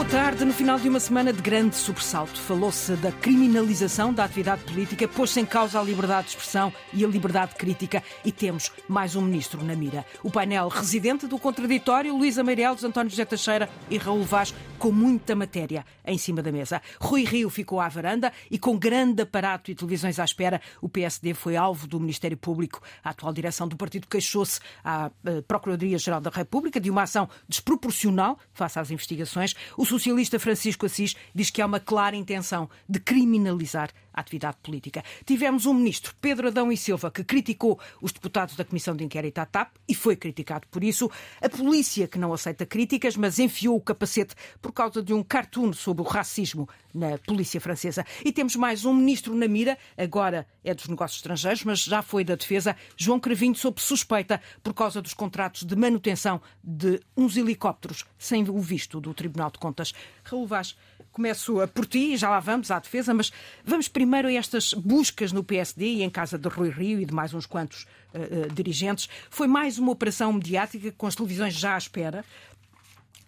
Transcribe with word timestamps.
boa 0.00 0.08
tarde. 0.08 0.46
No 0.46 0.54
final 0.54 0.78
de 0.78 0.88
uma 0.88 0.98
semana 0.98 1.30
de 1.30 1.42
grande 1.42 1.76
sobressalto, 1.76 2.40
falou-se 2.40 2.96
da 2.96 3.12
criminalização 3.12 4.14
da 4.14 4.24
atividade 4.24 4.64
política, 4.64 5.06
pôs-se 5.06 5.38
em 5.38 5.44
causa 5.44 5.78
a 5.78 5.82
liberdade 5.82 6.28
de 6.28 6.30
expressão 6.30 6.72
e 6.94 7.04
a 7.04 7.08
liberdade 7.08 7.54
crítica 7.54 8.02
e 8.24 8.32
temos 8.32 8.72
mais 8.88 9.14
um 9.14 9.20
ministro 9.20 9.62
na 9.62 9.76
mira. 9.76 10.06
O 10.22 10.30
painel 10.30 10.68
residente 10.68 11.26
do 11.26 11.38
contraditório, 11.38 12.16
Luísa 12.16 12.42
Meireles, 12.42 12.82
António 12.82 13.10
José 13.10 13.26
Teixeira 13.26 13.68
e 13.90 13.98
Raul 13.98 14.22
Vaz, 14.22 14.54
com 14.78 14.90
muita 14.90 15.36
matéria 15.36 15.84
em 16.06 16.16
cima 16.16 16.40
da 16.40 16.50
mesa. 16.50 16.80
Rui 16.98 17.24
Rio 17.24 17.50
ficou 17.50 17.78
à 17.78 17.88
varanda 17.88 18.32
e 18.50 18.58
com 18.58 18.78
grande 18.78 19.20
aparato 19.22 19.70
e 19.70 19.74
televisões 19.74 20.18
à 20.18 20.24
espera, 20.24 20.62
o 20.80 20.88
PSD 20.88 21.34
foi 21.34 21.56
alvo 21.56 21.86
do 21.86 22.00
Ministério 22.00 22.38
Público. 22.38 22.80
A 23.04 23.10
atual 23.10 23.34
direção 23.34 23.68
do 23.68 23.76
partido 23.76 24.06
queixou-se 24.08 24.60
à 24.82 25.10
eh, 25.26 25.42
Procuradoria-Geral 25.42 26.22
da 26.22 26.30
República 26.30 26.80
de 26.80 26.88
uma 26.88 27.02
ação 27.02 27.28
desproporcional 27.46 28.38
face 28.54 28.78
às 28.78 28.90
investigações. 28.90 29.54
O 29.76 29.89
socialista 29.90 30.38
Francisco 30.38 30.86
Assis 30.86 31.16
diz 31.34 31.50
que 31.50 31.60
há 31.60 31.66
uma 31.66 31.80
clara 31.80 32.16
intenção 32.16 32.70
de 32.88 33.00
criminalizar 33.00 33.90
atividade 34.12 34.56
política. 34.62 35.02
Tivemos 35.24 35.66
um 35.66 35.74
ministro, 35.74 36.14
Pedro 36.20 36.48
Adão 36.48 36.70
e 36.70 36.76
Silva, 36.76 37.10
que 37.10 37.24
criticou 37.24 37.78
os 38.00 38.12
deputados 38.12 38.56
da 38.56 38.64
Comissão 38.64 38.94
de 38.94 39.04
Inquérito 39.04 39.38
à 39.38 39.46
TAP 39.46 39.74
e 39.88 39.94
foi 39.94 40.16
criticado 40.16 40.66
por 40.70 40.82
isso. 40.82 41.10
A 41.40 41.48
polícia, 41.48 42.06
que 42.08 42.18
não 42.18 42.32
aceita 42.32 42.66
críticas, 42.66 43.16
mas 43.16 43.38
enfiou 43.38 43.76
o 43.76 43.80
capacete 43.80 44.34
por 44.60 44.72
causa 44.72 45.02
de 45.02 45.12
um 45.12 45.22
cartoon 45.22 45.72
sobre 45.72 46.02
o 46.02 46.06
racismo 46.06 46.68
na 46.94 47.18
polícia 47.18 47.60
francesa. 47.60 48.04
E 48.24 48.32
temos 48.32 48.56
mais 48.56 48.84
um 48.84 48.92
ministro 48.92 49.34
na 49.34 49.46
mira, 49.46 49.78
agora 49.96 50.46
é 50.64 50.74
dos 50.74 50.88
negócios 50.88 51.18
estrangeiros, 51.18 51.64
mas 51.64 51.80
já 51.84 52.02
foi 52.02 52.24
da 52.24 52.34
defesa, 52.34 52.76
João 52.96 53.20
Cravinho, 53.20 53.54
sob 53.54 53.80
suspeita 53.80 54.40
por 54.62 54.74
causa 54.74 55.00
dos 55.00 55.14
contratos 55.14 55.64
de 55.64 55.76
manutenção 55.76 56.40
de 56.62 57.00
uns 57.16 57.36
helicópteros 57.36 58.04
sem 58.18 58.48
o 58.48 58.60
visto 58.60 59.00
do 59.00 59.14
Tribunal 59.14 59.50
de 59.50 59.58
Contas. 59.58 59.92
Raul 60.24 60.46
Vaz, 60.46 60.76
começo 61.20 61.68
por 61.74 61.84
ti, 61.84 62.16
já 62.16 62.30
lá 62.30 62.40
vamos 62.40 62.70
à 62.70 62.78
defesa, 62.78 63.12
mas 63.12 63.30
vamos 63.62 63.88
primeiro 63.88 64.26
a 64.26 64.32
estas 64.32 64.72
buscas 64.72 65.32
no 65.32 65.44
PSD 65.44 65.84
e 65.84 66.02
em 66.02 66.08
casa 66.08 66.38
de 66.38 66.48
Rui 66.48 66.70
Rio 66.70 66.98
e 66.98 67.04
de 67.04 67.12
mais 67.12 67.34
uns 67.34 67.44
quantos 67.44 67.82
uh, 68.14 68.46
uh, 68.46 68.54
dirigentes. 68.54 69.06
Foi 69.28 69.46
mais 69.46 69.78
uma 69.78 69.92
operação 69.92 70.32
mediática 70.32 70.90
com 70.92 71.06
as 71.06 71.14
televisões 71.14 71.52
já 71.52 71.74
à 71.74 71.78
espera. 71.78 72.24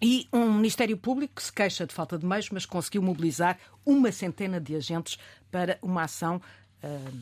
E 0.01 0.27
um 0.33 0.51
Ministério 0.53 0.97
Público 0.97 1.35
que 1.35 1.43
se 1.43 1.53
queixa 1.53 1.85
de 1.85 1.93
falta 1.93 2.17
de 2.17 2.25
meios, 2.25 2.49
mas 2.49 2.65
conseguiu 2.65 3.03
mobilizar 3.03 3.59
uma 3.85 4.11
centena 4.11 4.59
de 4.59 4.75
agentes 4.75 5.19
para 5.51 5.77
uma 5.79 6.01
ação 6.01 6.41
uh, 6.83 7.13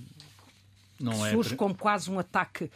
Não 0.98 1.12
que 1.12 1.28
é 1.28 1.32
surge 1.32 1.56
como 1.58 1.76
quase 1.76 2.10
um 2.10 2.18
ataque 2.18 2.72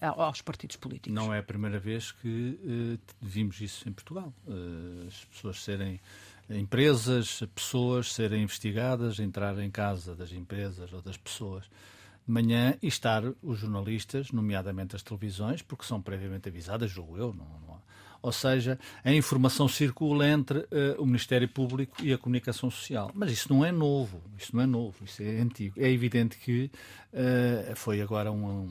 aos 0.00 0.40
partidos 0.40 0.76
políticos. 0.76 1.12
Não 1.12 1.32
é 1.32 1.40
a 1.40 1.42
primeira 1.42 1.78
vez 1.78 2.10
que 2.10 2.58
uh, 2.64 2.98
vimos 3.20 3.60
isso 3.60 3.86
em 3.86 3.92
Portugal. 3.92 4.32
Uh, 4.46 5.06
as 5.06 5.26
pessoas 5.26 5.62
serem 5.62 6.00
empresas, 6.58 7.42
pessoas 7.54 8.12
serem 8.12 8.42
investigadas, 8.42 9.18
entrar 9.18 9.58
em 9.58 9.70
casa 9.70 10.14
das 10.14 10.32
empresas 10.32 10.92
ou 10.92 11.02
das 11.02 11.16
pessoas 11.16 11.64
de 12.26 12.32
manhã 12.32 12.74
e 12.82 12.86
estar 12.86 13.22
os 13.42 13.58
jornalistas, 13.58 14.30
nomeadamente 14.30 14.94
as 14.94 15.02
televisões, 15.02 15.62
porque 15.62 15.84
são 15.84 16.00
previamente 16.00 16.48
avisadas, 16.48 16.90
julgo 16.90 17.16
eu, 17.16 17.32
não, 17.32 17.46
não 17.66 17.82
ou 18.22 18.30
seja, 18.30 18.78
a 19.04 19.12
informação 19.12 19.66
circula 19.66 20.28
entre 20.28 20.60
uh, 20.60 20.94
o 20.98 21.04
Ministério 21.04 21.48
Público 21.48 21.96
e 22.04 22.12
a 22.12 22.18
comunicação 22.18 22.70
social. 22.70 23.10
Mas 23.12 23.32
isso 23.32 23.52
não 23.52 23.64
é 23.64 23.72
novo, 23.72 24.22
isso 24.38 24.54
não 24.54 24.62
é 24.62 24.66
novo, 24.66 25.04
isso 25.04 25.20
é 25.20 25.40
antigo. 25.40 25.74
É 25.76 25.90
evidente 25.90 26.38
que 26.38 26.70
uh, 27.12 27.74
foi 27.74 28.00
agora 28.00 28.30
um, 28.30 28.70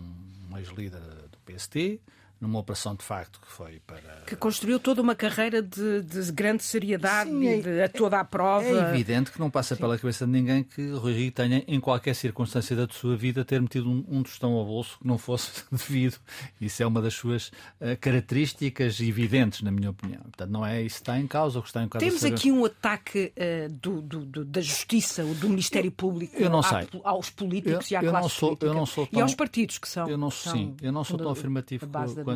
um 0.50 0.58
ex-líder 0.58 1.02
do 1.02 1.38
PST, 1.46 2.00
numa 2.42 2.59
operação 2.59 2.95
de 2.95 3.03
facto 3.03 3.39
que 3.39 3.47
foi 3.47 3.80
para. 3.86 4.23
Que 4.25 4.36
construiu 4.36 4.80
toda 4.80 5.02
uma 5.02 5.14
carreira 5.14 5.61
de, 5.61 6.02
de 6.02 6.31
grande 6.31 6.63
seriedade 6.63 7.29
Sim, 7.29 7.47
é, 7.47 7.57
de, 7.62 7.81
a 7.84 7.88
toda 7.88 8.19
a 8.19 8.25
prova. 8.25 8.66
É 8.66 8.90
evidente 8.90 9.31
que 9.31 9.40
não 9.40 9.50
passa 9.50 9.75
Sim. 9.75 9.81
pela 9.81 9.97
cabeça 9.97 10.25
de 10.25 10.31
ninguém 10.31 10.63
que 10.63 10.90
Rui 10.91 11.13
Rio 11.13 11.31
tenha, 11.31 11.63
em 11.68 11.79
qualquer 11.79 12.16
circunstância 12.16 12.75
da 12.75 12.88
sua 12.90 13.16
vida, 13.16 13.46
ter 13.46 13.62
metido 13.62 13.90
um, 13.90 14.03
um 14.09 14.24
tostão 14.24 14.53
ao 14.53 14.66
bolso 14.66 14.97
que 15.00 15.07
não 15.07 15.18
fosse 15.19 15.63
devido. 15.72 16.18
Isso 16.59 16.81
é 16.81 16.88
uma 16.88 17.02
das 17.02 17.13
suas 17.13 17.47
uh, 17.79 17.96
características 18.00 19.00
evidentes, 19.00 19.62
na 19.62 19.72
minha 19.72 19.91
opinião. 19.91 20.22
Portanto, 20.23 20.50
não 20.50 20.66
é 20.66 20.81
isso 20.81 20.96
que 20.96 21.02
está 21.02 21.19
em 21.19 21.28
causa. 21.28 21.59
O 21.59 21.62
que 21.62 21.69
está 21.69 21.84
em 21.84 21.88
causa 21.88 22.06
Temos 22.06 22.25
aqui 22.25 22.52
um 22.52 22.66
ataque 22.66 23.31
uh, 23.38 23.72
do, 23.72 24.02
do, 24.02 24.25
do, 24.25 24.46
da 24.46 24.62
Justiça, 24.62 25.23
do 25.23 25.47
Ministério 25.47 25.91
Público 25.91 26.35
eu 26.35 26.50
não 26.50 26.63
sei. 26.63 26.88
aos 27.03 27.29
políticos 27.29 27.91
eu, 27.91 27.96
e 27.96 27.97
à 27.97 28.00
classe 28.02 28.22
não 28.23 28.29
sou, 28.29 28.50
política. 28.50 28.66
Eu 28.66 28.73
não 28.73 28.85
sou 28.85 29.08
tão, 29.08 29.19
e 29.19 29.22
aos 29.22 29.35
partidos 29.35 29.78
que 29.78 29.88
são. 29.88 30.09
Eu 30.09 30.18
não, 30.18 30.31
sim, 30.31 30.75
eu 30.81 30.91
não 30.91 31.03
sou 31.03 31.18
tão 31.18 31.29
afirmativo 31.29 31.85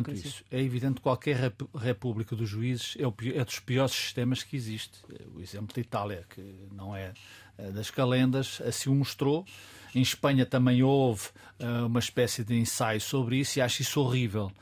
quanto 0.04 0.12
isso. 0.12 0.44
É 0.50 0.60
evidente 0.60 0.94
que 0.94 1.00
qualquer 1.00 1.52
república 1.74 2.34
dos 2.34 2.48
juízes 2.48 2.96
é, 2.98 3.06
o, 3.06 3.14
é 3.34 3.44
dos 3.44 3.58
piores 3.60 3.94
sistemas 3.94 4.42
que 4.42 4.56
existe. 4.56 4.98
O 5.34 5.40
exemplo 5.40 5.74
de 5.74 5.80
Itália, 5.80 6.24
que 6.28 6.42
não 6.72 6.94
é 6.94 7.12
eh, 7.58 7.70
das 7.70 7.90
calendas, 7.90 8.60
assim 8.66 8.90
o 8.90 8.94
mostrou. 8.94 9.44
Em 9.94 10.02
Espanha 10.02 10.44
também 10.44 10.82
houve 10.82 11.28
uh, 11.58 11.86
uma 11.86 12.00
espécie 12.00 12.44
de 12.44 12.54
ensaio 12.54 13.00
sobre 13.00 13.38
isso 13.38 13.58
e 13.58 13.62
acho 13.62 13.80
isso 13.80 14.00
horrível. 14.00 14.52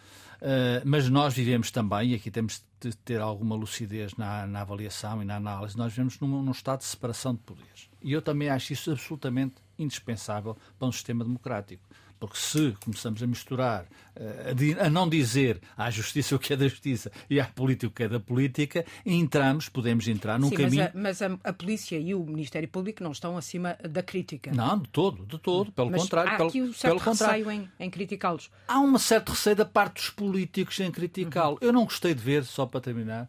Uh, 0.40 0.80
mas 0.84 1.08
nós 1.08 1.34
vivemos 1.34 1.70
também, 1.70 2.12
e 2.12 2.14
aqui 2.14 2.30
temos 2.30 2.62
de 2.80 2.94
ter 2.98 3.20
alguma 3.20 3.56
lucidez 3.56 4.14
na, 4.14 4.46
na 4.46 4.60
avaliação 4.60 5.22
e 5.22 5.24
na 5.24 5.36
análise, 5.36 5.76
nós 5.76 5.92
vivemos 5.92 6.20
num, 6.20 6.42
num 6.42 6.52
estado 6.52 6.80
de 6.80 6.84
separação 6.84 7.34
de 7.34 7.40
poderes. 7.40 7.88
E 8.02 8.12
eu 8.12 8.22
também 8.22 8.48
acho 8.48 8.72
isso 8.72 8.92
absolutamente 8.92 9.54
indispensável 9.78 10.56
para 10.78 10.86
um 10.86 10.92
sistema 10.92 11.24
democrático. 11.24 11.82
Porque 12.26 12.38
se 12.38 12.74
começamos 12.82 13.22
a 13.22 13.26
misturar, 13.26 13.84
eh, 14.16 14.54
a 14.80 14.88
não 14.88 15.06
dizer 15.06 15.60
à 15.76 15.90
justiça 15.90 16.34
o 16.34 16.38
que 16.38 16.54
é 16.54 16.56
da 16.56 16.66
justiça 16.66 17.12
e 17.28 17.38
à 17.38 17.44
política 17.44 17.86
o 17.86 17.90
que 17.90 18.02
é 18.04 18.08
da 18.08 18.18
política, 18.18 18.86
entramos, 19.04 19.68
podemos 19.68 20.08
entrar 20.08 20.38
num 20.38 20.48
Sim, 20.48 20.56
caminho. 20.56 20.90
Mas, 20.94 21.20
a, 21.20 21.28
mas 21.28 21.38
a, 21.44 21.50
a, 21.50 21.52
polícia 21.52 21.98
e 21.98 22.14
o 22.14 22.24
Ministério 22.24 22.66
Público 22.66 23.02
não 23.04 23.12
estão 23.12 23.36
acima 23.36 23.76
da 23.86 24.02
crítica. 24.02 24.52
Não, 24.52 24.78
de 24.78 24.88
todo, 24.88 25.26
de 25.26 25.38
todo. 25.38 25.70
Pelo 25.72 25.90
mas 25.90 26.02
contrário. 26.02 26.32
Há 26.32 26.46
aqui 26.48 26.62
um 26.62 26.72
certo 26.72 26.98
receio 26.98 27.50
em, 27.50 27.68
em 27.78 27.90
criticá-los. 27.90 28.50
Há 28.66 28.80
um 28.80 28.96
certo 28.98 29.30
receio 29.30 29.56
da 29.56 29.66
parte 29.66 29.96
dos 29.96 30.10
políticos 30.10 30.80
em 30.80 30.90
criticá-lo. 30.90 31.58
Uhum. 31.60 31.68
Eu 31.68 31.72
não 31.72 31.84
gostei 31.84 32.14
de 32.14 32.22
ver, 32.22 32.44
só 32.44 32.64
para 32.64 32.80
terminar, 32.80 33.28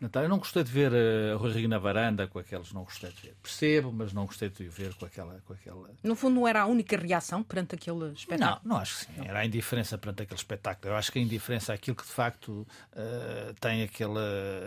Natália, 0.00 0.26
eu 0.26 0.30
não 0.30 0.38
gostei 0.38 0.62
de 0.62 0.70
ver 0.70 0.92
uh, 0.92 1.38
Rui 1.38 1.52
Rio 1.52 1.68
na 1.68 1.78
varanda 1.78 2.26
com 2.26 2.38
aqueles, 2.38 2.72
não 2.72 2.84
gostei 2.84 3.10
de 3.10 3.22
ver. 3.22 3.34
Percebo, 3.42 3.92
mas 3.92 4.12
não 4.12 4.26
gostei 4.26 4.50
de 4.50 4.68
ver 4.68 4.94
com 4.94 5.06
aquela, 5.06 5.40
com 5.46 5.54
aquela. 5.54 5.90
No 6.02 6.14
fundo, 6.14 6.34
não 6.34 6.46
era 6.46 6.62
a 6.62 6.66
única 6.66 6.96
reação 6.96 7.42
perante 7.42 7.74
aquele 7.74 8.12
espetáculo? 8.12 8.60
Não, 8.64 8.74
não 8.74 8.76
acho 8.80 8.98
que 8.98 9.04
sim. 9.06 9.12
Não. 9.18 9.24
Era 9.24 9.38
a 9.40 9.46
indiferença 9.46 9.96
perante 9.96 10.22
aquele 10.22 10.38
espetáculo. 10.38 10.92
Eu 10.92 10.96
acho 10.96 11.10
que 11.10 11.18
a 11.18 11.22
indiferença 11.22 11.72
é 11.72 11.74
aquilo 11.74 11.96
que 11.96 12.04
de 12.04 12.12
facto 12.12 12.50
uh, 12.50 13.54
tem 13.58 13.82
aquela, 13.82 14.20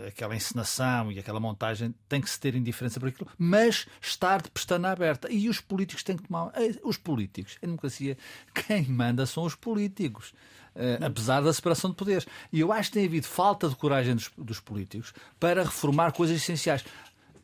aquela 0.08 0.34
encenação 0.34 1.12
e 1.12 1.18
aquela 1.18 1.38
montagem, 1.38 1.94
tem 2.08 2.20
que 2.20 2.28
se 2.28 2.40
ter 2.40 2.54
indiferença 2.54 2.98
por 2.98 3.08
aquilo, 3.08 3.30
mas 3.38 3.86
estar 4.00 4.42
de 4.42 4.50
pestana 4.50 4.90
aberta. 4.90 5.30
E 5.30 5.48
os 5.48 5.60
políticos 5.60 6.02
têm 6.02 6.16
que 6.16 6.24
tomar. 6.24 6.50
Eh, 6.54 6.74
os 6.82 6.96
políticos, 6.96 7.56
em 7.62 7.66
democracia, 7.66 8.18
quem 8.66 8.84
manda 8.88 9.24
são 9.26 9.44
os 9.44 9.54
políticos. 9.54 10.34
Uh, 10.74 11.04
apesar 11.04 11.40
da 11.40 11.52
separação 11.52 11.90
de 11.90 11.96
poderes. 11.96 12.26
E 12.52 12.60
eu 12.60 12.72
acho 12.72 12.90
que 12.90 12.98
tem 12.98 13.06
havido 13.06 13.26
falta 13.26 13.68
de 13.68 13.74
coragem 13.74 14.14
dos, 14.14 14.30
dos 14.38 14.60
políticos 14.60 15.12
para 15.38 15.64
reformar 15.64 16.12
coisas 16.12 16.36
essenciais. 16.36 16.84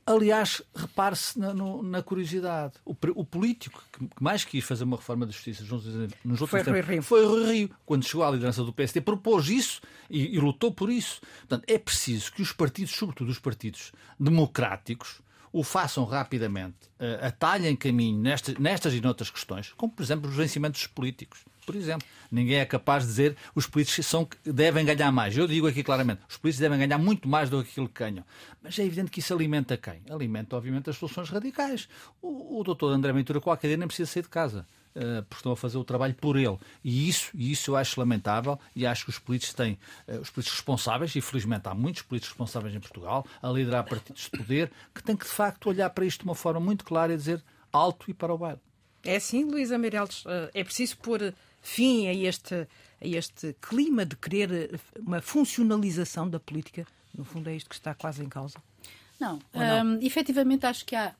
Aliás, 0.06 0.62
repare-se 0.72 1.36
na, 1.36 1.52
na, 1.52 2.00
curiosidade. 2.00 2.74
O, 2.84 2.94
o 3.16 3.24
político 3.24 3.82
que, 3.92 4.08
mais 4.20 4.44
quis 4.44 4.62
fazer 4.64 4.84
uma 4.84 4.96
reforma 4.96 5.26
da 5.26 5.32
justiça 5.32 5.64
nos, 5.64 5.84
últimos 5.84 6.48
foi 6.48 6.62
tempos 6.62 6.86
Rio. 6.86 7.02
foi 7.02 7.26
Rui 7.26 7.52
Rio. 7.52 7.70
Quando 7.84 8.06
chegou 8.06 8.24
à 8.24 8.30
liderança 8.30 8.62
do 8.62 8.72
PSD, 8.72 9.00
propôs 9.00 9.48
isso 9.48 9.80
e, 10.08 10.36
e 10.36 10.38
lutou 10.38 10.70
por 10.72 10.90
isso. 10.90 11.20
Portanto, 11.48 11.64
é 11.66 11.76
preciso 11.76 12.30
que 12.30 12.40
os 12.40 12.52
partidos, 12.52 12.92
sobretudo 12.94 13.28
os 13.30 13.40
partidos 13.40 13.90
democráticos, 14.18 15.20
o 15.52 15.64
façam 15.64 16.04
rapidamente, 16.04 16.86
uh, 17.00 17.26
atalhem 17.26 17.74
caminho 17.74 18.20
nestas, 18.20 18.54
nestas 18.58 18.94
e 18.94 19.00
noutras 19.00 19.30
questões, 19.30 19.72
como, 19.76 19.92
por 19.92 20.04
exemplo, 20.04 20.30
os 20.30 20.36
vencimentos 20.36 20.86
políticos 20.86 21.44
por 21.66 21.74
exemplo. 21.74 22.06
Ninguém 22.30 22.58
é 22.58 22.64
capaz 22.64 23.02
de 23.02 23.10
dizer 23.10 23.36
os 23.54 23.66
políticos 23.66 24.06
são, 24.06 24.26
devem 24.44 24.84
ganhar 24.84 25.10
mais. 25.10 25.36
Eu 25.36 25.46
digo 25.46 25.66
aqui 25.66 25.82
claramente, 25.82 26.22
os 26.28 26.36
políticos 26.36 26.60
devem 26.60 26.78
ganhar 26.78 26.98
muito 26.98 27.28
mais 27.28 27.50
do 27.50 27.62
que 27.62 27.70
aquilo 27.70 27.88
que 27.88 27.98
ganham. 27.98 28.24
Mas 28.62 28.78
é 28.78 28.84
evidente 28.84 29.10
que 29.10 29.18
isso 29.18 29.34
alimenta 29.34 29.76
quem? 29.76 30.00
Alimenta, 30.08 30.56
obviamente, 30.56 30.88
as 30.88 30.96
soluções 30.96 31.28
radicais. 31.28 31.88
O, 32.22 32.60
o 32.60 32.64
doutor 32.64 32.92
André 32.92 33.12
Ventura 33.12 33.40
qualquer 33.40 33.68
dia 33.68 33.76
nem 33.76 33.86
precisa 33.86 34.10
sair 34.10 34.22
de 34.22 34.28
casa. 34.28 34.66
Uh, 34.94 35.22
porque 35.24 35.40
estão 35.40 35.52
a 35.52 35.56
fazer 35.56 35.76
o 35.76 35.84
trabalho 35.84 36.14
por 36.14 36.38
ele. 36.38 36.56
E 36.82 37.06
isso, 37.06 37.30
isso 37.34 37.72
eu 37.72 37.76
acho 37.76 38.00
lamentável 38.00 38.58
e 38.74 38.86
acho 38.86 39.04
que 39.04 39.10
os 39.10 39.18
políticos 39.18 39.52
têm, 39.52 39.78
uh, 40.08 40.20
os 40.20 40.30
políticos 40.30 40.52
responsáveis, 40.52 41.14
e 41.14 41.20
felizmente 41.20 41.68
há 41.68 41.74
muitos 41.74 42.00
políticos 42.00 42.30
responsáveis 42.30 42.74
em 42.74 42.80
Portugal, 42.80 43.26
a 43.42 43.48
liderar 43.50 43.84
partidos 43.84 44.22
de 44.22 44.30
poder, 44.30 44.72
que 44.94 45.02
têm 45.02 45.14
que 45.14 45.26
de 45.26 45.30
facto 45.30 45.68
olhar 45.68 45.90
para 45.90 46.06
isto 46.06 46.20
de 46.20 46.24
uma 46.24 46.34
forma 46.34 46.60
muito 46.60 46.82
clara 46.82 47.12
e 47.12 47.16
dizer 47.16 47.44
alto 47.70 48.10
e 48.10 48.14
para 48.14 48.32
o 48.32 48.38
baile. 48.38 48.58
É 49.04 49.16
assim, 49.16 49.44
Luísa 49.44 49.76
Meireles, 49.76 50.24
uh, 50.24 50.48
é 50.54 50.64
preciso 50.64 50.96
pôr 50.96 51.34
fim 51.66 52.06
a 52.06 52.14
este, 52.14 52.54
a 52.54 53.06
este 53.06 53.54
clima 53.60 54.06
de 54.06 54.16
querer 54.16 54.80
uma 54.98 55.20
funcionalização 55.20 56.28
da 56.28 56.38
política? 56.38 56.86
No 57.16 57.24
fundo, 57.24 57.48
é 57.48 57.56
isto 57.56 57.68
que 57.68 57.74
está 57.74 57.94
quase 57.94 58.22
em 58.22 58.28
causa. 58.28 58.58
Não, 59.18 59.38
não? 59.52 59.84
Um, 59.84 59.98
efetivamente 60.02 60.66
acho 60.66 60.84
que 60.84 60.94
há 60.94 61.14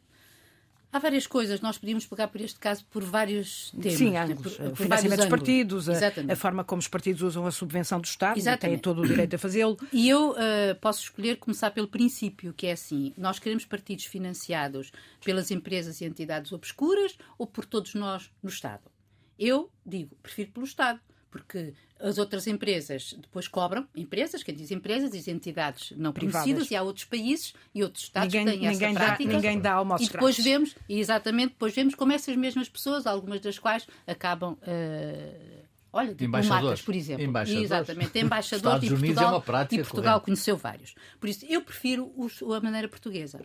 Há 0.92 0.98
várias 0.98 1.26
coisas. 1.26 1.60
Nós 1.60 1.76
podíamos 1.76 2.06
pegar 2.06 2.28
por 2.28 2.40
este 2.40 2.58
caso 2.58 2.82
por 2.90 3.02
vários 3.02 3.70
temas. 3.72 3.98
Sim, 3.98 4.10
né? 4.12 4.22
ângulos. 4.22 4.56
por, 4.56 4.72
o 4.72 4.76
financiamento 4.76 5.18
dos 5.18 5.28
partidos, 5.28 5.88
a, 5.90 5.92
a 6.32 6.36
forma 6.36 6.64
como 6.64 6.80
os 6.80 6.88
partidos 6.88 7.20
usam 7.22 7.44
a 7.44 7.50
subvenção 7.50 8.00
do 8.00 8.06
Estado, 8.06 8.40
têm 8.58 8.78
todo 8.78 9.02
o 9.02 9.06
direito 9.06 9.36
a 9.36 9.38
fazê-lo. 9.38 9.76
E 9.92 10.08
eu 10.08 10.30
uh, 10.30 10.36
posso 10.80 11.02
escolher 11.02 11.36
começar 11.36 11.70
pelo 11.72 11.88
princípio, 11.88 12.54
que 12.54 12.68
é 12.68 12.72
assim: 12.72 13.12
nós 13.18 13.38
queremos 13.38 13.66
partidos 13.66 14.06
financiados 14.06 14.90
pelas 15.22 15.50
empresas 15.50 16.00
e 16.00 16.06
entidades 16.06 16.52
obscuras 16.52 17.18
ou 17.36 17.46
por 17.46 17.66
todos 17.66 17.92
nós 17.94 18.30
no 18.42 18.48
Estado? 18.48 18.95
Eu 19.38 19.70
digo, 19.84 20.14
prefiro 20.22 20.50
pelo 20.52 20.66
Estado, 20.66 21.00
porque 21.30 21.74
as 22.00 22.18
outras 22.18 22.46
empresas 22.46 23.14
depois 23.18 23.46
cobram, 23.48 23.86
empresas, 23.94 24.42
quem 24.42 24.54
diz 24.54 24.70
empresas, 24.70 25.10
diz 25.10 25.28
entidades 25.28 25.92
não 25.96 26.12
Privadas. 26.12 26.42
conhecidas, 26.44 26.70
e 26.70 26.76
há 26.76 26.82
outros 26.82 27.04
países 27.04 27.54
e 27.74 27.82
outros 27.82 28.04
Estados 28.04 28.32
Ninguém- 28.32 28.54
que 28.54 28.60
têm 28.60 28.70
ninguém 28.70 28.88
essa 28.90 28.98
dá- 28.98 29.04
prática. 29.06 29.32
ninguém 29.32 29.60
dá 29.60 29.72
almoços 29.74 30.06
E 30.08 30.12
depois 30.12 30.38
vemos, 30.38 30.74
e 30.88 30.98
exatamente, 31.00 31.50
depois 31.50 31.74
vemos 31.74 31.94
como 31.94 32.12
essas 32.12 32.36
mesmas 32.36 32.68
pessoas, 32.68 33.06
algumas 33.06 33.40
das 33.40 33.58
quais 33.58 33.86
acabam. 34.06 34.52
uh, 34.54 35.65
Olha, 35.92 36.14
diplomatas, 36.14 36.82
por 36.82 36.94
exemplo. 36.94 37.24
Embaixadores. 37.24 37.64
Exatamente, 37.64 38.18
embaixadores 38.18 38.64
Estados 38.66 38.84
e 38.84 38.92
Unidos 38.92 39.06
Portugal, 39.08 39.32
é 39.32 39.36
uma 39.36 39.40
prática 39.42 39.74
e 39.74 39.78
Portugal 39.84 40.12
corrente. 40.20 40.24
conheceu 40.24 40.56
vários. 40.56 40.94
Por 41.18 41.28
isso, 41.28 41.46
eu 41.48 41.62
prefiro 41.62 42.12
os- 42.16 42.42
a 42.42 42.60
maneira 42.60 42.86
portuguesa. 42.88 43.40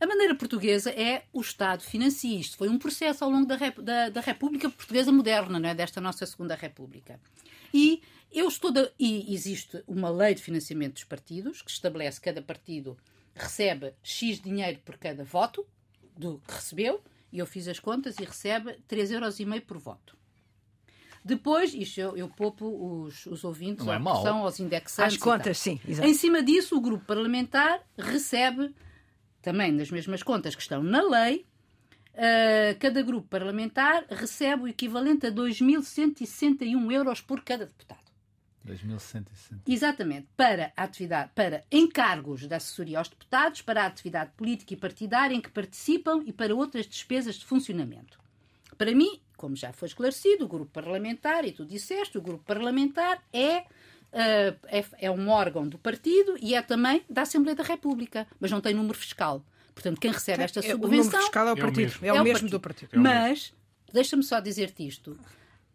A 0.00 0.06
maneira 0.06 0.34
portuguesa 0.34 0.90
é 0.90 1.24
o 1.32 1.40
Estado 1.40 1.82
financia 1.82 2.36
isto. 2.40 2.56
Foi 2.56 2.68
um 2.68 2.78
processo 2.78 3.22
ao 3.24 3.30
longo 3.30 3.46
da, 3.46 3.56
da- 3.56 4.08
da 4.08 4.20
República 4.20 4.68
Portuguesa 4.68 5.12
Moderna, 5.12 5.60
não 5.60 5.68
é? 5.68 5.74
desta 5.74 6.00
nossa 6.00 6.26
Segunda 6.26 6.56
República. 6.56 7.20
E 7.72 8.02
eu 8.32 8.48
estou 8.48 8.72
da- 8.72 8.90
e 8.98 9.32
existe 9.32 9.82
uma 9.86 10.10
lei 10.10 10.34
de 10.34 10.42
financiamento 10.42 10.94
dos 10.94 11.04
partidos 11.04 11.62
que 11.62 11.70
estabelece 11.70 12.18
que 12.20 12.24
cada 12.24 12.42
partido 12.42 12.96
recebe 13.34 13.94
X 14.02 14.40
dinheiro 14.40 14.80
por 14.84 14.96
cada 14.98 15.22
voto 15.24 15.64
do 16.16 16.38
que 16.46 16.52
recebeu, 16.54 17.00
e 17.32 17.38
eu 17.38 17.46
fiz 17.46 17.66
as 17.68 17.78
contas 17.78 18.16
e 18.18 18.24
recebe 18.24 18.76
3,5 18.88 19.12
euros 19.54 19.60
por 19.66 19.78
voto. 19.78 20.16
Depois, 21.24 21.72
isto 21.72 22.00
eu, 22.00 22.16
eu 22.16 22.28
poupo 22.28 22.66
os, 23.04 23.26
os 23.26 23.44
ouvintes, 23.44 23.84
Não 23.86 23.92
é 23.92 23.98
mau. 23.98 24.22
são 24.22 24.38
aos 24.38 24.58
indexantes. 24.58 25.18
Tal. 25.18 25.38
contas, 25.38 25.58
sim, 25.58 25.80
exato. 25.86 26.08
Em 26.08 26.14
cima 26.14 26.42
disso, 26.42 26.76
o 26.76 26.80
grupo 26.80 27.04
parlamentar 27.04 27.80
recebe, 27.96 28.74
também 29.40 29.70
nas 29.70 29.90
mesmas 29.90 30.22
contas 30.22 30.54
que 30.54 30.62
estão 30.62 30.82
na 30.82 31.00
lei, 31.02 31.46
ah, 32.14 32.74
cada 32.78 33.02
grupo 33.02 33.28
parlamentar 33.28 34.04
recebe 34.08 34.64
o 34.64 34.68
equivalente 34.68 35.26
a 35.26 35.30
2.161 35.32 36.92
euros 36.92 37.20
por 37.20 37.42
cada 37.42 37.66
deputado. 37.66 38.00
2160. 38.64 39.62
Exatamente, 39.66 40.28
para 40.36 40.72
atividade, 40.76 41.32
para 41.34 41.64
encargos 41.70 42.46
de 42.46 42.54
assessoria 42.54 42.98
aos 42.98 43.08
deputados, 43.08 43.60
para 43.60 43.82
a 43.82 43.86
atividade 43.86 44.30
política 44.36 44.74
e 44.74 44.76
partidária 44.76 45.34
em 45.34 45.40
que 45.40 45.50
participam 45.50 46.22
e 46.24 46.32
para 46.32 46.54
outras 46.54 46.86
despesas 46.86 47.36
de 47.36 47.44
funcionamento. 47.44 48.20
Para 48.78 48.94
mim, 48.94 49.20
como 49.42 49.56
já 49.56 49.72
foi 49.72 49.88
esclarecido, 49.88 50.44
o 50.44 50.48
grupo 50.48 50.70
parlamentar, 50.70 51.44
e 51.44 51.50
tu 51.50 51.64
disseste, 51.66 52.16
o 52.16 52.22
grupo 52.22 52.44
parlamentar 52.44 53.20
é, 53.32 53.64
ah, 54.12 54.54
é, 54.68 54.84
é 55.00 55.10
um 55.10 55.28
órgão 55.28 55.66
do 55.66 55.76
partido 55.78 56.36
e 56.40 56.54
é 56.54 56.62
também 56.62 57.02
da 57.10 57.22
Assembleia 57.22 57.56
da 57.56 57.64
República, 57.64 58.24
mas 58.38 58.52
não 58.52 58.60
tem 58.60 58.72
número 58.72 58.96
fiscal. 58.96 59.44
Portanto, 59.74 60.00
quem 60.00 60.12
recebe 60.12 60.44
esta 60.44 60.60
É, 60.60 60.68
o 60.68 60.70
subvenção 60.70 61.06
número 61.06 61.22
fiscal 61.22 61.48
é 61.48 61.50
o 61.50 61.54
o 61.54 61.58
partido. 61.58 61.80
mesmo. 61.80 62.06
É 62.06 62.12
o 62.12 62.22
mesmo 62.22 62.48
do 62.48 62.60
partido. 62.60 62.90
É 62.92 62.98
o 62.98 63.02
mas, 63.02 63.52
deixa-me 63.92 64.22
só 64.22 64.38
dizer-te 64.38 64.86
isto. 64.86 65.18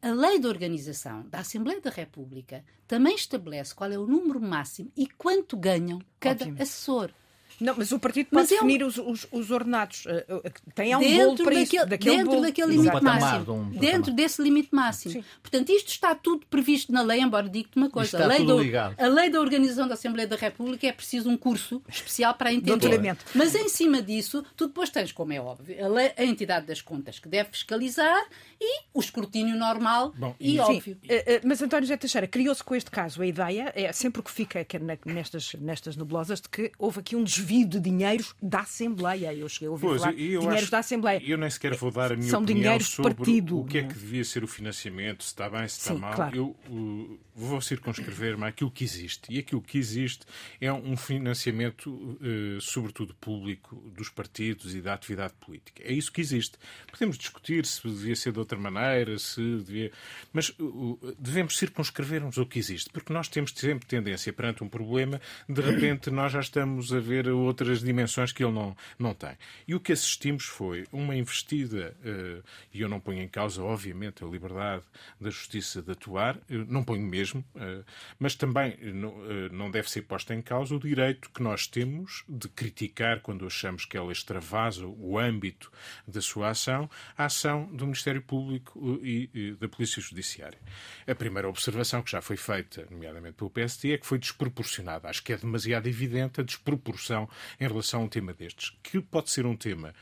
A 0.02 0.12
lei 0.12 0.40
de 0.40 0.48
organização 0.48 1.28
da 1.28 1.40
Assembleia 1.40 1.82
da 1.82 1.90
República 1.90 2.64
também 2.88 3.16
estabelece 3.16 3.76
qual 3.76 3.92
é 3.92 3.98
o 3.98 4.08
número 4.08 4.40
máximo 4.40 4.90
e 4.96 5.08
quanto 5.08 5.58
ganham 5.58 6.00
cada 6.22 6.46
Ótimo. 6.46 6.62
assessor. 6.62 7.12
Não, 7.60 7.74
mas 7.78 7.92
o 7.92 8.00
partido 8.00 8.28
Mas 8.32 8.44
pode 8.50 8.54
é 8.56 8.64
um- 8.64 8.68
definir 8.68 8.86
os, 8.86 8.98
os- 8.98 9.28
os 9.32 9.52
ordenados. 9.52 10.04
Eh, 10.08 10.26
eh, 10.46 10.52
Tem 10.76 10.96
um 10.96 11.00
bolo 11.00 11.10
dentro 11.10 11.44
para 11.46 11.56
daquele, 11.56 11.64
isso. 11.78 11.86
Daquele 11.90 12.16
dentro 12.18 12.32
bolo. 12.32 12.42
daquele 12.44 12.72
limite 12.72 12.92
patamar, 12.92 13.20
máximo. 13.22 13.44
de 13.46 13.52
um 13.52 13.70
dentro 13.72 14.14
desse 14.14 14.42
limite 14.42 14.70
máximo. 14.72 15.14
Sim. 15.14 15.24
Portanto, 15.42 15.70
isto 15.72 15.88
está 15.90 16.14
tudo 16.16 16.46
previsto 16.48 16.92
na 16.92 17.02
lei, 17.02 17.20
embora 17.22 17.50
digo-te 17.50 17.76
uma 17.78 17.90
coisa. 17.90 18.16
está 18.18 18.24
a, 18.26 18.28
lei 18.28 18.46
ligado. 18.46 18.96
a 19.00 19.08
lei 19.08 19.30
da 19.30 19.40
organização 19.42 19.88
da 19.88 19.96
Assembleia 19.96 20.28
da 20.28 20.36
República 20.36 20.86
é 20.88 20.92
preciso 20.92 21.30
um 21.30 21.38
curso 21.38 21.82
especial 21.90 22.34
para 22.36 22.54
entender. 22.54 23.16
Mas 23.34 23.56
em 23.56 23.68
cima 23.70 24.02
disso, 24.02 24.46
tu 24.56 24.68
depois 24.68 24.90
tens, 24.90 25.12
como 25.12 25.34
é 25.34 25.42
óbvio, 25.42 25.84
a, 25.84 25.88
lei- 25.88 26.14
a 26.18 26.24
entidade 26.24 26.68
das 26.68 26.82
contas 26.82 27.18
que 27.20 27.28
deve 27.28 27.50
fiscalizar 27.52 28.24
e 28.62 28.84
o 28.94 29.00
escrutínio 29.00 29.56
normal 29.56 30.14
Bom, 30.18 30.36
e, 30.40 30.56
e- 30.56 30.60
óbvio. 30.60 30.96
Sim, 31.02 31.08
eh, 31.10 31.42
mas 31.44 31.62
António 31.62 31.86
José 31.86 31.98
Teixeira 31.98 32.28
criou-se 32.28 32.64
com 32.64 32.76
este 32.76 32.92
caso 32.92 33.22
a 33.22 33.26
ideia, 33.26 33.72
é 33.76 33.92
sempre 33.92 34.20
o 34.22 34.24
que 34.24 34.32
fica 34.32 34.66
nestas, 35.06 35.54
nestas 35.60 35.96
nebulosas, 35.98 36.40
de 36.42 36.50
que 36.50 36.72
houve 36.78 37.00
aqui 37.00 37.16
um 37.16 37.24
desvio 37.24 37.47
de 37.66 37.80
dinheiros 37.80 38.36
da 38.42 38.62
Assembleia. 38.62 39.34
Eu 39.34 39.48
cheguei 39.50 39.68
a 39.68 39.72
ouvir 39.72 39.82
Pois, 39.88 40.02
falar 40.02 40.14
dinheiros 40.14 40.46
acho- 40.48 40.72
da 40.72 40.80
Assembleia. 40.80 41.22
Eu 41.26 41.38
nem 41.38 41.50
sequer 41.50 41.76
vou 41.76 41.92
dar 41.92 42.12
a 42.12 42.16
minha 42.16 42.30
São 42.30 42.42
opinião 42.44 42.80
sobre 42.80 43.14
partido, 43.14 43.60
o 43.60 43.66
que 43.66 43.78
é 43.80 43.84
que 43.84 43.94
devia 43.94 44.24
ser 44.24 44.44
o 44.44 44.48
financiamento, 44.48 45.24
se 45.24 45.30
está 45.30 45.50
bem, 45.50 45.68
se 45.68 45.80
está 45.80 45.94
Sim, 45.94 46.00
mal. 46.00 46.14
claro. 46.14 46.36
Eu 46.36 46.56
uh, 46.70 47.20
vou 47.36 47.62
circunscrever-me 47.62 48.44
àquilo 48.46 48.72
que 48.72 48.84
existe. 48.84 49.32
E 49.32 49.40
aquilo 49.40 49.62
que 49.62 49.78
existe 49.78 50.26
é 50.60 50.72
um 50.72 50.96
financiamento, 50.98 51.90
uh, 51.90 52.60
sobretudo 52.62 53.14
público, 53.16 53.76
dos 53.96 54.10
partidos 54.10 54.74
e 54.76 54.82
da 54.82 54.94
atividade 54.94 55.34
política. 55.40 55.82
É 55.84 55.94
isso 55.94 56.12
que 56.12 56.22
existe. 56.22 56.58
Podemos 56.92 57.18
discutir 57.18 57.66
se 57.66 57.88
devia 57.88 58.16
ser 58.16 58.32
de 58.32 58.40
outra 58.40 58.58
maneira, 58.58 59.18
se 59.20 59.42
devia. 59.58 59.92
Mas 60.34 60.50
uh, 60.60 60.64
uh, 60.64 61.16
devemos 61.20 61.58
circunscrever-nos 61.58 62.38
ao 62.38 62.46
que 62.46 62.60
existe, 62.60 62.90
porque 62.90 63.14
nós 63.14 63.28
temos 63.28 63.52
sempre 63.56 63.86
tendência 63.88 64.32
perante 64.34 64.64
um 64.64 64.70
problema, 64.70 65.20
de 65.48 65.62
repente 65.62 66.10
nós 66.10 66.32
já 66.32 66.40
estamos 66.40 66.94
a 66.94 67.00
ver 67.00 67.28
outras 67.40 67.82
dimensões 67.82 68.32
que 68.32 68.44
ele 68.44 68.54
não, 68.54 68.76
não 68.98 69.14
tem. 69.14 69.38
E 69.68 69.76
o 69.76 69.80
que 69.80 69.92
assistimos 69.92 70.46
foi 70.46 70.86
uma 70.92 71.16
investida, 71.16 71.96
eh, 72.04 72.42
e 72.74 72.82
eu 72.82 72.90
não 72.90 73.00
ponho 73.00 73.22
em 73.22 73.28
causa, 73.28 73.62
obviamente, 73.64 74.24
a 74.24 74.28
liberdade 74.28 74.84
da 75.20 75.30
justiça 75.30 75.82
de 75.82 75.92
atuar, 75.92 76.40
não 76.50 76.84
ponho 76.84 77.04
mesmo, 77.04 77.44
eh, 77.56 77.84
mas 78.20 78.36
também 78.36 78.78
eh, 78.82 79.50
não, 79.52 79.70
deve 79.72 79.90
ser 79.90 80.04
posto 80.04 80.34
em 80.34 80.42
causa 80.42 80.76
o 80.76 80.80
direito 80.80 81.30
que 81.30 81.42
nós 81.42 81.68
temos 81.68 82.24
de 82.28 82.48
criticar, 82.50 83.22
quando 83.22 83.46
achamos 83.46 83.86
que 83.86 83.98
ela 83.98 84.12
extravasa 84.12 84.86
o 84.86 85.18
âmbito 85.18 85.72
da 86.08 86.22
sua 86.22 86.50
ação, 86.50 86.90
a 87.18 87.26
ação 87.26 87.66
do 87.74 87.86
Ministério 87.86 88.22
Público 88.22 89.00
e 89.04 89.56
da 89.60 89.68
Polícia 89.68 90.02
Judiciária. 90.02 90.60
A 91.08 91.16
primeira 91.16 91.50
observação 91.50 92.02
que 92.02 92.12
já 92.12 92.22
foi 92.22 92.38
feita, 92.38 92.88
nomeadamente 92.90 93.36
pelo 93.36 93.50
PST, 93.50 93.92
é 93.92 93.98
que 93.98 94.06
foi 94.06 94.18
desproporcionada. 94.18 95.10
Acho 95.10 95.24
que 95.24 95.34
é 95.34 95.38
demasiado 95.38 95.88
evidente 95.88 96.42
a 96.42 96.44
desproporção 96.44 97.27
em 97.60 97.68
relação 97.68 98.02
a 98.02 98.04
um 98.04 98.08
tema 98.10 98.34
destes, 98.34 98.74
que 98.84 99.00
pode 99.02 99.30
ser 99.30 99.46
um 99.46 99.56
tema 99.56 99.94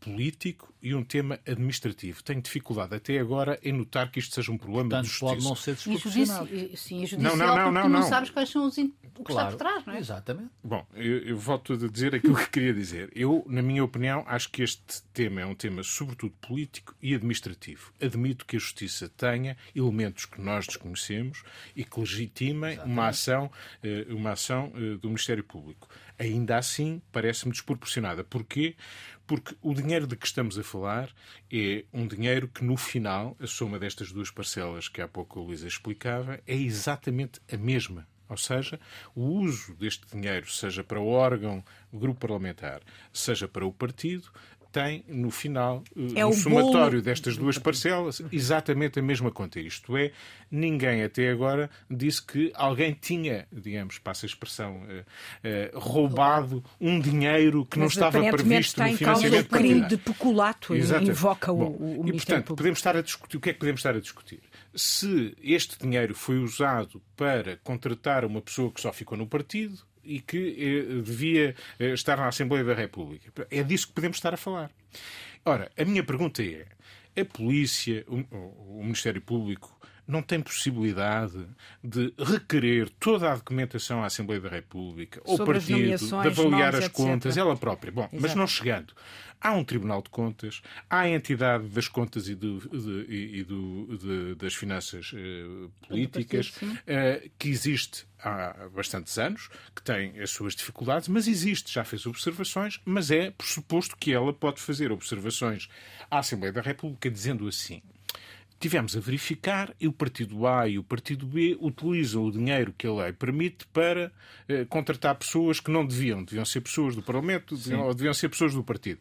político 0.00 0.72
e 0.80 0.94
um 0.94 1.02
tema 1.02 1.40
administrativo. 1.46 2.22
Tenho 2.22 2.40
dificuldade 2.40 2.94
até 2.94 3.18
agora 3.18 3.58
em 3.64 3.72
notar 3.72 4.08
que 4.12 4.20
isto 4.20 4.32
seja 4.32 4.52
um 4.52 4.56
problema 4.56 4.88
Portanto, 4.90 5.02
de 5.06 5.08
justiça. 5.10 5.34
pode 5.34 5.44
não 5.44 5.56
ser 5.56 5.70
E 5.72 5.74
desproporcionado. 5.74 6.46
judici... 6.48 6.76
Sim, 6.76 6.94
e 6.94 6.98
não, 7.00 7.06
judicial, 7.06 7.36
não, 7.36 7.46
porque 7.46 7.70
não, 7.72 7.82
tu 7.82 7.88
não 7.88 8.00
não. 8.00 8.08
sabes 8.08 8.30
quais 8.30 8.48
são 8.48 8.64
os 8.66 8.78
in... 8.78 8.92
o 9.16 9.24
que 9.24 9.32
Claro, 9.32 9.48
está 9.48 9.50
por 9.50 9.56
trás, 9.56 9.86
não 9.86 9.94
é? 9.94 9.98
Exatamente. 9.98 10.50
Bom, 10.62 10.86
eu, 10.94 11.18
eu 11.24 11.36
volto 11.36 11.72
a 11.72 11.88
dizer 11.88 12.14
aquilo 12.14 12.36
que 12.36 12.48
queria 12.48 12.72
dizer. 12.72 13.10
Eu, 13.12 13.44
na 13.48 13.60
minha 13.60 13.82
opinião, 13.82 14.22
acho 14.28 14.48
que 14.50 14.62
este 14.62 15.02
tema 15.12 15.40
é 15.40 15.46
um 15.46 15.54
tema 15.56 15.82
sobretudo 15.82 16.32
político 16.40 16.94
e 17.02 17.12
administrativo. 17.12 17.92
Admito 18.00 18.46
que 18.46 18.54
a 18.56 18.60
Justiça 18.60 19.08
tenha 19.16 19.56
elementos 19.74 20.26
que 20.26 20.40
nós 20.40 20.64
desconhecemos 20.64 21.42
e 21.74 21.82
que 21.84 21.98
legitimem 21.98 22.78
uma 22.84 23.08
ação, 23.08 23.50
eh, 23.82 24.06
uma 24.10 24.30
ação 24.30 24.72
eh, 24.76 24.96
do 24.96 25.08
Ministério 25.08 25.42
Público. 25.42 25.88
Ainda 26.18 26.56
assim, 26.58 27.00
parece-me 27.12 27.52
desproporcionada. 27.52 28.24
Porquê? 28.24 28.74
Porque 29.26 29.54
o 29.62 29.74
dinheiro 29.74 30.06
de 30.06 30.16
que 30.16 30.26
estamos 30.26 30.58
a 30.58 30.64
falar 30.64 31.10
é 31.52 31.84
um 31.92 32.06
dinheiro 32.06 32.48
que, 32.48 32.64
no 32.64 32.76
final, 32.76 33.36
a 33.38 33.46
soma 33.46 33.78
destas 33.78 34.10
duas 34.10 34.30
parcelas 34.30 34.88
que 34.88 35.00
há 35.00 35.06
pouco 35.06 35.38
a 35.38 35.42
Luísa 35.42 35.68
explicava, 35.68 36.40
é 36.46 36.54
exatamente 36.54 37.40
a 37.52 37.56
mesma. 37.56 38.06
Ou 38.28 38.36
seja, 38.36 38.78
o 39.14 39.22
uso 39.22 39.74
deste 39.74 40.06
dinheiro, 40.12 40.50
seja 40.50 40.84
para 40.84 41.00
o 41.00 41.08
órgão, 41.08 41.64
o 41.90 41.98
grupo 41.98 42.20
parlamentar, 42.20 42.82
seja 43.12 43.48
para 43.48 43.64
o 43.64 43.72
partido, 43.72 44.30
tem 44.72 45.04
no 45.08 45.30
final, 45.30 45.82
eh, 45.96 46.20
É 46.20 46.24
no 46.24 46.30
o 46.30 46.32
somatório 46.32 46.90
bolo 46.92 47.02
destas 47.02 47.36
duas 47.36 47.58
parcelas, 47.58 48.22
exatamente 48.30 48.98
a 48.98 49.02
mesma 49.02 49.30
conta. 49.30 49.58
Isto 49.60 49.96
é, 49.96 50.12
ninguém 50.50 51.02
até 51.02 51.30
agora 51.30 51.70
disse 51.90 52.22
que 52.24 52.52
alguém 52.54 52.96
tinha, 53.00 53.46
digamos, 53.52 53.98
passa 53.98 54.26
a 54.26 54.28
expressão, 54.28 54.82
eh, 54.88 55.04
eh, 55.42 55.70
roubado 55.74 56.62
um 56.80 57.00
dinheiro 57.00 57.64
que 57.66 57.78
não 57.78 57.86
Mas 57.86 57.94
estava 57.94 58.18
aparentemente 58.18 58.44
previsto 58.44 58.70
está 58.72 58.84
no 58.86 58.90
em 58.90 58.96
causa 58.96 59.20
financiamento 59.22 59.54
o 59.54 59.58
crime 59.58 59.86
de 59.88 59.96
peculato 59.96 60.74
e 60.74 60.78
Exatamente. 60.78 61.10
invoca 61.10 61.52
o, 61.52 61.56
Bom, 61.56 61.64
o 61.64 61.74
e, 61.74 61.78
Ministério 61.78 62.12
portanto, 62.12 62.44
Público. 62.44 62.56
podemos 62.56 62.78
estar 62.78 62.96
a 62.96 63.02
discutir. 63.02 63.36
O 63.36 63.40
que 63.40 63.50
é 63.50 63.52
que 63.52 63.58
podemos 63.58 63.80
estar 63.80 63.94
a 63.94 64.00
discutir? 64.00 64.40
Se 64.74 65.36
este 65.42 65.78
dinheiro 65.78 66.14
foi 66.14 66.38
usado 66.38 67.02
para 67.16 67.56
contratar 67.58 68.24
uma 68.24 68.40
pessoa 68.40 68.70
que 68.70 68.80
só 68.80 68.92
ficou 68.92 69.16
no 69.16 69.26
partido 69.26 69.87
e 70.08 70.20
que 70.20 70.56
eh, 70.58 71.02
devia 71.02 71.54
eh, 71.78 71.92
estar 71.92 72.16
na 72.16 72.28
Assembleia 72.28 72.64
da 72.64 72.72
República. 72.72 73.30
É 73.50 73.62
disso 73.62 73.88
que 73.88 73.92
podemos 73.92 74.16
estar 74.16 74.32
a 74.32 74.38
falar. 74.38 74.70
Ora, 75.44 75.70
a 75.76 75.84
minha 75.84 76.02
pergunta 76.02 76.42
é: 76.42 76.64
a 77.20 77.24
polícia, 77.26 78.04
o, 78.08 78.78
o 78.78 78.82
Ministério 78.82 79.20
Público, 79.20 79.77
não 80.08 80.22
tem 80.22 80.40
possibilidade 80.40 81.46
de 81.84 82.12
requerer 82.18 82.88
toda 82.98 83.30
a 83.30 83.34
documentação 83.36 84.02
à 84.02 84.06
Assembleia 84.06 84.40
da 84.40 84.48
República 84.48 85.20
ou 85.24 85.36
Sobre 85.36 85.54
partido, 85.60 85.98
de 85.98 86.14
avaliar 86.28 86.72
nomes, 86.72 86.74
as 86.76 86.84
etc. 86.86 86.92
contas, 86.92 87.36
ela 87.36 87.56
própria. 87.56 87.92
Bom, 87.92 88.08
mas 88.10 88.24
Exato. 88.24 88.38
não 88.38 88.46
chegando. 88.46 88.94
Há 89.40 89.52
um 89.52 89.62
Tribunal 89.62 90.02
de 90.02 90.08
Contas, 90.10 90.62
há 90.90 91.00
a 91.00 91.08
entidade 91.10 91.68
das 91.68 91.86
contas 91.86 92.28
e, 92.28 92.34
do- 92.34 92.58
de- 92.58 93.06
e- 93.38 93.44
do- 93.44 93.96
de- 93.96 94.34
das 94.34 94.52
finanças 94.54 95.12
eh, 95.14 95.68
políticas, 95.86 96.50
partido, 96.50 96.78
eh, 96.88 97.30
que 97.38 97.48
existe 97.48 98.04
há 98.20 98.68
bastantes 98.74 99.16
anos, 99.16 99.48
que 99.76 99.80
tem 99.82 100.18
as 100.20 100.30
suas 100.30 100.56
dificuldades, 100.56 101.06
mas 101.06 101.28
existe, 101.28 101.72
já 101.72 101.84
fez 101.84 102.04
observações, 102.04 102.80
mas 102.84 103.12
é 103.12 103.30
pressuposto 103.30 103.96
que 103.96 104.12
ela 104.12 104.32
pode 104.32 104.60
fazer 104.60 104.90
observações 104.90 105.68
à 106.10 106.18
Assembleia 106.18 106.52
da 106.52 106.60
República 106.60 107.08
dizendo 107.08 107.46
assim. 107.46 107.80
Tivemos 108.60 108.96
a 108.96 109.00
verificar 109.00 109.72
e 109.80 109.86
o 109.86 109.92
partido 109.92 110.44
A 110.46 110.66
e 110.66 110.78
o 110.78 110.82
partido 110.82 111.24
B 111.24 111.56
utilizam 111.60 112.24
o 112.24 112.32
dinheiro 112.32 112.74
que 112.76 112.88
a 112.88 112.92
lei 112.92 113.12
permite 113.12 113.64
para 113.68 114.10
eh, 114.48 114.64
contratar 114.64 115.14
pessoas 115.14 115.60
que 115.60 115.70
não 115.70 115.86
deviam. 115.86 116.24
Deviam 116.24 116.44
ser 116.44 116.60
pessoas 116.60 116.96
do 116.96 117.02
Parlamento 117.02 117.56
deviam, 117.56 117.82
ou 117.82 117.94
deviam 117.94 118.12
ser 118.12 118.28
pessoas 118.28 118.54
do 118.54 118.64
partido. 118.64 119.00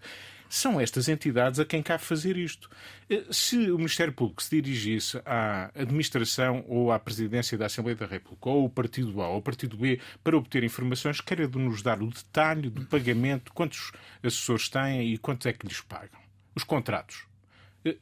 São 0.49 0.79
estas 0.79 1.09
entidades 1.09 1.59
a 1.59 1.65
quem 1.65 1.83
cabe 1.83 2.03
fazer 2.03 2.37
isto. 2.37 2.69
Eh, 3.09 3.25
Se 3.31 3.71
o 3.71 3.77
Ministério 3.77 4.13
Público 4.13 4.43
se 4.43 4.61
dirigisse 4.61 5.19
à 5.25 5.71
administração 5.75 6.63
ou 6.67 6.91
à 6.91 6.99
presidência 6.99 7.57
da 7.57 7.65
Assembleia 7.65 7.97
da 7.97 8.05
República, 8.05 8.49
ou 8.49 8.61
ao 8.61 8.69
partido 8.69 9.21
A 9.21 9.27
ou 9.27 9.35
ao 9.35 9.41
partido 9.41 9.75
B, 9.75 9.99
para 10.23 10.37
obter 10.37 10.63
informações, 10.63 11.19
queira 11.19 11.47
de 11.47 11.57
nos 11.57 11.81
dar 11.81 12.01
o 12.01 12.07
detalhe 12.07 12.69
do 12.69 12.85
pagamento, 12.85 13.51
quantos 13.53 13.91
assessores 14.21 14.69
têm 14.69 15.13
e 15.13 15.17
quanto 15.17 15.47
é 15.47 15.53
que 15.53 15.65
lhes 15.67 15.81
pagam. 15.81 16.19
Os 16.55 16.63
contratos. 16.63 17.26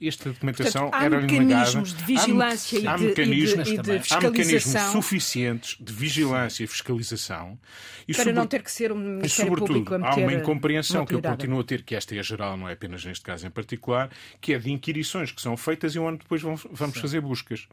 Esta 0.01 0.29
documentação 0.31 0.89
Portanto, 0.89 1.13
há 1.13 1.21
mecanismos 1.21 1.93
de 1.93 2.03
vigilância 2.03 2.89
há, 2.91 2.95
e 2.95 2.97
de- 2.99 3.03
mecanismos, 3.05 3.67
e 3.67 3.71
de- 3.71 3.73
e 3.73 3.77
de 3.77 3.83
também. 3.83 3.95
há 4.09 4.15
mecanismos 4.21 4.31
fiscalização. 4.63 4.91
suficientes 4.91 5.77
de 5.79 5.93
vigilância 5.93 6.63
e 6.63 6.67
fiscalização 6.67 7.59
e 8.07 8.13
Para 8.13 8.23
sobre- 8.23 8.33
não 8.39 8.47
ter 8.47 8.61
que 8.63 8.71
ser 8.71 8.91
um 8.91 8.95
e, 8.95 8.99
Ministério 9.17 9.51
sobretudo, 9.51 9.67
Público 9.85 9.93
a 9.93 9.97
há 9.97 10.09
meter 10.11 10.21
uma 10.23 10.33
incompreensão 10.33 11.01
uma 11.01 11.07
que 11.07 11.15
eu 11.15 11.21
continuo 11.21 11.59
a 11.59 11.63
ter, 11.63 11.83
que 11.83 11.95
esta 11.95 12.15
é 12.15 12.23
geral, 12.23 12.55
não 12.57 12.69
é 12.69 12.73
apenas 12.73 13.03
neste 13.03 13.23
caso 13.23 13.45
em 13.45 13.49
particular, 13.49 14.09
que 14.39 14.53
é 14.53 14.59
de 14.59 14.71
inquirições 14.71 15.31
que 15.31 15.41
são 15.41 15.55
feitas 15.57 15.95
e 15.95 15.99
um 15.99 16.07
ano 16.07 16.17
depois 16.17 16.41
vamos, 16.41 16.65
vamos 16.71 16.97
fazer 16.99 17.21
buscas. 17.21 17.67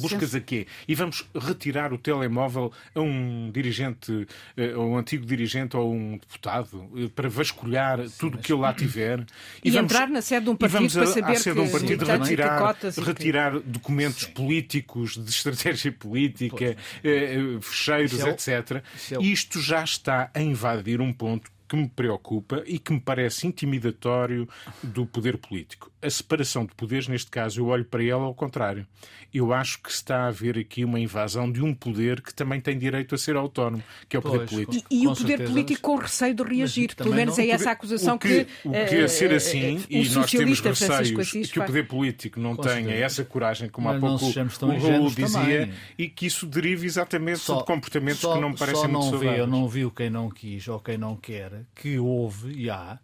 Buscas 0.00 0.34
a 0.34 0.40
quê? 0.40 0.66
E 0.88 0.94
vamos 0.94 1.24
retirar 1.34 1.92
o 1.92 1.98
telemóvel 1.98 2.72
a 2.94 3.00
um 3.00 3.50
dirigente, 3.52 4.26
eh, 4.56 4.72
a 4.72 4.78
um 4.80 4.96
antigo 4.96 5.24
dirigente 5.24 5.76
ou 5.76 5.94
um 5.94 6.18
deputado 6.18 6.90
eh, 6.96 7.08
para 7.14 7.28
vasculhar 7.28 8.00
tudo 8.18 8.36
o 8.36 8.40
que 8.40 8.52
ele 8.52 8.60
lá 8.62 8.72
tiver. 8.74 9.24
E 9.62 9.70
vamos- 9.70 9.92
entrar 9.92 10.08
na 10.08 10.20
sede 10.22 10.44
de 10.44 10.50
um 10.50 10.54
e 10.54 10.56
partido 10.56 10.92
para 10.92 11.02
a- 11.02 11.06
saber 11.06 11.32
à 11.32 11.34
sede 11.36 11.54
de 11.54 11.60
um 11.60 11.66
que- 11.66 11.72
partido 11.72 12.06
sim, 12.06 12.12
e 12.12 12.14
que 12.14 12.22
retirar, 12.22 12.76
e 12.82 12.92
que- 12.92 13.00
retirar 13.00 13.58
documentos 13.60 14.24
políticos 14.24 15.16
de 15.16 15.30
estratégia 15.30 15.92
política, 15.92 16.64
eh, 16.64 16.76
eh, 17.04 17.60
fecheiros, 17.60 18.18
é 18.20 18.24
o- 18.24 18.28
etc. 18.28 18.82
é 19.12 19.18
o- 19.18 19.22
Isto 19.22 19.60
já 19.60 19.84
está 19.84 20.30
a 20.34 20.40
invadir 20.42 21.00
um 21.00 21.12
ponto 21.12 21.50
que 21.68 21.74
me 21.76 21.88
preocupa 21.88 22.62
e 22.64 22.78
que 22.78 22.92
me 22.92 23.00
parece 23.00 23.44
intimidatório 23.46 24.48
do 24.82 25.04
poder 25.04 25.36
político. 25.36 25.90
A 26.06 26.10
separação 26.10 26.64
de 26.64 26.72
poderes, 26.74 27.08
neste 27.08 27.30
caso, 27.30 27.60
eu 27.60 27.66
olho 27.66 27.84
para 27.84 28.04
ela 28.04 28.22
ao 28.24 28.34
contrário. 28.34 28.86
Eu 29.34 29.52
acho 29.52 29.82
que 29.82 29.90
está 29.90 30.18
a 30.24 30.28
haver 30.28 30.56
aqui 30.56 30.84
uma 30.84 31.00
invasão 31.00 31.50
de 31.50 31.60
um 31.60 31.74
poder 31.74 32.22
que 32.22 32.32
também 32.32 32.60
tem 32.60 32.78
direito 32.78 33.14
a 33.14 33.18
ser 33.18 33.34
autónomo, 33.34 33.82
que 34.08 34.14
é 34.14 34.18
o 34.18 34.22
poder 34.22 34.38
Pois, 34.46 34.50
político. 34.50 34.86
E, 34.88 35.02
e 35.02 35.04
Com 35.04 35.12
o 35.12 35.16
poder 35.16 35.28
certeza, 35.28 35.50
político 35.50 35.80
com 35.82 35.96
receio 35.96 36.34
de 36.34 36.42
reagir. 36.44 36.94
Pelo 36.94 37.12
menos 37.12 37.36
não- 37.36 37.44
é 37.44 37.48
essa 37.48 37.70
a 37.70 37.72
acusação 37.72 38.14
o 38.14 38.18
que, 38.20 38.46
o 38.64 38.70
que 38.70 38.78
a 39.02 39.08
ser 39.08 39.32
eh, 39.32 39.34
assim, 39.34 39.76
o 39.78 39.84
e 39.90 40.08
nós 40.10 40.30
temos 40.30 40.60
receios 40.60 41.18
Assis 41.18 41.50
que 41.50 41.58
o 41.58 41.62
faz. 41.62 41.70
poder 41.70 41.88
político 41.88 42.38
não 42.38 42.54
tenha 42.56 42.92
essa 42.94 43.24
coragem, 43.24 43.68
como 43.68 43.88
há 43.90 43.98
pouco 43.98 44.24
o 44.26 44.78
Raul 44.78 45.10
dizia, 45.10 45.26
também. 45.40 45.72
e 45.98 46.08
que 46.08 46.26
isso 46.26 46.46
derive 46.46 46.86
exatamente 46.86 47.40
Só- 47.40 47.58
de 47.58 47.64
comportamentos 47.64 48.20
só- 48.20 48.34
que 48.34 48.40
não 48.40 48.50
me 48.50 48.56
parecem 48.56 48.82
só 48.82 48.88
muito 48.88 48.94
não 48.94 49.02
saudáveis. 49.10 49.32
vi, 49.34 49.38
Eu 49.40 49.46
não 49.48 49.68
vi 49.68 49.84
o 49.84 49.90
quem 49.90 50.08
não 50.08 50.30
quis 50.30 50.68
ou 50.68 50.78
quem 50.78 50.96
não 50.96 51.16
quer, 51.16 51.64
que 51.74 51.98
houve 51.98 52.52
e 52.52 52.70
há, 52.70 52.98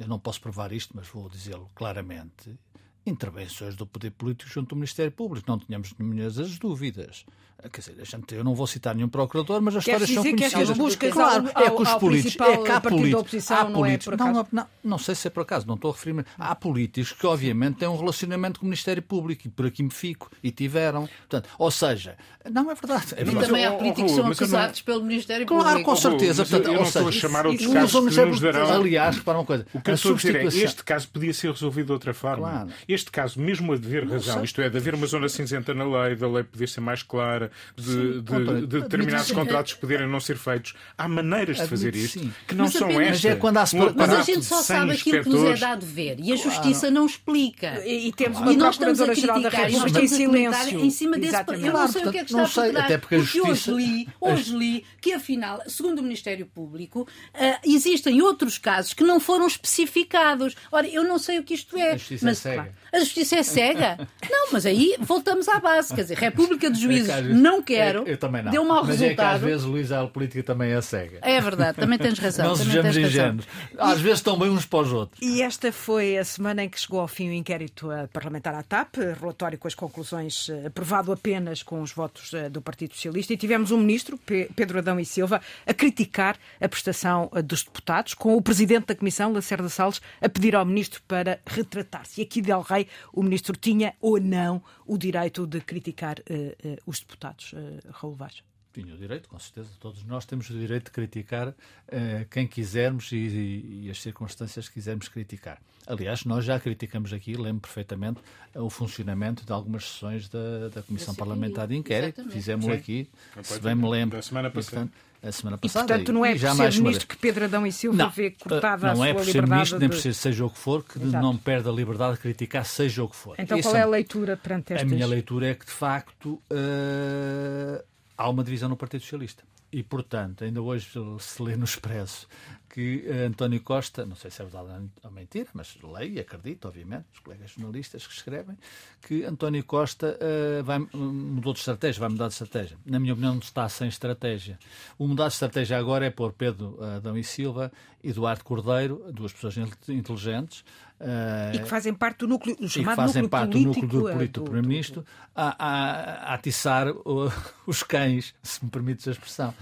eu 0.00 0.08
não 0.08 0.18
posso 0.18 0.40
provar 0.40 0.72
isto, 0.72 0.96
mas 0.96 1.06
vou 1.08 1.28
dizê-lo 1.28 1.70
claramente, 1.74 2.58
intervenções 3.04 3.76
do 3.76 3.86
poder 3.86 4.10
político 4.10 4.50
junto 4.50 4.74
ao 4.74 4.78
Ministério 4.78 5.12
Público. 5.12 5.44
Não 5.46 5.58
tínhamos 5.58 5.94
nenhumas 5.98 6.38
as 6.38 6.58
dúvidas. 6.58 7.26
Quer 7.72 7.80
dizer, 7.80 7.96
a 8.00 8.04
gente, 8.04 8.34
eu 8.34 8.42
não 8.44 8.54
vou 8.54 8.66
citar 8.66 8.94
nenhum 8.94 9.08
procurador, 9.08 9.60
mas 9.60 9.76
as 9.76 9.84
Queres 9.84 10.08
histórias 10.08 10.14
são 10.14 10.22
que 10.24 10.30
conhecidas. 10.38 10.62
estas 10.62 10.76
buscas 10.78 11.12
claro, 11.12 11.50
ao- 11.54 11.62
é 11.62 11.70
que 11.70 11.82
os 11.82 11.90
políticos, 11.94 12.36
principal 12.36 12.50
é 12.52 12.56
que 12.56 12.70
há 12.70 12.80
partido 12.80 12.82
da 12.82 12.88
políticos, 12.90 13.20
oposição 13.20 13.56
há 13.56 13.64
não 13.64 13.70
é 13.70 13.72
políticos, 13.74 14.04
por 14.06 14.16
não, 14.18 14.26
acaso? 14.26 14.48
não, 14.52 14.62
não, 14.62 14.68
não 14.90 14.98
sei 14.98 15.14
se 15.14 15.26
é 15.26 15.30
por 15.30 15.40
acaso, 15.42 15.66
não 15.66 15.74
estou 15.74 15.90
a 15.90 15.94
referir-me. 15.94 16.24
Há 16.38 16.54
políticos 16.54 17.12
que, 17.12 17.26
obviamente, 17.26 17.76
têm 17.76 17.88
um 17.88 17.96
relacionamento 17.98 18.60
com 18.60 18.66
o 18.66 18.68
Ministério 18.68 19.02
Público 19.02 19.46
e 19.46 19.50
por 19.50 19.66
aqui 19.66 19.82
me 19.82 19.90
fico, 19.90 20.30
e 20.42 20.50
tiveram. 20.50 21.06
Portanto, 21.28 21.48
ou 21.58 21.70
seja, 21.70 22.16
não 22.50 22.70
é 22.70 22.74
verdade. 22.74 23.14
É 23.16 23.20
E 23.20 23.24
verdade. 23.24 23.46
também 23.46 23.66
há 23.66 23.70
oh, 23.72 23.74
oh, 23.74 23.78
políticos 23.78 24.02
que 24.04 24.08
são 24.10 24.18
eu 24.18 24.24
não- 24.24 24.32
acusados 24.32 24.82
pelo 24.82 25.04
Ministério 25.04 25.46
Claro, 25.46 25.64
Público. 25.64 25.90
com 25.90 25.96
certeza. 25.96 26.44
Portanto, 26.44 26.66
eu 26.66 26.74
não 26.74 26.82
estou 26.82 27.08
a 27.08 27.12
chamar 27.12 27.46
outros 27.46 27.64
isso 27.64 27.74
casos 27.74 28.14
que 28.14 28.24
nos 28.24 28.40
darão- 28.40 28.72
Aliás, 28.80 29.18
para 29.18 29.38
uma 29.38 29.44
coisa. 29.44 29.66
O 29.74 29.80
que 29.80 29.90
eu 29.90 29.92
a 29.92 29.94
estou 29.96 30.12
a 30.12 30.14
dizer 30.16 30.28
é 30.28 30.32
substituição- 30.40 30.68
este 30.70 30.84
caso 30.84 31.08
podia 31.08 31.34
ser 31.34 31.50
resolvido 31.50 31.86
de 31.86 31.92
outra 31.92 32.14
forma. 32.14 32.48
Claro. 32.48 32.70
Este 32.88 33.10
caso, 33.10 33.40
mesmo 33.40 33.72
a 33.72 33.76
dever 33.76 34.08
razão, 34.08 34.42
isto 34.42 34.60
é, 34.62 34.68
de 34.70 34.76
haver 34.76 34.94
uma 34.94 35.06
zona 35.06 35.28
cinzenta 35.28 35.74
na 35.74 35.84
lei, 35.84 36.16
da 36.16 36.28
lei 36.28 36.44
poder 36.44 36.68
ser 36.68 36.80
mais 36.80 37.02
clara, 37.02 37.49
de, 37.76 38.20
de- 38.20 38.22
compreendo. 38.22 38.66
de 38.66 38.80
determinados 38.80 39.22
Admito- 39.30 39.34
contratos 39.40 39.74
poderem 39.74 40.08
não 40.08 40.20
ser 40.20 40.36
feitos. 40.36 40.74
Há 40.96 41.08
maneiras 41.08 41.56
de 41.58 41.66
fazer 41.66 41.88
Admito, 41.88 42.06
isto 42.06 42.18
sim. 42.20 42.32
que 42.46 42.54
não 42.54 42.64
Mas 42.66 42.72
são 42.74 42.88
apenas- 42.88 43.06
estas. 43.08 43.24
Mas 43.24 43.32
é 43.32 43.36
quando 43.36 43.56
há 43.58 43.64
Um 43.74 43.92
Mas 43.96 44.10
a 44.10 44.22
gente 44.22 44.38
de 44.40 44.44
só 44.44 44.56
100 44.56 44.64
sabe 44.76 44.92
aquilo 44.92 45.22
que 45.22 45.28
nos 45.28 45.44
é 45.44 45.56
dado 45.56 45.86
ver 45.86 46.16
e 46.20 46.32
a 46.32 46.36
justiça 46.36 46.90
não 46.90 47.06
explica. 47.06 47.82
E, 47.86 48.08
e 48.08 48.12
temos 48.12 48.38
E 48.38 48.42
uma 48.42 48.52
nós 48.54 48.74
estamos 48.74 49.00
a 49.00 49.04
Procuradora-Geral 49.06 49.40
da 49.42 49.48
e 49.48 49.50
República 49.50 50.00
em 50.00 50.04
estamos 50.04 50.12
a 50.12 50.24
comentar 50.26 50.64
silêncio. 50.64 50.86
em 50.86 50.90
cima 50.90 51.18
desse. 51.18 51.34
Eu 51.36 51.56
não 51.60 51.70
Claro, 51.70 51.92
sei 51.92 52.04
o 52.06 52.10
que 52.12 52.18
é 52.18 52.24
que 52.24 52.30
está 52.30 52.42
por 52.42 52.48
sei, 52.50 52.70
trás. 52.70 52.84
até 52.86 52.98
porque 52.98 53.14
a 53.14 53.18
hoje 53.18 53.70
li, 53.72 54.08
hoje 54.20 54.56
li 54.56 54.84
que, 55.00 55.12
afinal, 55.12 55.62
segundo 55.66 55.98
o 56.00 56.02
Ministério 56.02 56.46
Público, 56.46 57.06
ah, 57.34 57.58
existem 57.64 58.20
outros 58.22 58.58
casos 58.58 58.92
que 58.92 59.04
não 59.04 59.20
foram 59.20 59.46
especificados. 59.46 60.54
Ora, 60.70 60.86
eu 60.88 61.04
não 61.04 61.18
sei 61.18 61.38
o 61.38 61.42
que 61.42 61.54
isto 61.54 61.76
é. 61.76 61.92
A 61.92 61.96
justiça 61.96 62.24
é 62.24 62.28
mas, 62.28 62.38
cega. 62.38 62.54
claro, 62.56 62.70
a 62.92 62.98
justiça 63.00 63.36
é 63.36 63.42
cega? 63.42 63.98
não, 64.30 64.52
mas 64.52 64.66
aí 64.66 64.96
voltamos 65.00 65.48
à 65.48 65.58
base. 65.60 65.94
Quer 65.94 66.02
dizer, 66.02 66.18
República 66.18 66.70
de 66.70 66.80
Juízes, 66.80 67.08
É 67.08 67.16
que 67.16 67.22
vezes- 67.22 67.40
não 67.40 67.62
quero. 67.62 68.06
é- 68.08 68.12
eu 68.12 68.16
também 68.16 68.42
não. 68.42 68.50
Deu 68.50 68.64
mau 68.64 68.84
Mas 68.84 68.96
é 69.02 69.14
que 69.14 69.20
às 69.20 69.32
resultado. 69.32 69.40
vezes, 69.40 69.64
Luís, 69.64 69.92
a 69.92 70.06
política 70.06 70.42
também 70.42 70.72
é 70.72 70.80
cega. 70.80 71.18
É 71.22 71.40
verdade, 71.40 71.78
também 71.78 71.98
tens 71.98 72.18
razão. 72.20 72.48
não 72.48 72.56
sejamos 72.56 72.96
ingênuos. 72.96 73.46
Às 73.78 74.00
vezes 74.00 74.18
estão 74.18 74.38
bem 74.38 74.48
uns 74.50 74.64
para 74.66 74.80
os 74.80 74.92
outros. 74.92 75.20
E 75.22 75.42
esta 75.42 75.72
foi 75.72 76.18
a 76.18 76.24
semana 76.24 76.64
em 76.64 76.68
que 76.68 76.80
chegou 76.80 77.00
ao 77.00 77.08
fim 77.08 77.28
o 77.28 77.32
inquérito 77.32 77.90
eh, 77.92 78.06
parlamentar 78.12 78.54
à 78.54 78.62
TAP, 78.62 78.96
eh, 78.98 79.14
relatório 79.20 79.58
com 79.58 79.68
as 79.68 79.74
conclusões 79.74 80.48
eh, 80.48 80.66
aprovado 80.66 81.12
apenas 81.12 81.62
com 81.62 81.80
os 81.82 81.92
votos 81.92 82.30
do 82.50 82.60
Partido 82.60 82.94
Socialista, 82.94 83.32
e 83.32 83.36
tivemos 83.36 83.70
um 83.70 83.78
ministro, 83.78 84.18
Pe- 84.18 84.50
Pedro 84.54 84.78
Adão 84.78 84.98
e 85.00 85.04
Silva, 85.04 85.40
a 85.66 85.72
criticar 85.74 86.36
a 86.60 86.68
prestação 86.68 87.30
dos 87.44 87.62
deputados, 87.62 88.14
com 88.14 88.36
o 88.36 88.42
presidente 88.42 88.86
da 88.86 88.94
Comissão, 88.94 89.32
Lacerda 89.32 89.68
Salles, 89.68 90.00
a 90.20 90.28
pedir 90.28 90.54
ao 90.56 90.64
ministro 90.64 91.00
para 91.06 91.40
retratar-se. 91.46 92.20
E 92.20 92.24
aqui, 92.24 92.40
Del 92.42 92.60
Rey, 92.62 92.79
o 93.12 93.22
ministro 93.22 93.56
tinha 93.56 93.94
ou 94.00 94.20
não 94.20 94.62
o 94.86 94.96
direito 94.98 95.46
de 95.46 95.60
criticar 95.60 96.16
eh, 96.28 96.56
eh, 96.64 96.78
os 96.86 97.00
deputados. 97.00 97.52
Eh, 97.54 97.80
Raul 97.90 98.14
Vaz. 98.14 98.42
Tinha 98.72 98.94
o 98.94 98.96
direito, 98.96 99.28
com 99.28 99.36
certeza. 99.36 99.68
Todos 99.80 100.04
nós 100.04 100.24
temos 100.24 100.48
o 100.48 100.52
direito 100.52 100.84
de 100.84 100.90
criticar 100.92 101.52
eh, 101.88 102.24
quem 102.30 102.46
quisermos 102.46 103.10
e, 103.10 103.16
e- 103.16 103.80
e 103.86 103.90
as 103.90 104.00
circunstâncias 104.00 104.68
que 104.68 104.74
quisermos 104.74 105.08
criticar. 105.08 105.60
Aliás, 105.88 106.24
nós 106.24 106.44
já 106.44 106.60
criticamos 106.60 107.12
aqui, 107.12 107.34
lembro 107.36 107.62
perfeitamente, 107.62 108.20
eh, 108.54 108.60
o 108.60 108.70
funcionamento 108.70 109.44
de 109.44 109.52
algumas 109.52 109.84
sessões 109.90 110.28
da, 110.28 110.68
da 110.68 110.82
Comissão 110.84 111.16
Parlamentar 111.16 111.66
de 111.66 111.74
Inquérito. 111.74 112.20
exatamente. 112.20 112.32
Fizemos 112.32 112.64
Sim. 112.66 112.70
aqui, 112.72 113.10
se 113.42 113.58
bem 113.60 113.74
me 113.74 113.88
lembro. 113.88 114.18
Da 114.18 114.22
semana 114.22 114.48
passada. 114.50 114.82
portanto, 114.86 115.09
a 115.22 115.30
semana 115.32 115.56
E, 115.56 115.60
passada. 115.68 115.86
portanto, 115.86 116.12
não 116.12 116.24
é 116.24 116.34
e 116.34 116.38
por 116.40 116.56
ser 116.56 116.80
ministro 116.82 117.06
que 117.08 117.16
Pedro 117.16 117.44
Adão 117.44 117.66
e 117.66 117.72
Silva 117.72 117.96
Não, 117.96 118.10
vê 118.10 118.30
cortada 118.30 118.94
não 118.94 119.02
a 119.02 119.08
é 119.08 119.12
sua 119.12 119.18
por 119.18 119.24
ser 119.24 119.32
liberdade 119.32 119.52
ministro, 119.58 119.78
nem 119.78 119.88
de- 119.88 119.94
por 119.96 120.00
ser 120.02 120.14
seja 120.14 120.44
o 120.46 120.50
que 120.50 120.58
for, 120.58 120.82
que 120.84 121.02
Exato. 121.02 121.22
não 121.24 121.36
perde 121.36 121.68
a 121.68 121.72
liberdade 121.72 122.14
de 122.14 122.20
criticar, 122.20 122.64
seja 122.64 123.04
o 123.04 123.08
que 123.08 123.16
for. 123.16 123.34
Então, 123.38 123.60
qual 123.60 123.76
é 123.76 123.82
a 123.82 123.86
um- 123.86 123.90
leitura 123.90 124.36
perante 124.36 124.72
A 124.72 124.76
estas... 124.76 124.90
minha 124.90 125.06
leitura 125.06 125.48
é 125.48 125.54
que, 125.54 125.66
de 125.66 125.72
facto, 125.72 126.40
eh, 126.50 127.84
há 128.16 128.28
uma 128.28 128.42
divisão 128.44 128.68
no 128.68 128.76
Partido 128.76 129.00
Socialista. 129.02 129.42
E, 129.72 129.82
portanto, 129.84 130.42
ainda 130.42 130.60
hoje 130.60 130.88
se 131.20 131.42
lê 131.42 131.54
no 131.56 131.64
Expresso 131.64 132.26
que 132.72 133.04
eh, 133.06 133.26
António 133.26 133.60
Costa, 133.60 134.06
não 134.06 134.14
sei 134.14 134.30
se 134.30 134.40
é 134.40 134.44
verdade 134.44 134.88
ou 135.02 135.10
mentira, 135.10 135.48
mas 135.52 135.76
leio 135.82 136.14
e 136.14 136.20
acredito, 136.20 136.68
obviamente, 136.68 137.06
os 137.12 137.18
colegas 137.18 137.50
jornalistas 137.50 138.06
que 138.06 138.14
escrevem, 138.14 138.56
que 139.02 139.24
António 139.24 139.64
Costa 139.64 140.16
eh, 140.20 140.62
vai, 140.62 140.78
mudou 140.78 141.52
de 141.52 141.58
estratégia, 141.58 142.00
vai 142.00 142.08
mudar 142.08 142.28
de 142.28 142.34
estratégia. 142.34 142.78
Na 142.86 143.00
minha 143.00 143.12
opinião, 143.12 143.34
não 143.34 143.40
está 143.40 143.68
sem 143.68 143.88
estratégia. 143.88 144.58
O 144.96 145.06
mudar 145.06 145.28
de 145.28 145.34
estratégia 145.34 145.76
agora 145.78 146.06
é 146.06 146.10
pôr 146.10 146.32
Pedro 146.32 146.78
Adão 146.82 147.18
e 147.18 147.24
Silva 147.24 147.72
e 148.02 148.10
Eduardo 148.10 148.44
Cordeiro, 148.44 149.04
duas 149.12 149.32
pessoas 149.32 149.56
inteligentes, 149.88 150.64
eh, 151.00 151.52
E 151.54 151.58
que 151.60 151.68
fazem 151.68 151.94
parte 151.94 152.18
do 152.18 152.28
núcleo, 152.28 152.54
do 152.54 152.66
e 152.66 152.68
que 152.68 152.74
chamado 152.80 152.96
fazem 152.96 153.22
núcleo 153.22 153.30
parte 153.30 153.52
político, 153.52 153.86
do 153.86 153.86
núcleo 153.86 154.02
do 154.02 154.08
eh, 154.08 154.12
político 154.12 154.40
do 154.40 154.44
Primeiro-Ministro 154.44 155.06
a, 155.34 155.66
a, 155.66 156.32
a 156.32 156.34
atiçar 156.34 156.88
uh, 156.90 157.32
os 157.66 157.82
cães, 157.82 158.34
se 158.42 158.62
me 158.62 158.70
permites 158.70 159.08
a 159.08 159.12
expressão. 159.12 159.54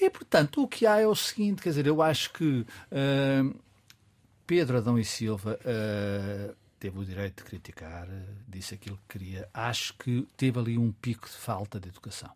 E, 0.00 0.10
portanto, 0.10 0.62
o 0.62 0.66
que 0.66 0.86
há 0.86 0.98
é 0.98 1.06
o 1.06 1.14
seguinte, 1.14 1.62
quer 1.62 1.68
dizer, 1.68 1.86
eu 1.86 2.02
acho 2.02 2.32
que 2.32 2.44
uh, 2.50 3.60
Pedro 4.46 4.78
Adão 4.78 4.98
e 4.98 5.04
Silva 5.04 5.58
uh, 5.60 6.54
teve 6.78 6.98
o 6.98 7.04
direito 7.04 7.44
de 7.44 7.50
criticar, 7.50 8.08
disse 8.48 8.74
aquilo 8.74 8.98
que 9.06 9.18
queria. 9.18 9.48
Acho 9.54 9.94
que 9.94 10.26
teve 10.36 10.58
ali 10.58 10.78
um 10.78 10.90
pico 10.92 11.28
de 11.28 11.36
falta 11.36 11.78
de 11.78 11.88
educação. 11.88 12.30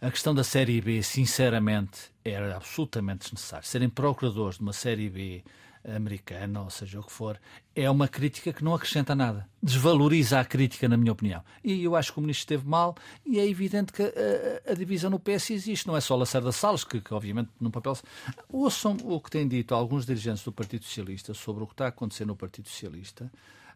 A 0.00 0.10
questão 0.10 0.34
da 0.34 0.44
Série 0.44 0.80
B, 0.80 1.02
sinceramente, 1.02 2.12
era 2.24 2.56
absolutamente 2.56 3.24
desnecessário. 3.24 3.66
Serem 3.66 3.88
procuradores 3.88 4.56
de 4.56 4.62
uma 4.62 4.72
Série 4.72 5.08
B 5.08 5.44
americana, 5.84 6.62
ou 6.62 6.70
seja 6.70 7.00
o 7.00 7.02
que 7.02 7.12
for, 7.12 7.38
é 7.74 7.90
uma 7.90 8.08
crítica 8.08 8.52
que 8.52 8.64
não 8.64 8.74
acrescenta 8.74 9.14
nada. 9.14 9.48
Desvaloriza 9.62 10.40
a 10.40 10.44
crítica, 10.44 10.88
na 10.88 10.96
minha 10.96 11.12
opinião. 11.12 11.42
E 11.62 11.84
eu 11.84 11.94
acho 11.94 12.12
que 12.12 12.18
o 12.18 12.22
ministro 12.22 12.42
esteve 12.42 12.68
mal 12.68 12.96
e 13.24 13.38
é 13.38 13.46
evidente 13.46 13.92
que 13.92 14.02
a, 14.02 14.72
a 14.72 14.74
divisão 14.74 15.10
no 15.10 15.18
PS 15.18 15.50
existe. 15.50 15.86
Não 15.86 15.96
é 15.96 16.00
só 16.00 16.16
Lacerda 16.16 16.52
Salles, 16.52 16.84
que, 16.84 17.00
que 17.00 17.12
obviamente 17.12 17.50
no 17.60 17.70
papel... 17.70 17.96
Ouçam 18.48 18.96
o 19.04 19.20
que 19.20 19.30
têm 19.30 19.46
dito 19.46 19.74
alguns 19.74 20.06
dirigentes 20.06 20.42
do 20.42 20.52
Partido 20.52 20.84
Socialista 20.84 21.34
sobre 21.34 21.64
o 21.64 21.66
que 21.66 21.74
está 21.74 21.86
a 21.86 21.88
acontecer 21.88 22.24
no 22.24 22.36
Partido 22.36 22.68
Socialista 22.68 23.30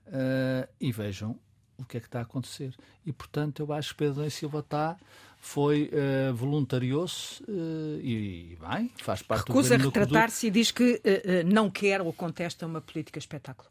uh, 0.07 0.69
e 0.81 0.93
vejam 0.93 1.39
o 1.77 1.85
que 1.85 1.97
é 1.97 2.01
que 2.01 2.07
está 2.07 2.19
a 2.19 2.23
acontecer. 2.23 2.75
E, 3.07 3.13
portanto, 3.13 3.61
eu 3.61 3.73
acho 3.73 3.91
que 3.91 3.99
Pedro 3.99 4.29
Silva 4.31 4.59
está 4.61 4.97
foi 5.41 5.91
uh, 5.93 6.35
voluntarioso 6.35 7.43
uh, 7.49 8.01
e, 8.01 8.59
bem, 8.61 8.91
faz 8.99 9.23
parte 9.23 9.49
Recusa 9.49 9.79
do 9.79 9.85
retratar-se 9.85 10.49
e 10.49 10.51
diz 10.51 10.71
que 10.71 10.95
uh, 10.95 11.47
não 11.47 11.71
quer 11.71 12.01
ou 12.01 12.13
contesta 12.13 12.67
uma 12.67 12.81
política 12.81 13.19
espetáculo. 13.19 13.69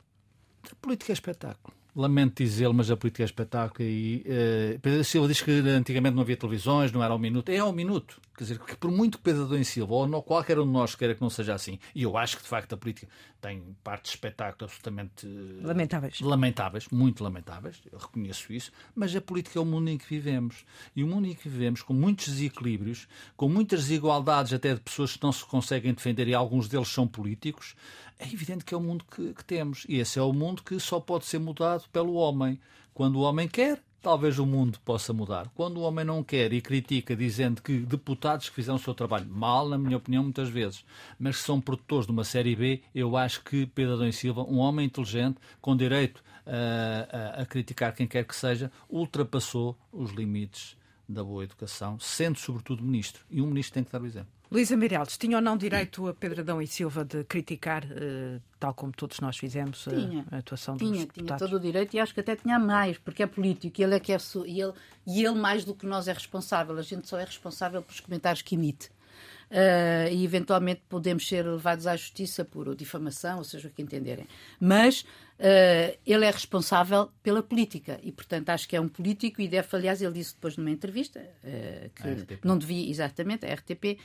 A 0.72 0.76
política 0.76 1.12
é 1.12 1.14
espetáculo 1.14 1.76
lamento 1.96 2.44
dizê-lo, 2.44 2.76
mas 2.76 2.92
a 2.92 2.96
política 2.96 3.24
é 3.24 3.26
espetáculo 3.26 3.90
e 3.90 4.24
Pedro 4.84 5.04
Silva 5.04 5.28
diz 5.28 5.42
que 5.42 5.50
antigamente 5.52 6.14
não 6.14 6.22
havia 6.22 6.38
televisões, 6.38 6.92
não 6.92 7.04
era 7.04 7.12
ao 7.12 7.18
minuto. 7.18 7.50
É 7.50 7.58
ao 7.58 7.74
minuto. 7.74 8.22
Quer 8.38 8.44
dizer, 8.44 8.60
que 8.60 8.76
por 8.76 8.92
muito 8.92 9.18
que 9.18 9.24
Pedro 9.24 9.46
Adão 9.46 9.64
Silva 9.64 9.96
ou 9.96 10.08
não, 10.08 10.22
qualquer 10.22 10.60
um 10.60 10.64
de 10.64 10.72
nós 10.72 10.94
queira 10.94 11.16
que 11.16 11.22
não 11.22 11.30
seja 11.30 11.56
assim, 11.56 11.80
e 11.96 12.04
eu 12.04 12.16
acho 12.16 12.38
que 12.38 12.44
de 12.44 12.50
facto 12.50 12.72
a 12.74 12.78
política 12.78 13.08
tem 13.42 13.76
partes 13.84 14.12
de 14.12 14.18
espetáculo 14.18 14.66
absolutamente 14.66 15.26
uh, 15.26 15.66
lamentáveis. 15.66 16.22
lamentáveis, 16.22 16.88
muito 16.90 17.24
lamentáveis, 17.24 17.82
eu 17.92 17.98
reconheço 17.98 18.54
isso, 18.54 18.72
mas 18.94 19.16
a 19.16 19.22
política 19.22 19.58
é 19.58 19.62
o 19.62 19.66
mundo 19.66 19.90
em 19.90 19.98
que 19.98 20.08
vivemos. 20.08 20.66
E 20.96 21.04
o 21.04 21.08
mundo 21.08 21.28
em 21.28 21.34
que 21.34 21.50
vivemos, 21.50 21.82
com 21.82 21.94
muitos 21.94 22.28
desequilíbrios, 22.28 23.08
com 23.36 23.50
muitas 23.50 23.88
desigualdades 23.88 24.54
até 24.54 24.76
de 24.76 24.82
pessoas 24.82 25.18
que 25.18 25.24
não 25.24 25.32
se 25.32 25.44
conseguem 25.44 25.92
defender, 25.92 26.28
e 26.28 26.36
alguns 26.36 26.68
deles 26.68 26.90
são 26.90 27.08
políticos, 27.08 27.76
é 28.20 28.26
evidente 28.26 28.64
que 28.64 28.74
é 28.76 28.78
o 28.78 28.82
mundo 28.82 29.04
que, 29.10 29.34
que 29.34 29.44
temos. 29.44 29.84
E 29.90 29.98
esse 29.98 30.20
é 30.20 30.22
o 30.22 30.32
mundo 30.32 30.62
que 30.62 30.80
só 30.80 31.00
pode 31.00 31.26
ser 31.26 31.40
mudado 31.40 31.86
pelo 31.92 32.14
homem. 32.14 32.60
Quando 32.94 33.16
o 33.16 33.22
homem 33.22 33.48
quer, 33.48 33.82
talvez 34.08 34.40
o 34.40 34.46
mundo 34.46 34.80
possa 34.86 35.12
mudar. 35.12 35.52
Quando 35.54 35.80
o 35.80 35.82
homem 35.82 36.06
não 36.06 36.24
quer 36.24 36.54
e 36.54 36.62
critica, 36.62 37.14
dizendo 37.14 37.62
que 37.62 37.80
deputados 37.80 38.48
que 38.48 38.56
fizeram 38.56 38.78
o 38.78 38.80
seu 38.80 38.94
trabalho 38.94 39.28
mal, 39.30 39.68
na 39.68 39.78
minha 39.78 39.98
opinião, 39.98 40.24
muitas 40.24 40.48
vezes, 40.48 40.86
mas 41.20 41.36
que 41.36 41.44
são 41.44 41.60
produtores 41.60 42.06
de 42.06 42.14
uma 42.14 42.24
série 42.24 42.56
B, 42.56 42.82
eu 42.96 43.18
acho 43.18 43.44
que 43.44 43.66
Pedro 43.66 43.96
Adão 43.96 44.10
Silva, 44.14 44.44
um 44.44 44.60
homem 44.60 44.86
inteligente, 44.86 45.40
com 45.60 45.76
direito 45.76 46.24
a, 46.46 47.40
a, 47.40 47.42
a 47.42 47.46
criticar 47.46 47.94
quem 47.94 48.08
quer 48.08 48.24
que 48.24 48.34
seja, 48.34 48.72
ultrapassou 48.90 49.78
os 49.92 50.12
limites 50.12 50.78
da 51.06 51.22
boa 51.22 51.44
educação, 51.44 52.00
sendo 52.00 52.40
sobretudo 52.40 52.82
ministro. 52.82 53.26
E 53.30 53.42
um 53.42 53.48
ministro 53.48 53.74
tem 53.74 53.84
que 53.84 53.92
dar 53.92 54.02
o 54.02 54.06
exemplo. 54.06 54.37
Luísa 54.50 54.78
Meirelles, 54.78 55.18
tinha 55.18 55.38
ou 55.38 55.42
não 55.42 55.58
direito 55.58 56.08
a 56.08 56.14
Pedro 56.14 56.42
Adão 56.42 56.62
e 56.62 56.68
Silva 56.68 57.04
de 57.04 57.24
criticar, 57.26 57.84
uh, 57.84 58.42
tal 58.60 58.74
como 58.74 58.94
todos 58.94 59.20
nós 59.20 59.38
fizemos, 59.38 59.84
tinha, 59.84 60.26
a, 60.32 60.38
atuação 60.38 60.78
tinha, 60.78 60.90
dos 60.90 61.00
tinha 61.00 61.08
deputados? 61.08 61.38
Tinha 61.38 61.50
todo 61.50 61.58
o 61.58 61.60
direito 61.60 61.94
e 61.96 62.00
acho 62.00 62.14
que 62.14 62.22
até 62.22 62.36
tinha 62.36 62.58
mais, 62.58 62.98
porque 62.98 63.24
é 63.24 63.28
político 63.28 63.82
e 63.82 63.84
ele 63.84 63.96
é 63.96 64.00
que 64.00 64.14
é 64.14 64.18
e 64.46 64.62
ele, 64.62 64.74
e 65.06 65.26
ele 65.26 65.36
mais 65.36 65.66
do 65.66 65.76
que 65.76 65.86
nós 65.86 66.08
é 66.08 66.14
responsável. 66.14 66.78
A 66.78 66.82
gente 66.82 67.08
só 67.08 67.20
é 67.20 67.26
responsável 67.26 67.82
pelos 67.82 68.00
comentários 68.00 68.42
que 68.42 68.56
emite. 68.56 68.90
Uh, 69.50 70.12
e 70.12 70.26
eventualmente 70.26 70.82
podemos 70.90 71.26
ser 71.26 71.46
levados 71.46 71.88
à 71.88 71.96
justiça 71.96 72.44
por 72.44 72.76
difamação, 72.76 73.38
ou 73.38 73.46
seja, 73.46 73.70
o 73.70 73.72
que 73.72 73.82
entenderem. 73.82 74.28
Mas 74.60 75.02
uh, 75.02 75.98
ele 76.06 76.26
é 76.26 76.30
responsável 76.30 77.10
pela 77.24 77.42
política 77.42 77.98
e, 78.04 78.12
portanto, 78.12 78.50
acho 78.50 78.68
que 78.68 78.76
é 78.76 78.82
um 78.82 78.90
político 78.90 79.42
e 79.42 79.48
deve, 79.48 79.68
aliás, 79.72 80.02
ele 80.02 80.12
disse 80.12 80.34
depois 80.34 80.58
numa 80.58 80.70
entrevista 80.70 81.22
uh, 81.22 81.90
que 81.92 82.46
não 82.46 82.58
devia, 82.58 82.90
exatamente, 82.90 83.46
a 83.46 83.54
RTP, 83.54 83.98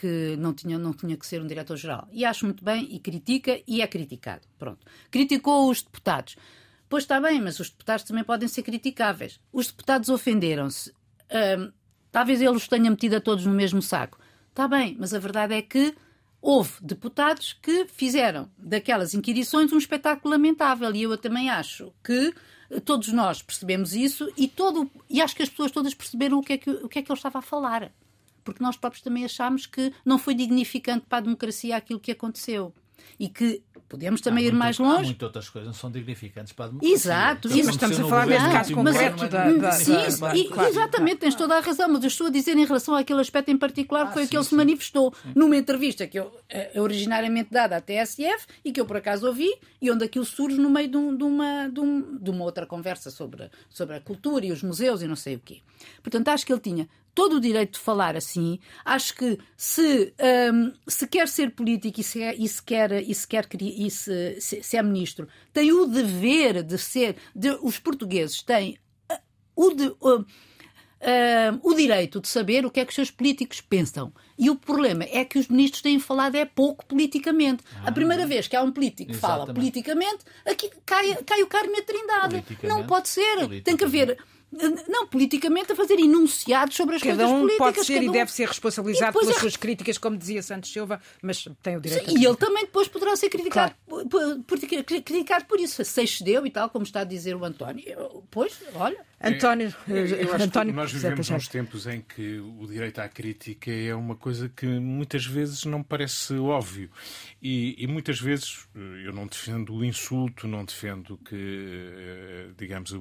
que 0.00 0.36
não 0.38 0.54
tinha, 0.54 0.78
não 0.78 0.94
tinha 0.94 1.16
que 1.16 1.26
ser 1.26 1.42
um 1.42 1.46
diretor-geral. 1.46 2.08
E 2.10 2.24
acho 2.24 2.46
muito 2.46 2.64
bem 2.64 2.88
e 2.90 2.98
critica 2.98 3.60
e 3.66 3.82
é 3.82 3.86
criticado. 3.86 4.42
Pronto. 4.58 4.86
Criticou 5.10 5.70
os 5.70 5.82
deputados. 5.82 6.36
Pois 6.88 7.04
está 7.04 7.20
bem, 7.20 7.40
mas 7.40 7.60
os 7.60 7.68
deputados 7.68 8.04
também 8.04 8.24
podem 8.24 8.48
ser 8.48 8.62
criticáveis. 8.62 9.38
Os 9.52 9.66
deputados 9.66 10.08
ofenderam-se. 10.08 10.92
talvez 12.10 12.40
ele 12.40 12.56
os 12.56 12.66
tenha 12.68 12.90
metido 12.90 13.16
a 13.16 13.20
todos 13.20 13.44
no 13.44 13.52
mesmo 13.52 13.82
saco. 13.82 14.21
Está 14.52 14.68
bem, 14.68 14.94
mas 15.00 15.14
a 15.14 15.18
verdade 15.18 15.54
é 15.54 15.62
que 15.62 15.94
houve 16.38 16.72
deputados 16.82 17.54
que 17.54 17.86
fizeram 17.86 18.50
daquelas 18.58 19.14
inquirições 19.14 19.72
um 19.72 19.78
espetáculo 19.78 20.30
lamentável 20.30 20.94
e 20.94 21.04
eu 21.04 21.16
também 21.16 21.48
acho 21.48 21.90
que 22.04 22.34
todos 22.84 23.08
nós 23.08 23.40
percebemos 23.40 23.94
isso 23.94 24.30
e, 24.36 24.46
todo, 24.46 24.90
e 25.08 25.22
acho 25.22 25.34
que 25.34 25.42
as 25.42 25.48
pessoas 25.48 25.70
todas 25.70 25.94
perceberam 25.94 26.36
o 26.36 26.42
que, 26.42 26.52
é 26.52 26.58
que, 26.58 26.68
o 26.68 26.86
que 26.86 26.98
é 26.98 27.02
que 27.02 27.10
ele 27.10 27.18
estava 27.18 27.38
a 27.38 27.42
falar. 27.42 27.90
Porque 28.44 28.62
nós 28.62 28.76
próprios 28.76 29.02
também 29.02 29.24
achámos 29.24 29.64
que 29.64 29.90
não 30.04 30.18
foi 30.18 30.34
dignificante 30.34 31.06
para 31.08 31.16
a 31.18 31.22
democracia 31.22 31.74
aquilo 31.74 31.98
que 31.98 32.12
aconteceu. 32.12 32.74
E 33.18 33.28
que 33.28 33.62
Podemos 33.92 34.22
também 34.22 34.46
ir 34.46 34.54
mais 34.54 34.78
longe. 34.78 35.00
Há 35.00 35.04
muitas 35.04 35.22
outras 35.22 35.50
coisas 35.50 35.66
não 35.66 35.74
são 35.74 35.90
dignificantes 35.90 36.54
para 36.54 36.64
a 36.64 36.68
democracia. 36.68 36.94
Exato. 36.94 37.48
Sim, 37.50 37.62
mas 37.62 37.74
estamos 37.74 38.00
a 38.00 38.04
falar 38.04 38.26
neste 38.26 38.50
caso 38.50 38.74
concreto 38.74 39.28
da, 39.28 39.52
da, 39.52 39.72
Sim, 39.72 40.18
da, 40.18 40.34
e, 40.34 40.48
claro, 40.48 40.68
exatamente, 40.70 41.16
tens 41.18 41.34
toda 41.34 41.58
a 41.58 41.60
razão, 41.60 41.90
mas 41.90 42.02
eu 42.02 42.08
estou 42.08 42.28
a 42.28 42.30
dizer 42.30 42.56
em 42.56 42.64
relação 42.64 42.94
àquele 42.94 43.20
aspecto 43.20 43.50
em 43.50 43.58
particular 43.58 44.06
que 44.06 44.14
foi 44.14 44.24
sim, 44.24 44.34
que 44.34 44.44
se 44.44 44.54
manifestou 44.54 45.12
sim. 45.12 45.32
numa 45.34 45.54
entrevista 45.54 46.06
que 46.06 46.18
eu, 46.18 46.34
é 46.48 46.80
originariamente 46.80 47.50
dada 47.52 47.76
à 47.76 47.82
TSF 47.82 48.46
e 48.64 48.72
que 48.72 48.80
eu 48.80 48.86
por 48.86 48.96
acaso 48.96 49.26
ouvi 49.26 49.52
e 49.82 49.90
onde 49.90 50.06
aquilo 50.06 50.24
surge 50.24 50.56
no 50.56 50.70
meio 50.70 50.88
de, 50.88 50.96
um, 50.96 51.14
de, 51.14 51.24
uma, 51.24 51.68
de, 51.68 51.80
um, 51.80 52.16
de 52.16 52.30
uma 52.30 52.44
outra 52.44 52.64
conversa 52.64 53.10
sobre, 53.10 53.50
sobre 53.68 53.96
a 53.96 54.00
cultura 54.00 54.46
e 54.46 54.52
os 54.52 54.62
museus 54.62 55.02
e 55.02 55.06
não 55.06 55.16
sei 55.16 55.34
o 55.34 55.38
quê. 55.44 55.60
Portanto, 56.02 56.28
acho 56.28 56.46
que 56.46 56.52
ele 56.52 56.60
tinha 56.60 56.88
todo 57.14 57.36
o 57.36 57.40
direito 57.40 57.74
de 57.74 57.78
falar 57.78 58.16
assim. 58.16 58.58
Acho 58.84 59.14
que 59.14 59.38
se, 59.56 60.14
um, 60.52 60.72
se 60.86 61.06
quer 61.06 61.28
ser 61.28 61.50
político 61.50 62.00
e 62.00 62.04
se, 62.04 62.22
é, 62.22 62.34
e 62.34 62.48
se 62.48 62.62
quer, 62.62 62.92
e 62.92 63.14
se, 63.14 63.26
quer 63.26 63.46
e 63.60 63.90
se, 63.90 64.40
se, 64.40 64.76
é 64.76 64.82
ministro, 64.82 65.28
tem 65.52 65.72
o 65.72 65.86
dever 65.86 66.62
de 66.62 66.78
ser. 66.78 67.16
De, 67.34 67.50
os 67.62 67.78
portugueses 67.78 68.42
têm 68.42 68.78
uh, 69.10 69.16
o, 69.54 69.74
de, 69.74 69.88
uh, 69.88 70.20
uh, 70.20 70.24
o 71.62 71.74
direito 71.74 72.20
de 72.20 72.28
saber 72.28 72.64
o 72.64 72.70
que 72.70 72.80
é 72.80 72.84
que 72.84 72.90
os 72.90 72.94
seus 72.94 73.10
políticos 73.10 73.60
pensam. 73.60 74.12
E 74.38 74.48
o 74.48 74.56
problema 74.56 75.04
é 75.04 75.24
que 75.24 75.38
os 75.38 75.48
ministros 75.48 75.82
têm 75.82 76.00
falado 76.00 76.34
é 76.36 76.44
pouco 76.44 76.84
politicamente. 76.86 77.62
Ah, 77.76 77.88
a 77.88 77.92
primeira 77.92 78.26
vez 78.26 78.48
que 78.48 78.56
há 78.56 78.62
um 78.62 78.72
político 78.72 79.12
que 79.12 79.18
fala 79.18 79.52
politicamente, 79.52 80.24
aqui 80.46 80.70
cai, 80.86 81.14
cai 81.24 81.42
o 81.42 81.46
Carme 81.46 81.82
Trindade. 81.82 82.44
Não 82.62 82.86
pode 82.86 83.08
ser. 83.08 83.62
Tem 83.62 83.76
que 83.76 83.84
haver 83.84 84.18
não, 84.88 85.06
politicamente, 85.06 85.72
a 85.72 85.76
fazer 85.76 85.98
enunciados 85.98 86.76
sobre 86.76 86.96
as 86.96 87.02
Cada 87.02 87.16
coisas 87.16 87.32
um 87.32 87.40
políticas. 87.40 87.74
pode 87.74 87.86
ser 87.86 87.94
Cada 87.94 88.04
e 88.04 88.08
um... 88.08 88.12
deve 88.12 88.32
ser 88.32 88.48
responsabilizado 88.48 89.18
pelas 89.18 89.36
é... 89.36 89.40
suas 89.40 89.56
críticas, 89.56 89.96
como 89.96 90.16
dizia 90.16 90.42
Santos 90.42 90.70
Silva, 90.70 91.00
mas 91.22 91.48
tem 91.62 91.76
o 91.76 91.80
direito 91.80 92.10
Sim, 92.10 92.16
a 92.16 92.20
E 92.20 92.24
ele 92.24 92.36
também 92.36 92.64
depois 92.64 92.86
poderá 92.86 93.16
ser 93.16 93.30
criticado, 93.30 93.74
claro. 93.88 94.08
por, 94.08 94.38
por, 94.44 94.58
criticado 94.58 95.46
por 95.46 95.58
isso. 95.58 95.82
Se 95.84 96.02
excedeu 96.02 96.46
e 96.46 96.50
tal, 96.50 96.68
como 96.68 96.84
está 96.84 97.00
a 97.00 97.04
dizer 97.04 97.34
o 97.34 97.44
António. 97.44 98.22
Pois, 98.30 98.52
olha. 98.74 98.98
António, 99.22 99.74
eu, 99.86 100.06
eu 100.06 100.34
António 100.34 100.74
nós 100.74 100.92
vivemos 100.92 101.30
uns 101.30 101.48
tempos 101.48 101.86
em 101.86 102.00
que 102.00 102.40
o 102.40 102.66
direito 102.66 103.00
à 103.00 103.08
crítica 103.08 103.70
é 103.70 103.94
uma 103.94 104.16
coisa 104.16 104.48
que 104.48 104.66
muitas 104.66 105.24
vezes 105.24 105.64
não 105.64 105.82
parece 105.82 106.34
óbvio. 106.34 106.90
E, 107.40 107.76
e 107.78 107.86
muitas 107.86 108.20
vezes 108.20 108.66
eh, 108.74 109.06
eu 109.06 109.12
não 109.12 109.26
defendo 109.26 109.74
o 109.74 109.84
insulto, 109.84 110.48
não 110.48 110.64
defendo 110.64 111.18
que, 111.18 111.36
eh, 111.36 112.46
digamos, 112.58 112.92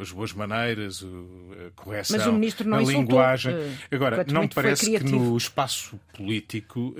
as 0.00 0.10
boas 0.10 0.32
maneiras, 0.32 1.04
a 1.04 1.70
correção, 1.74 2.16
Mas 2.16 2.26
o 2.26 2.32
ministro 2.32 2.68
não 2.68 2.78
a 2.78 2.82
insultou, 2.82 3.02
linguagem. 3.02 3.54
Agora, 3.90 4.24
não 4.32 4.42
me 4.42 4.48
parece 4.48 4.90
que 4.90 5.04
no 5.04 5.36
espaço 5.36 6.00
político 6.14 6.94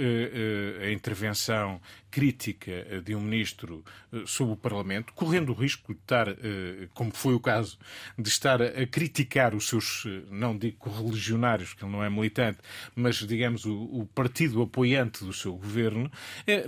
a 0.83 0.91
intervenção 0.91 1.81
crítica 2.17 2.71
eh, 2.71 3.01
de 3.03 3.15
um 3.15 3.21
ministro 3.21 3.85
eh, 4.11 4.23
sobre 4.27 4.55
o 4.55 4.57
Parlamento, 4.57 5.13
correndo 5.13 5.51
o 5.51 5.55
risco 5.55 5.93
de 5.93 6.01
estar, 6.01 6.27
eh, 6.29 6.89
como 6.95 7.13
foi 7.15 7.35
o 7.35 7.41
caso, 7.41 7.79
de 8.19 8.27
estar 8.31 8.59
a 8.83 8.87
criticar 8.87 9.55
os 9.55 9.69
seus, 9.69 10.05
não 10.31 10.57
digo 10.57 10.77
correligionários, 10.79 11.75
que 11.75 11.85
ele 11.85 11.93
não 11.93 12.03
é 12.03 12.11
militante, 12.11 12.59
mas, 12.95 13.17
digamos, 13.17 13.65
o, 13.65 13.75
o 13.75 14.07
partido 14.15 14.63
apoiante 14.63 15.25
do 15.25 15.33
seu 15.33 15.55
governo, 15.55 16.11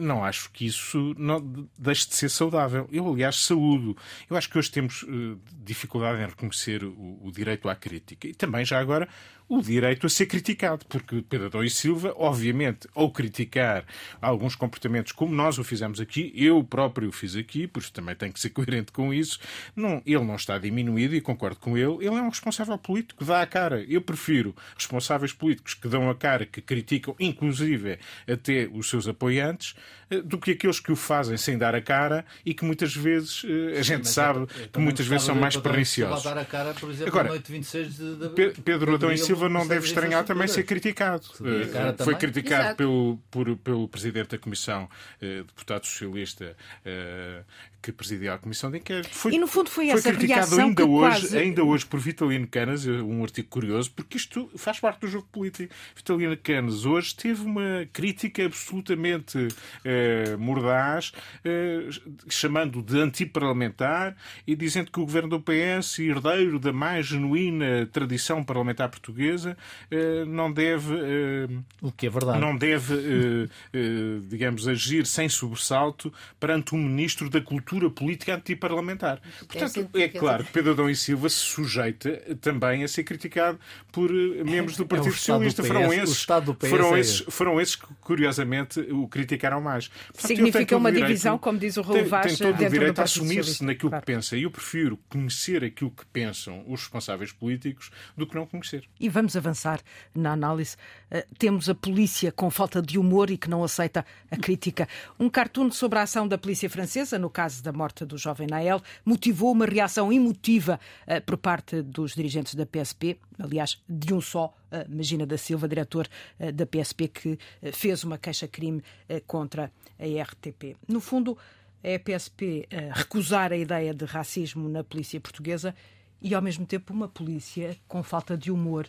não 0.00 0.24
acho 0.24 0.50
que 0.50 0.66
isso 0.66 1.14
não 1.18 1.68
deixe 1.78 2.08
de 2.08 2.14
ser 2.14 2.28
saudável. 2.28 2.88
Eu, 2.92 3.08
aliás, 3.10 3.36
saúdo. 3.36 3.96
Eu 4.28 4.36
acho 4.36 4.48
que 4.48 4.58
hoje 4.58 4.70
temos 4.70 5.04
dificuldade 5.52 6.22
em 6.22 6.26
reconhecer 6.26 6.84
o, 6.84 7.18
o 7.22 7.32
direito 7.32 7.68
à 7.68 7.74
crítica. 7.74 8.26
E 8.26 8.34
também, 8.34 8.64
já 8.64 8.78
agora, 8.78 9.08
o 9.48 9.62
direito 9.62 10.06
a 10.06 10.10
ser 10.10 10.26
criticado, 10.26 10.84
porque 10.86 11.22
Pedro 11.22 11.46
Adão 11.46 11.64
e 11.64 11.70
Silva, 11.70 12.12
obviamente, 12.16 12.86
ao 12.94 13.10
criticar 13.10 13.84
alguns 14.20 14.54
comportamentos 14.54 15.12
como 15.12 15.34
nós 15.34 15.58
o 15.58 15.64
fizemos 15.64 16.00
aqui, 16.00 16.32
eu 16.36 16.62
próprio 16.62 17.08
o 17.08 17.12
fiz 17.12 17.34
aqui, 17.34 17.66
por 17.66 17.80
isso 17.80 17.92
também 17.92 18.14
tenho 18.14 18.32
que 18.32 18.40
ser 18.40 18.50
coerente 18.68 18.92
com 18.92 19.12
isso, 19.12 19.38
não, 19.74 20.02
ele 20.04 20.24
não 20.24 20.36
está 20.36 20.58
diminuído 20.58 21.14
e 21.14 21.20
concordo 21.20 21.56
com 21.56 21.78
ele, 21.78 21.96
ele 22.06 22.16
é 22.16 22.22
um 22.22 22.28
responsável 22.28 22.76
político, 22.76 23.24
dá 23.24 23.40
a 23.40 23.46
cara. 23.46 23.84
Eu 23.88 24.02
prefiro 24.02 24.54
responsáveis 24.76 25.32
políticos 25.32 25.74
que 25.74 25.88
dão 25.88 26.10
a 26.10 26.14
cara, 26.14 26.44
que 26.44 26.60
criticam, 26.60 27.14
inclusive 27.18 27.98
até 28.26 28.68
os 28.72 28.88
seus 28.88 29.08
apoiantes, 29.08 29.74
eh, 30.10 30.20
do 30.20 30.38
que 30.38 30.52
aqueles 30.52 30.80
que 30.80 30.92
o 30.92 30.96
fazem 30.96 31.36
sem 31.36 31.56
dar 31.56 31.74
a 31.74 31.80
cara 31.80 32.24
e 32.44 32.52
que 32.52 32.64
muitas 32.64 32.94
vezes 32.94 33.44
eh, 33.44 33.78
a 33.78 33.82
gente 33.82 34.06
Sim, 34.06 34.14
sabe 34.14 34.46
que 34.72 34.78
muitas 34.78 35.06
vezes 35.06 35.24
são 35.24 35.34
mais 35.34 35.56
perniciosos. 35.56 36.24
Dar 36.24 36.38
a 36.38 36.44
cara, 36.44 36.74
por 36.74 36.90
exemplo, 36.90 37.08
Agora, 37.08 37.28
noite 37.28 37.50
26 37.50 37.96
de, 37.96 38.16
de, 38.16 38.60
Pedro 38.62 38.94
Adão 38.94 39.12
e 39.12 39.18
Silva 39.18 39.37
não 39.46 39.66
deve 39.66 39.86
estranhar 39.86 40.24
também 40.24 40.48
ser 40.48 40.62
criticado. 40.62 41.22
Uh, 41.40 42.04
foi 42.04 42.14
criticado 42.14 42.76
pelo, 42.76 43.18
por, 43.30 43.56
pelo 43.58 43.86
Presidente 43.88 44.30
da 44.30 44.38
Comissão, 44.38 44.84
uh, 44.84 45.44
deputado 45.44 45.84
socialista, 45.84 46.56
uh, 46.86 47.44
que 47.80 47.92
presidia 47.92 48.34
a 48.34 48.38
Comissão 48.38 48.70
de 48.70 48.78
Inquérito. 48.78 49.14
Foi, 49.14 49.32
e 49.32 49.38
no 49.38 49.46
fundo 49.46 49.70
foi, 49.70 49.86
foi 49.86 49.98
essa 49.98 50.12
criticado 50.12 50.60
ainda 50.60 50.82
que 50.82 50.88
hoje, 50.88 51.20
quase... 51.20 51.38
ainda 51.38 51.64
hoje 51.64 51.86
por 51.86 52.00
Vitalino 52.00 52.46
Canas, 52.46 52.86
um 52.86 53.22
artigo 53.22 53.48
curioso, 53.48 53.90
porque 53.92 54.16
isto 54.16 54.50
faz 54.56 54.80
parte 54.80 55.00
do 55.00 55.08
jogo 55.08 55.28
político. 55.30 55.72
Vitalino 55.94 56.36
Canas 56.36 56.84
hoje 56.84 57.14
teve 57.14 57.42
uma 57.42 57.88
crítica 57.92 58.44
absolutamente 58.44 59.48
eh, 59.84 60.36
mordaz, 60.36 61.12
eh, 61.44 61.88
chamando 62.28 62.82
de 62.82 62.98
antiparlamentar 62.98 64.16
e 64.46 64.56
dizendo 64.56 64.90
que 64.90 64.98
o 64.98 65.04
governo 65.04 65.28
do 65.28 65.40
PS, 65.40 66.00
herdeiro 66.00 66.58
da 66.58 66.72
mais 66.72 67.06
genuína 67.06 67.86
tradição 67.92 68.42
parlamentar 68.42 68.88
portuguesa, 68.88 69.56
eh, 69.90 70.24
não 70.26 70.52
deve. 70.52 70.94
Eh, 70.94 71.48
o 71.80 71.92
que 71.92 72.06
é 72.06 72.10
verdade. 72.10 72.40
Não 72.40 72.56
deve, 72.56 72.94
eh, 72.94 73.48
eh, 73.72 74.20
digamos, 74.28 74.66
agir 74.66 75.06
sem 75.06 75.28
sobressalto 75.28 76.12
perante 76.40 76.74
um 76.74 76.78
ministro 76.78 77.30
da 77.30 77.40
cultura 77.40 77.67
cultura 77.68 77.90
política 77.90 78.34
antiparlamentar. 78.34 79.20
Portanto, 79.46 79.90
é 79.94 80.08
claro 80.08 80.44
que 80.44 80.52
Pedro 80.52 80.72
Adão 80.72 80.88
e 80.88 80.96
Silva 80.96 81.28
se 81.28 81.36
sujeita 81.36 82.10
também 82.40 82.82
a 82.82 82.88
ser 82.88 83.04
criticado 83.04 83.58
por 83.92 84.10
eh, 84.10 84.42
membros 84.42 84.76
do 84.76 84.84
é 84.84 84.86
Partido 84.86 85.12
é 85.12 85.16
Socialista. 85.16 85.62
PS, 85.62 85.68
foram 85.68 85.92
esses, 85.92 86.22
foram, 86.22 86.96
é 86.96 87.00
esses, 87.00 87.24
foram 87.28 87.60
esses 87.60 87.76
que, 87.76 87.86
curiosamente, 88.00 88.80
o 88.80 89.06
criticaram 89.06 89.60
mais. 89.60 89.88
Portanto, 89.88 90.26
Significa 90.26 90.76
uma 90.76 90.90
direito, 90.90 91.08
divisão, 91.08 91.38
como 91.38 91.58
diz 91.58 91.76
o 91.76 91.82
Raul 91.82 92.04
Vaz, 92.06 92.26
tem 92.26 92.36
todo 92.36 92.64
o 92.64 92.70
direito 92.70 92.98
a 93.00 93.04
assumir-se 93.04 93.62
naquilo 93.62 93.90
claro. 93.90 94.04
que 94.04 94.12
pensa. 94.12 94.36
E 94.36 94.44
eu 94.44 94.50
prefiro 94.50 94.98
conhecer 95.08 95.62
aquilo 95.62 95.90
que 95.90 96.06
pensam 96.06 96.64
os 96.66 96.80
responsáveis 96.80 97.32
políticos 97.32 97.90
do 98.16 98.26
que 98.26 98.34
não 98.34 98.46
conhecer. 98.46 98.84
E 98.98 99.08
vamos 99.08 99.36
avançar 99.36 99.80
na 100.14 100.32
análise. 100.32 100.76
Uh, 101.10 101.22
temos 101.38 101.68
a 101.68 101.74
polícia 101.74 102.32
com 102.32 102.50
falta 102.50 102.80
de 102.80 102.98
humor 102.98 103.30
e 103.30 103.36
que 103.36 103.50
não 103.50 103.62
aceita 103.62 104.04
a 104.30 104.36
crítica. 104.36 104.88
Um 105.18 105.28
cartoon 105.28 105.70
sobre 105.70 105.98
a 105.98 106.02
ação 106.02 106.26
da 106.26 106.38
polícia 106.38 106.70
francesa, 106.70 107.18
no 107.18 107.28
caso 107.28 107.57
da 107.60 107.72
morte 107.72 108.04
do 108.04 108.16
jovem 108.16 108.46
Nael, 108.46 108.82
motivou 109.04 109.52
uma 109.52 109.66
reação 109.66 110.12
emotiva 110.12 110.78
uh, 111.06 111.22
por 111.22 111.36
parte 111.36 111.82
dos 111.82 112.14
dirigentes 112.14 112.54
da 112.54 112.66
PSP, 112.66 113.18
aliás, 113.38 113.82
de 113.88 114.12
um 114.14 114.20
só, 114.20 114.46
uh, 114.46 114.96
Magina 114.96 115.26
da 115.26 115.36
Silva, 115.38 115.68
diretor 115.68 116.08
uh, 116.38 116.52
da 116.52 116.66
PSP, 116.66 117.08
que 117.08 117.38
fez 117.72 118.04
uma 118.04 118.18
queixa-crime 118.18 118.82
contra 119.26 119.72
a 119.98 120.22
RTP. 120.22 120.76
No 120.86 121.00
fundo, 121.00 121.36
é 121.82 121.94
a 121.94 122.00
PSP 122.00 122.68
recusar 122.92 123.52
a 123.52 123.56
ideia 123.56 123.94
de 123.94 124.04
racismo 124.04 124.68
na 124.68 124.82
polícia 124.82 125.20
portuguesa 125.20 125.74
e, 126.20 126.34
ao 126.34 126.42
mesmo 126.42 126.66
tempo, 126.66 126.92
uma 126.92 127.08
polícia 127.08 127.76
com 127.86 128.02
falta 128.02 128.36
de 128.36 128.50
humor 128.50 128.88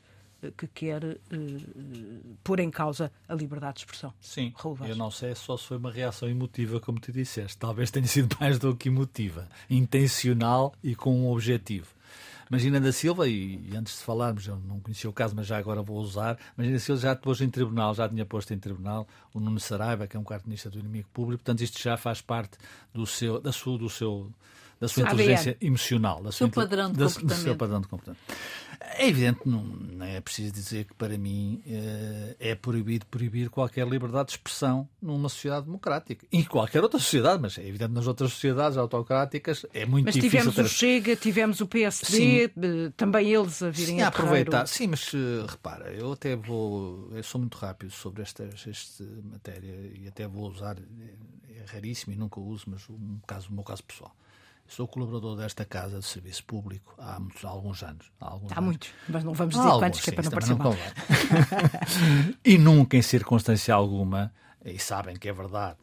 que 0.58 0.68
quer 0.68 1.04
uh, 1.04 1.18
pôr 2.44 2.60
em 2.60 2.70
causa 2.70 3.12
a 3.28 3.34
liberdade 3.34 3.76
de 3.76 3.80
expressão. 3.82 4.14
Sim, 4.20 4.54
eu 4.88 4.96
não 4.96 5.12
sei 5.12 5.36
só 5.36 5.58
se 5.58 5.66
foi 5.66 5.78
uma 5.78 5.92
reação 5.92 6.30
emotiva, 6.30 6.80
como 6.80 7.00
tu 7.00 7.12
disseste. 7.12 7.58
Talvez 7.58 7.92
tenha 7.92 8.08
sido 8.08 8.36
mais 8.40 8.58
do 8.58 8.76
que 8.76 8.90
emotiva, 8.90 9.48
intencional 9.70 10.74
e 10.84 10.96
com 10.96 11.16
um 11.16 11.32
objetivo. 11.32 11.88
Magina 12.50 12.82
da 12.82 12.92
Silva, 12.92 13.28
e, 13.28 13.70
e, 13.70 13.78
antes 13.78 14.00
de 14.00 14.04
falarmos, 14.04 14.48
eu 14.48 14.56
não 14.56 14.80
conhecia 14.80 15.08
o 15.08 15.14
caso, 15.14 15.36
mas 15.36 15.46
já 15.46 15.56
agora 15.60 15.84
vou 15.84 15.98
usar. 15.98 16.36
Magina 16.58 16.78
da 16.78 16.80
Silva 16.80 17.00
já 17.00 17.16
pôs 17.16 17.40
em 17.42 17.50
tribunal, 17.50 17.94
já 17.94 18.10
tinha 18.10 18.26
posto 18.26 18.52
em 18.56 18.58
tribunal 18.58 19.08
o 19.36 19.40
Nuno 19.40 19.60
Saraiva, 19.60 20.08
que 20.08 20.18
é 20.18 20.20
um 20.20 20.24
cartunista 20.24 20.68
do 20.68 20.80
inimigo 20.80 21.08
público, 21.14 21.44
portanto, 21.44 21.62
isto 21.62 21.80
já 21.80 21.96
faz 21.96 22.22
parte 22.22 22.58
do 22.92 23.06
seu, 23.06 23.40
da 23.40 23.52
sua, 23.52 23.78
do 23.78 23.88
seu, 23.88 24.32
da 24.80 24.88
sua 24.88 25.04
inteligência 25.04 25.58
emocional, 25.60 26.24
da 26.24 26.32
sua, 26.32 26.48
padrão 26.48 26.92
de 26.92 26.98
da, 26.98 27.06
do 27.06 27.34
seu 27.34 27.56
padrão 27.56 27.82
de 27.82 27.88
comportamento. 27.88 28.22
É 28.96 29.08
evidente, 29.08 29.42
não, 29.46 29.62
não 29.62 30.06
é 30.06 30.22
preciso 30.22 30.54
dizer 30.54 30.86
que 30.86 30.94
para 30.94 31.18
mim 31.18 31.62
eh, 31.68 32.36
é 32.40 32.56
proibido 32.56 33.06
proibir 33.06 33.50
qualquer 33.50 33.86
liberdade 33.86 34.28
de 34.28 34.32
expressão 34.34 34.88
numa 35.02 35.28
sociedade 35.28 35.66
democrática. 35.66 36.26
E 36.32 36.46
qualquer 36.46 36.82
outra 36.82 36.98
sociedade, 36.98 37.42
mas 37.42 37.58
é 37.58 37.68
evidente 37.68 37.92
nas 37.92 38.08
outras 38.08 38.32
sociedades 38.32 38.78
autocráticas 38.78 39.66
é 39.74 39.86
muito 39.86 40.06
mas 40.06 40.16
difícil. 40.16 40.46
Mas 40.46 40.54
tivemos 40.54 40.56
ter... 40.56 40.62
o 40.62 40.68
Chega, 40.70 41.16
tivemos 41.18 41.62
o 41.62 41.68
PSD, 41.68 42.08
sim. 42.08 42.44
Eh, 42.44 42.92
também 42.96 43.34
eles 43.34 43.62
a 43.62 43.70
virem 43.70 43.98
sim, 43.98 44.02
a 44.02 44.08
aproveitar. 44.08 44.66
Sim, 44.66 44.88
mas 44.88 45.14
uh, 45.14 45.46
repara, 45.48 45.92
eu 45.92 46.14
até 46.14 46.36
vou. 46.36 47.10
Eu 47.14 47.24
sou 47.24 47.40
muito 47.40 47.58
rápido 47.58 47.92
sobre 47.92 48.22
esta, 48.22 48.44
esta 48.46 49.04
matéria 49.24 49.76
e 49.94 50.08
até 50.08 50.26
vou 50.26 50.50
usar. 50.50 50.78
É, 50.78 51.60
é 51.60 51.66
raríssimo 51.66 52.14
e 52.14 52.16
nunca 52.16 52.40
uso, 52.40 52.66
mas 52.68 52.90
um 52.90 53.20
caso, 53.28 53.50
o 53.50 53.54
meu 53.54 53.64
caso 53.64 53.84
pessoal. 53.84 54.16
Sou 54.70 54.88
colaborador 54.88 55.36
desta 55.36 55.66
Casa 55.66 56.00
de 56.00 56.06
Serviço 56.06 56.46
Público 56.46 56.94
há, 56.98 57.20
muitos, 57.20 57.44
há 57.44 57.50
alguns 57.50 57.84
anos. 57.84 58.12
Há, 58.22 58.30
alguns 58.30 58.52
há 58.52 58.56
anos. 58.56 58.66
muitos, 58.66 58.90
mas 59.10 59.24
não 59.24 59.34
vamos 59.34 59.56
dizer 59.56 59.68
há 59.68 59.80
quantos, 59.80 60.00
que 60.00 60.10
é 60.12 60.14
para 60.14 60.24
não 60.24 60.32
parecer 60.32 60.56
mal. 60.56 60.76
e 62.46 62.58
nunca, 62.58 62.96
em 62.96 63.02
circunstância 63.02 63.74
alguma, 63.74 64.32
e 64.64 64.78
sabem 64.80 65.16
que 65.16 65.28
é 65.28 65.34
verdade 65.34 65.78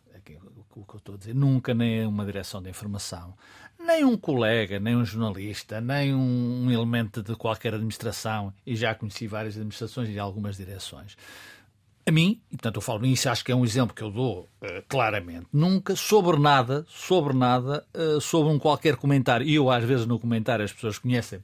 o 0.77 0.85
que 0.85 0.94
eu 0.94 0.99
estou 0.99 1.14
a 1.14 1.18
dizer, 1.18 1.35
nunca 1.35 1.72
nem 1.72 2.07
uma 2.07 2.25
direção 2.25 2.62
de 2.62 2.68
informação, 2.68 3.35
nem 3.79 4.05
um 4.05 4.16
colega, 4.16 4.79
nem 4.79 4.94
um 4.94 5.05
jornalista, 5.05 5.81
nem 5.81 6.14
um 6.14 6.70
elemento 6.70 7.22
de 7.22 7.35
qualquer 7.35 7.75
administração, 7.75 8.53
e 8.64 8.77
já 8.77 8.94
conheci 8.94 9.27
várias 9.27 9.55
administrações 9.55 10.11
e 10.11 10.18
algumas 10.18 10.57
direções, 10.57 11.16
a 12.06 12.12
mim, 12.12 12.40
e 12.52 12.56
portanto 12.56 12.76
eu 12.76 12.80
falo 12.80 13.00
nisso, 13.00 13.28
acho 13.28 13.44
que 13.44 13.50
é 13.50 13.54
um 13.54 13.64
exemplo 13.64 13.94
que 13.94 14.02
eu 14.02 14.10
dou 14.10 14.48
uh, 14.62 14.82
claramente, 14.88 15.48
nunca 15.52 15.96
sobre 15.96 16.38
nada, 16.38 16.86
sobre 16.88 17.34
nada, 17.34 17.84
uh, 17.92 18.20
sobre 18.20 18.52
um 18.52 18.60
qualquer 18.60 18.94
comentário, 18.94 19.44
e 19.44 19.56
eu 19.56 19.68
às 19.68 19.82
vezes 19.82 20.06
no 20.06 20.18
comentário 20.18 20.64
as 20.64 20.72
pessoas 20.72 20.98
conhecem, 20.98 21.40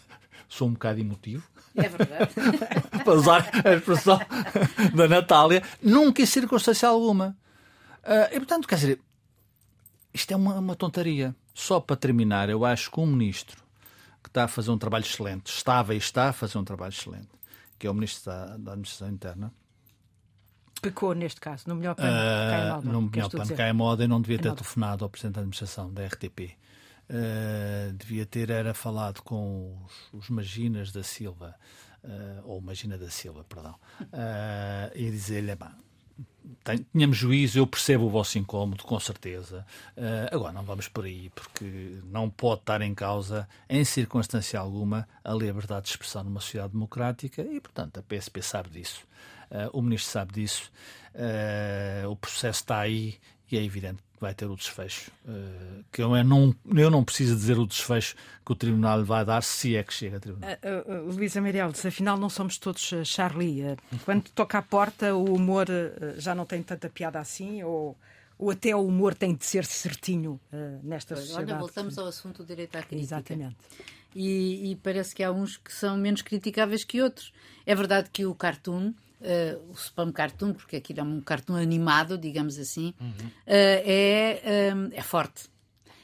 sou 0.48 0.68
um 0.68 0.72
bocado 0.72 1.00
emotivo. 1.00 1.46
É 1.74 1.88
verdade. 1.90 2.32
para 3.04 3.12
usar 3.12 3.50
a 3.62 3.74
expressão 3.74 4.18
da 4.94 5.06
Natália, 5.06 5.62
nunca 5.82 6.22
em 6.22 6.26
circunstância 6.26 6.88
alguma. 6.88 7.36
Uh, 8.02 8.34
e 8.34 8.38
portanto, 8.38 8.66
quer 8.66 8.76
dizer, 8.76 9.00
isto 10.14 10.32
é 10.32 10.36
uma, 10.36 10.54
uma 10.54 10.74
tontaria. 10.74 11.36
Só 11.52 11.78
para 11.78 11.96
terminar, 11.96 12.48
eu 12.48 12.64
acho 12.64 12.90
que 12.90 12.98
um 12.98 13.06
ministro 13.06 13.62
que 14.22 14.30
está 14.30 14.44
a 14.44 14.48
fazer 14.48 14.70
um 14.70 14.78
trabalho 14.78 15.04
excelente, 15.04 15.48
estava 15.48 15.94
e 15.94 15.98
está 15.98 16.30
a 16.30 16.32
fazer 16.32 16.56
um 16.56 16.64
trabalho 16.64 16.92
excelente, 16.92 17.28
que 17.78 17.86
é 17.86 17.90
o 17.90 17.94
ministro 17.94 18.24
da, 18.32 18.56
da 18.56 18.72
Administração 18.72 19.10
Interna, 19.10 19.52
Pecou 20.80 21.14
neste 21.14 21.40
caso, 21.40 21.64
no 21.66 21.74
melhor 21.74 21.94
pano 21.94 22.10
uh, 22.10 22.50
cai 22.50 22.70
moda. 22.70 22.92
No 22.92 23.02
melhor 23.02 23.30
pano 23.30 23.56
cai 23.56 23.72
moda 23.72 24.04
e 24.04 24.08
não 24.08 24.20
devia 24.20 24.38
ter 24.38 24.52
telefonado 24.52 25.04
ao 25.04 25.10
Presidente 25.10 25.34
da 25.34 25.40
Administração 25.40 25.92
da 25.92 26.06
RTP. 26.06 26.56
Uh, 27.08 27.12
ah, 27.12 27.92
devia 27.94 28.26
ter 28.26 28.50
era 28.50 28.74
falado 28.74 29.22
com 29.22 29.78
os, 30.12 30.24
os 30.24 30.30
Maginas 30.30 30.90
da 30.90 31.02
Silva, 31.02 31.54
uh, 32.02 32.42
ou 32.44 32.60
Magina 32.60 32.98
da 32.98 33.08
Silva, 33.10 33.44
perdão, 33.44 33.76
uh, 34.00 34.90
e 34.94 35.10
dizer-lhe, 35.10 35.56
tínhamos 36.92 37.16
juízo, 37.16 37.58
eu 37.58 37.66
percebo 37.66 38.06
o 38.06 38.10
vosso 38.10 38.38
incómodo, 38.38 38.84
com 38.84 38.98
certeza. 38.98 39.66
Uh, 39.96 40.34
agora, 40.34 40.52
não 40.52 40.62
vamos 40.62 40.88
por 40.88 41.04
aí, 41.04 41.30
porque 41.30 41.98
não 42.04 42.30
pode 42.30 42.60
estar 42.60 42.80
em 42.82 42.94
causa, 42.94 43.48
em 43.68 43.84
circunstância 43.84 44.58
alguma, 44.58 45.08
a 45.24 45.32
liberdade 45.32 45.84
de 45.84 45.90
expressão 45.90 46.24
numa 46.24 46.40
sociedade 46.40 46.72
democrática 46.72 47.42
e, 47.42 47.60
portanto, 47.60 47.98
a 47.98 48.02
PSP 48.02 48.42
sabe 48.42 48.70
disso. 48.70 49.04
Uh, 49.50 49.70
o 49.72 49.82
ministro 49.82 50.10
sabe 50.10 50.32
disso. 50.34 50.70
Uh, 51.14 52.10
o 52.10 52.16
processo 52.16 52.60
está 52.60 52.80
aí 52.80 53.18
e 53.50 53.56
é 53.56 53.62
evidente 53.62 54.02
que 54.16 54.20
vai 54.20 54.34
ter 54.34 54.46
o 54.46 54.56
desfecho. 54.56 55.10
Uh, 55.24 55.84
que 55.92 56.02
eu 56.02 56.24
não, 56.24 56.54
eu 56.74 56.90
não 56.90 57.04
preciso 57.04 57.36
dizer 57.36 57.58
o 57.58 57.66
desfecho 57.66 58.16
que 58.44 58.52
o 58.52 58.54
Tribunal 58.54 59.04
vai 59.04 59.24
dar, 59.24 59.42
se 59.42 59.76
é 59.76 59.82
que 59.82 59.92
chega 59.92 60.16
a 60.16 60.20
Tribunal. 60.20 60.50
Uh, 60.50 61.10
uh, 61.10 61.14
Luísa 61.14 61.40
Meirelles, 61.40 61.84
afinal 61.84 62.16
não 62.16 62.30
somos 62.30 62.58
todos 62.58 62.92
Charlie. 63.04 63.76
quando 64.04 64.28
toca 64.30 64.58
à 64.58 64.62
porta, 64.62 65.14
o 65.14 65.34
humor 65.34 65.66
já 66.16 66.34
não 66.34 66.46
tem 66.46 66.62
tanta 66.62 66.88
piada 66.88 67.20
assim? 67.20 67.62
Ou, 67.62 67.96
ou 68.38 68.50
até 68.50 68.74
o 68.74 68.86
humor 68.86 69.14
tem 69.14 69.34
de 69.34 69.44
ser 69.44 69.64
certinho 69.64 70.40
nesta 70.82 71.14
pois, 71.14 71.26
sociedade? 71.26 71.52
Olha, 71.52 71.60
voltamos 71.60 71.98
ao 71.98 72.06
assunto 72.06 72.42
do 72.42 72.46
direito 72.46 72.76
à 72.76 72.82
crítica. 72.82 73.16
Exatamente. 73.16 73.56
E, 74.14 74.70
e 74.70 74.76
parece 74.76 75.14
que 75.14 75.22
há 75.22 75.30
uns 75.30 75.58
que 75.58 75.72
são 75.72 75.96
menos 75.96 76.22
criticáveis 76.22 76.84
que 76.84 77.02
outros. 77.02 77.32
É 77.66 77.74
verdade 77.74 78.08
que 78.10 78.24
o 78.24 78.34
cartoon 78.34 78.94
Uh, 79.18 79.70
o 79.70 79.72
spam 79.72 80.12
cartoon, 80.12 80.52
porque 80.52 80.76
aquilo 80.76 81.00
é 81.00 81.02
um 81.02 81.20
cartoon 81.22 81.56
animado, 81.56 82.18
digamos 82.18 82.58
assim, 82.58 82.92
uhum. 83.00 83.08
uh, 83.08 83.32
é, 83.46 84.72
um, 84.74 84.90
é 84.92 85.02
forte. 85.02 85.44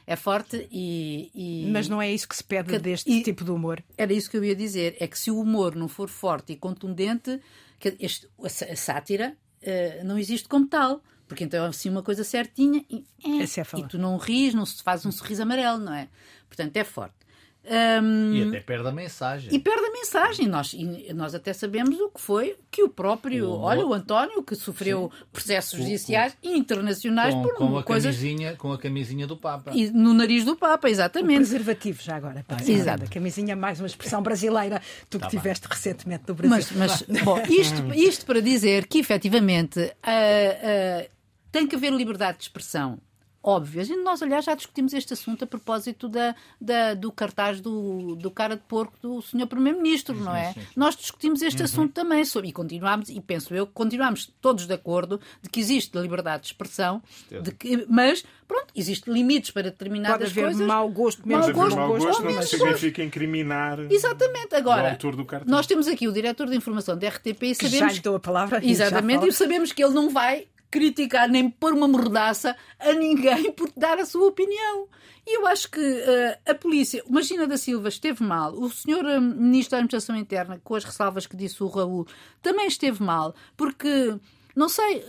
É 0.07 0.17
forte 0.17 0.67
e, 0.71 1.31
e... 1.35 1.71
Mas 1.71 1.89
não 1.89 2.03
é 2.03 2.11
isso 2.11 2.27
que 2.27 2.37
se 2.37 2.43
pede 2.43 2.71
que... 2.71 2.79
deste 2.79 3.11
e... 3.11 3.23
tipo 3.23 3.45
de 3.45 3.51
humor. 3.51 3.83
Era 3.97 4.13
isso 4.13 4.31
que 4.31 4.37
eu 4.37 4.45
ia 4.45 4.57
dizer. 4.57 4.97
É 4.99 5.07
que 5.07 5.19
se 5.19 5.31
o 5.31 5.39
humor 5.39 5.77
não 5.77 5.89
for 5.89 6.09
forte 6.09 6.53
e 6.53 6.57
contundente, 6.57 7.41
que 7.79 7.97
este, 8.01 8.29
a 8.43 8.77
sátira 8.77 9.37
uh, 9.63 10.05
não 10.05 10.19
existe 10.19 10.49
como 10.49 10.67
tal. 10.67 11.03
Porque 11.29 11.45
então 11.45 11.65
é 11.65 11.69
assim 11.69 11.89
uma 11.89 12.03
coisa 12.03 12.25
certinha 12.25 12.85
e, 12.91 13.07
é, 13.25 13.43
é 13.43 13.79
e 13.79 13.89
tu 13.89 13.97
não 13.97 14.19
ris, 14.19 14.53
não 14.53 14.67
se 14.67 14.83
faz 14.83 15.07
um 15.07 15.11
sorriso 15.11 15.43
amarelo, 15.43 15.79
não 15.79 15.95
é? 15.95 16.09
Portanto, 16.47 16.77
é 16.77 16.85
forte. 16.85 17.22
Um, 17.65 18.35
e 18.35 18.49
até 18.49 18.61
perde 18.61 18.89
a 18.89 18.93
mensagem. 18.93 19.55
E 19.55 19.59
perde 19.59 19.87
a 19.87 19.93
mensagem. 19.93 20.49
Nós, 20.49 20.75
nós 21.15 21.35
até 21.35 21.53
sabemos 21.53 21.99
o 22.01 22.09
que 22.11 22.21
foi 22.21 22.57
que 22.71 22.83
o 22.83 22.89
próprio, 22.89 23.51
o, 23.51 23.61
olha, 23.61 23.87
o 23.87 23.95
António, 23.95 24.43
que 24.43 24.57
sofreu 24.57 25.11
sim, 25.13 25.25
processos 25.33 25.75
o, 25.75 25.77
judiciais 25.83 26.37
o, 26.43 26.49
internacionais 26.49 27.35
com, 27.35 27.43
por 27.43 27.55
com 27.55 27.79
a 27.79 27.83
coisas... 27.83 28.17
camisinha 28.17 28.57
Com 28.57 28.73
a 28.73 28.79
camisinha 28.79 29.27
do 29.27 29.37
Papa. 29.37 29.71
E 29.75 29.91
no 29.91 30.13
nariz 30.13 30.45
do 30.45 30.57
Papa, 30.57 30.91
exatamente. 30.91 31.37
O 31.37 31.41
preservativo, 31.41 32.03
já 32.03 32.17
agora. 32.17 32.45
Ah, 32.49 32.57
Exato. 32.67 33.05
A 33.05 33.07
camisinha, 33.07 33.55
mais 33.55 33.79
uma 33.79 33.87
expressão 33.87 34.23
brasileira, 34.23 34.83
tu 35.09 35.19
que 35.19 35.25
tá 35.25 35.31
tiveste 35.31 35.69
bem. 35.69 35.77
recentemente 35.77 36.25
no 36.27 36.35
Brasil. 36.35 36.77
Mas, 36.77 37.03
mas 37.07 37.23
bom, 37.23 37.41
isto, 37.49 37.83
isto 37.95 38.27
para 38.27 38.41
dizer 38.41 38.87
que, 38.87 38.99
efetivamente, 38.99 39.79
uh, 39.79 39.85
uh, 39.85 41.11
tem 41.53 41.67
que 41.67 41.77
haver 41.77 41.93
liberdade 41.93 42.39
de 42.39 42.45
expressão 42.45 42.99
óbvias. 43.43 43.89
E 43.91 43.97
nós, 43.97 44.23
aliás, 44.23 44.45
já 44.45 44.55
discutimos 44.55 44.95
este 44.95 45.13
assunto 45.13 45.45
a 45.45 45.47
propósito 45.47 46.09
da, 46.09 46.35
da 46.61 46.95
do 46.95 47.11
cartaz 47.11 47.61
do, 47.61 48.15
do 48.17 48.31
cara 48.31 48.57
de 48.57 48.63
porco 48.63 48.95
do 49.03 49.21
Sr. 49.21 49.47
Primeiro-Ministro, 49.47 50.15
não 50.15 50.35
é? 50.35 50.53
Sim, 50.53 50.61
sim. 50.61 50.67
Nós 50.77 50.97
discutimos 50.97 51.43
este 51.43 51.59
uhum. 51.59 51.65
assunto 51.65 51.93
também 51.93 52.25
sobre, 52.25 52.49
e 52.51 52.53
continuamos, 52.53 53.09
e 53.09 53.21
penso 53.21 53.55
eu 53.55 53.67
que 53.67 53.73
continuamos 53.73 54.33
todos 54.41 54.67
de 54.67 54.75
acordo 54.75 55.21
de 55.43 55.49
que 55.49 55.59
existe 55.59 55.99
liberdade 55.99 56.43
de 56.43 56.49
expressão, 56.49 57.03
de 57.31 57.51
que, 57.53 57.85
mas, 57.89 58.25
pronto, 58.47 58.69
existem 58.75 59.13
limites 59.13 59.51
para 59.51 59.65
determinadas 59.65 60.29
Pode 60.29 60.31
haver 60.31 60.45
coisas. 60.45 60.67
mau 60.67 60.89
gosto, 60.89 61.27
menos 61.27 61.47
mau 61.47 61.55
gosto, 61.55 61.77
mau 61.77 61.89
gosto, 61.89 62.23
não 62.23 62.43
significa 62.43 63.03
incriminar 63.03 63.81
Exatamente. 63.91 64.55
Agora, 64.55 64.83
o 64.83 64.91
autor 64.91 65.17
do 65.17 65.25
cartaz. 65.25 65.51
Nós 65.51 65.67
temos 65.67 65.89
aqui 65.89 66.07
o 66.07 66.13
diretor 66.13 66.49
de 66.49 66.57
informação 66.57 66.97
da 66.97 67.09
RTP 67.09 67.43
e 67.43 67.55
sabemos... 67.55 67.71
Que 67.71 67.79
já 67.79 67.93
lhe 67.93 68.01
dou 68.01 68.17
a 68.17 68.21
palavra. 68.21 68.61
Exatamente, 68.65 69.27
e 69.27 69.33
sabemos 69.33 69.73
que 69.73 69.83
ele 69.83 69.95
não 69.95 70.11
vai 70.11 70.47
criticar 70.73 71.29
nem 71.29 71.51
pôr 71.51 71.75
uma 71.75 71.87
mordaça 71.87 72.57
a 72.81 72.93
ninguém 72.95 73.53
por 73.53 73.71
dar 73.77 73.99
a 73.99 74.07
sua 74.07 74.27
opinião. 74.27 74.89
E 75.25 75.37
eu 75.37 75.47
acho 75.47 75.71
que 75.71 75.79
uh, 75.79 76.51
a 76.51 76.55
polícia, 76.55 77.05
Magina 77.09 77.47
da 77.47 77.57
Silva 77.57 77.89
esteve 77.89 78.25
mal, 78.25 78.55
o 78.55 78.69
senhor 78.71 79.05
uh, 79.05 79.21
Ministro 79.21 79.73
da 79.73 79.77
Administração 79.77 80.17
Interna, 80.17 80.61
com 80.65 80.75
as 80.75 80.83
ressalvas 80.83 81.27
que 81.27 81.37
disse 81.37 81.63
o 81.63 81.69
Raul, 81.69 82.07
também 82.41 82.67
esteve 82.67 83.01
mal, 83.03 83.35
porque 83.57 84.17
não 84.57 84.69
sei, 84.69 85.05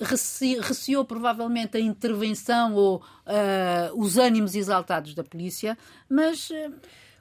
receou 0.62 1.04
provavelmente 1.04 1.78
a 1.78 1.80
intervenção 1.80 2.76
ou 2.76 2.98
uh, 2.98 4.00
os 4.00 4.18
ânimos 4.18 4.54
exaltados 4.56 5.16
da 5.16 5.24
polícia, 5.24 5.78
mas. 6.10 6.50
Uh, 6.50 6.74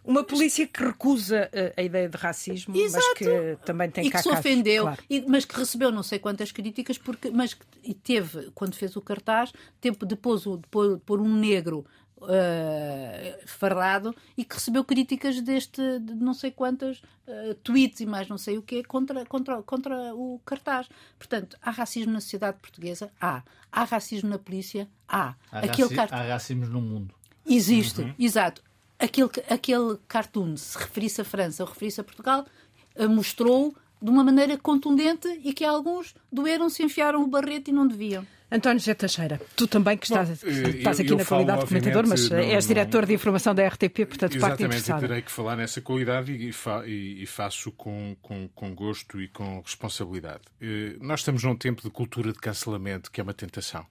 uma 0.04 0.24
polícia 0.24 0.66
que 0.66 0.82
recusa 0.82 1.48
uh, 1.52 1.80
a 1.80 1.82
ideia 1.82 2.08
de 2.08 2.16
racismo, 2.16 2.76
Exato. 2.76 3.04
mas 3.06 3.18
que 3.18 3.64
também 3.64 3.90
tem 3.90 4.06
e 4.06 4.10
que 4.10 4.18
se 4.18 4.28
ofendeu, 4.28 4.84
claro. 4.84 5.02
e, 5.08 5.20
mas 5.22 5.44
que 5.44 5.56
recebeu 5.56 5.92
não 5.92 6.02
sei 6.02 6.18
quantas 6.18 6.50
críticas, 6.50 6.98
porque, 6.98 7.30
mas 7.30 7.54
que 7.54 7.94
teve, 7.94 8.50
quando 8.54 8.74
fez 8.74 8.96
o 8.96 9.00
cartaz, 9.00 9.52
tempo 9.80 10.04
depois 10.04 10.42
de 10.42 10.58
pôr, 10.70 10.98
pôr 10.98 11.20
um 11.20 11.32
negro 11.32 11.86
uh, 12.18 13.46
fardado 13.46 14.14
e 14.36 14.44
que 14.44 14.54
recebeu 14.54 14.84
críticas 14.84 15.40
deste 15.40 15.80
de 16.00 16.14
não 16.14 16.34
sei 16.34 16.50
quantas 16.50 16.98
uh, 16.98 17.54
tweets 17.62 18.00
e 18.00 18.06
mais 18.06 18.28
não 18.28 18.38
sei 18.38 18.58
o 18.58 18.62
quê 18.62 18.82
contra, 18.82 19.24
contra, 19.26 19.62
contra 19.62 20.14
o 20.14 20.40
cartaz. 20.44 20.88
Portanto, 21.16 21.56
há 21.62 21.70
racismo 21.70 22.12
na 22.12 22.20
sociedade 22.20 22.58
portuguesa? 22.60 23.10
Há. 23.20 23.42
Há 23.70 23.84
racismo 23.84 24.30
na 24.30 24.38
polícia? 24.38 24.88
Há. 25.08 25.34
Há, 25.50 25.60
Aquele 25.60 25.94
raci 25.94 26.14
há 26.14 26.22
racismo 26.22 26.66
no 26.66 26.80
mundo. 26.80 27.14
Existe, 27.46 28.02
uhum. 28.02 28.14
exato 28.18 28.62
aquele, 29.02 29.30
aquele 29.48 29.98
cartoon, 30.06 30.56
se 30.56 30.78
referisse 30.78 31.20
a 31.20 31.24
França 31.24 31.62
ou 31.62 31.68
referisse 31.68 32.00
a 32.00 32.04
Portugal, 32.04 32.46
eh, 32.94 33.06
mostrou 33.06 33.74
de 34.00 34.10
uma 34.10 34.24
maneira 34.24 34.56
contundente 34.56 35.28
e 35.44 35.52
que 35.52 35.64
alguns 35.64 36.14
doeram-se, 36.30 36.82
enfiaram 36.82 37.22
o 37.22 37.26
barrete 37.26 37.70
e 37.70 37.74
não 37.74 37.86
deviam. 37.86 38.26
António 38.52 38.78
José 38.80 38.92
Teixeira, 38.92 39.40
tu 39.56 39.66
também 39.66 39.96
que 39.96 40.04
estás, 40.04 40.28
Bom, 40.28 40.50
estás 40.50 41.00
aqui 41.00 41.08
eu, 41.08 41.14
eu 41.14 41.18
na 41.20 41.24
qualidade 41.24 41.60
de 41.62 41.66
comentador, 41.68 42.06
mas 42.06 42.28
não, 42.28 42.36
és 42.36 42.66
diretor 42.66 43.06
de 43.06 43.14
informação 43.14 43.54
da 43.54 43.66
RTP, 43.66 44.04
portanto, 44.06 44.38
parte 44.38 44.62
interessada. 44.62 44.76
Exatamente, 44.76 45.08
terei 45.08 45.22
que 45.22 45.32
falar 45.32 45.56
nessa 45.56 45.80
qualidade 45.80 46.32
e, 46.32 46.52
fa 46.52 46.86
e, 46.86 47.22
e 47.22 47.26
faço 47.26 47.72
com, 47.72 48.14
com, 48.20 48.46
com, 48.48 48.74
gosto 48.74 49.22
e 49.22 49.28
com 49.28 49.60
responsabilidade. 49.60 50.42
Eh, 50.60 50.96
nós 51.00 51.20
estamos 51.20 51.42
num 51.44 51.56
tempo 51.56 51.80
de 51.80 51.88
cultura 51.88 52.30
de 52.30 52.38
cancelamento 52.38 53.10
que 53.10 53.22
é 53.22 53.24
uma 53.24 53.32
tentação. 53.32 53.86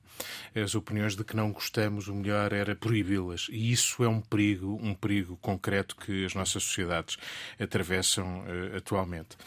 As 0.54 0.76
opiniões 0.76 1.15
de 1.15 1.24
que 1.24 1.36
não 1.36 1.52
gostamos, 1.52 2.08
o 2.08 2.13
melhor 2.13 2.54
era 2.54 2.76
proibi-las. 2.76 3.47
E 3.50 3.71
isso 3.71 4.04
é 4.04 4.08
um 4.08 4.21
perigo, 4.21 4.80
um 4.80 4.93
perigo 4.93 5.38
concreto 5.38 5.95
que 5.95 6.24
as 6.24 6.36
nossas 6.36 6.62
sociedades 6.63 7.17
atravessam 7.60 8.43
atualmente. 8.76 9.38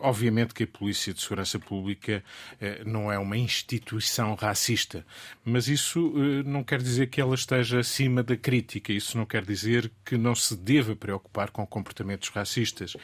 Obviamente 0.00 0.52
que 0.52 0.64
a 0.64 0.66
Polícia 0.66 1.14
de 1.14 1.20
Segurança 1.20 1.58
Pública 1.58 2.22
não 2.84 3.10
é 3.10 3.18
uma 3.18 3.38
instituição 3.38 4.36
racista, 4.50 5.06
mas 5.44 5.68
isso 5.68 6.12
não 6.44 6.62
quer 6.62 6.82
dizer 6.82 7.06
que 7.06 7.20
ela 7.20 7.34
esteja 7.34 7.80
acima 7.80 8.22
da 8.22 8.36
crítica. 8.36 8.92
Isso 8.92 9.16
não 9.16 9.24
quer 9.24 9.44
dizer 9.44 9.90
que 10.04 10.16
não 10.16 10.34
se 10.34 10.56
deva 10.56 10.94
preocupar 10.96 11.50
com 11.50 11.66
comportamentos 11.66 12.28
racistas. 12.28 12.96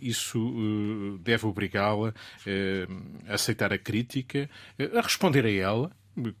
isso 0.00 1.18
deve 1.22 1.46
obrigá-la 1.46 2.14
a 3.28 3.34
aceitar 3.34 3.72
a 3.72 3.78
crítica, 3.78 4.48
a 4.94 5.00
responder 5.00 5.44
a 5.44 5.50
ela 5.50 5.90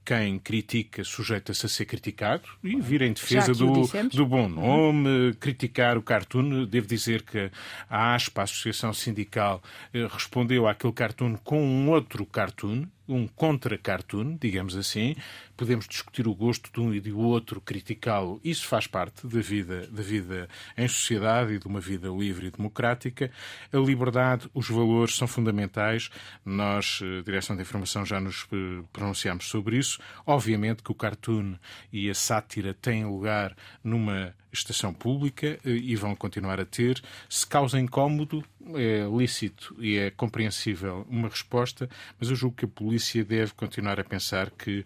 quem 0.04 0.38
critica 0.38 1.04
sujeita-se 1.04 1.66
a 1.66 1.68
ser 1.68 1.84
criticado 1.84 2.48
e 2.64 2.80
vir 2.80 3.02
em 3.02 3.12
defesa 3.12 3.52
do, 3.52 3.82
do 4.12 4.26
bom 4.26 4.48
nome, 4.48 5.08
uhum. 5.08 5.32
criticar 5.34 5.98
o 5.98 6.02
cartoon. 6.02 6.64
Devo 6.64 6.86
dizer 6.86 7.22
que 7.22 7.50
a 7.88 8.14
ASPA, 8.14 8.40
a 8.40 8.44
Associação 8.44 8.92
Sindical, 8.92 9.62
eh, 9.92 10.06
respondeu 10.10 10.66
àquele 10.66 10.92
cartoon 10.92 11.36
com 11.44 11.62
um 11.62 11.90
outro 11.90 12.24
cartoon, 12.24 12.86
um 13.08 13.26
contra-cartoon, 13.26 14.36
digamos 14.40 14.76
assim. 14.76 15.14
Podemos 15.56 15.88
discutir 15.88 16.28
o 16.28 16.34
gosto 16.34 16.70
de 16.72 16.80
um 16.80 16.92
e 16.92 17.00
do 17.00 17.18
outro, 17.18 17.60
criticá-lo. 17.60 18.40
Isso 18.44 18.66
faz 18.66 18.86
parte 18.86 19.26
da 19.26 19.40
vida, 19.40 19.86
da 19.86 20.02
vida 20.02 20.48
em 20.76 20.86
sociedade 20.86 21.54
e 21.54 21.58
de 21.58 21.66
uma 21.66 21.80
vida 21.80 22.08
livre 22.08 22.48
e 22.48 22.50
democrática. 22.50 23.30
A 23.72 23.76
liberdade, 23.78 24.50
os 24.52 24.68
valores 24.68 25.16
são 25.16 25.26
fundamentais. 25.26 26.10
Nós, 26.44 27.00
eh, 27.02 27.22
Direção 27.22 27.56
da 27.56 27.62
Informação, 27.62 28.04
já 28.04 28.20
nos 28.20 28.46
eh, 28.52 28.84
pronunciamos 28.92 29.48
sobre 29.48 29.78
isso. 29.78 29.98
Obviamente 30.26 30.82
que 30.82 30.92
o 30.92 30.94
cartoon 30.94 31.54
e 31.92 32.10
a 32.10 32.14
sátira 32.14 32.74
têm 32.74 33.04
lugar 33.04 33.56
numa 33.82 34.34
estação 34.52 34.92
pública 34.92 35.58
eh, 35.64 35.70
e 35.70 35.96
vão 35.96 36.14
continuar 36.14 36.60
a 36.60 36.64
ter. 36.64 37.02
Se 37.28 37.46
causa 37.46 37.78
incómodo, 37.78 38.44
é 38.74 39.06
lícito 39.06 39.76
e 39.78 39.96
é 39.96 40.10
compreensível 40.10 41.06
uma 41.08 41.28
resposta, 41.28 41.88
mas 42.18 42.30
eu 42.30 42.36
julgo 42.36 42.56
que 42.56 42.64
a 42.64 42.68
polícia 42.68 43.24
deve 43.24 43.52
continuar 43.52 44.00
a 44.00 44.04
pensar 44.04 44.50
que 44.50 44.84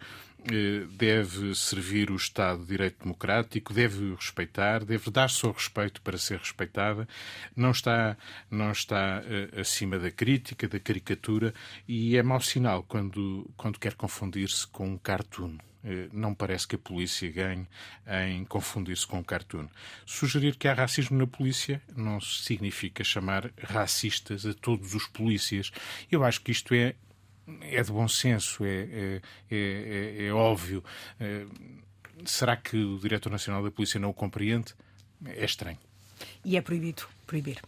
deve 0.97 1.55
servir 1.55 2.11
o 2.11 2.17
Estado 2.17 2.61
de 2.61 2.69
Direito 2.69 3.03
Democrático, 3.03 3.73
deve 3.73 4.15
respeitar, 4.15 4.85
deve 4.85 5.11
dar-se 5.11 5.45
ao 5.45 5.53
respeito 5.53 6.01
para 6.03 6.19
ser 6.19 6.39
respeitada, 6.39 7.07
não 7.55 7.71
está, 7.71 8.17
não 8.51 8.71
está 8.71 9.23
uh, 9.23 9.61
acima 9.61 9.99
da 9.99 10.11
crítica, 10.11 10.69
da 10.69 10.81
caricatura, 10.81 11.53
e 11.87 12.17
é 12.17 12.23
mau 12.23 12.41
sinal 12.41 12.83
quando, 12.83 13.51
quando 13.57 13.79
quer 13.79 13.95
confundir-se 13.95 14.67
com 14.67 14.89
um 14.89 14.99
cartoon. 14.99 15.59
Eh, 15.83 16.09
não 16.13 16.35
parece 16.35 16.69
que 16.69 16.77
a 16.77 16.79
polícia 16.79 17.31
ganhe 17.31 17.67
em 18.27 18.45
confundir-se 18.45 19.07
com 19.07 19.19
um 19.19 19.23
cartoon. 19.23 19.67
Sugerir 20.05 20.57
que 20.57 20.69
há 20.69 20.75
racismo 20.75 21.17
na 21.17 21.27
polícia 21.27 21.81
não 21.97 22.21
significa 22.21 23.03
chamar 23.03 23.51
racistas 23.63 24.45
a 24.45 24.53
todos 24.53 24.95
os 24.95 25.07
polícias. 25.07 25.73
Eu 26.11 26.23
acho 26.23 26.43
que 26.43 26.53
isto 26.53 26.75
é, 26.75 26.95
é 27.63 27.83
de 27.83 27.93
bom 27.93 28.07
senso, 28.09 28.65
é, 28.65 28.69
é, 28.69 29.23
é, 29.51 29.57
é, 29.57 30.27
é 30.27 30.33
óbvio. 30.33 30.85
Eh, 31.19 31.47
será 32.25 32.57
que 32.57 32.77
o 32.77 32.99
Diretor 32.99 33.31
Nacional 33.31 33.63
da 33.63 33.71
Polícia 33.71 33.99
não 33.99 34.11
o 34.11 34.15
compreende? 34.15 34.75
É 35.25 35.45
estranho. 35.45 35.79
E 36.45 36.57
é 36.57 36.61
proibido 36.61 37.05
proibir. 37.27 37.61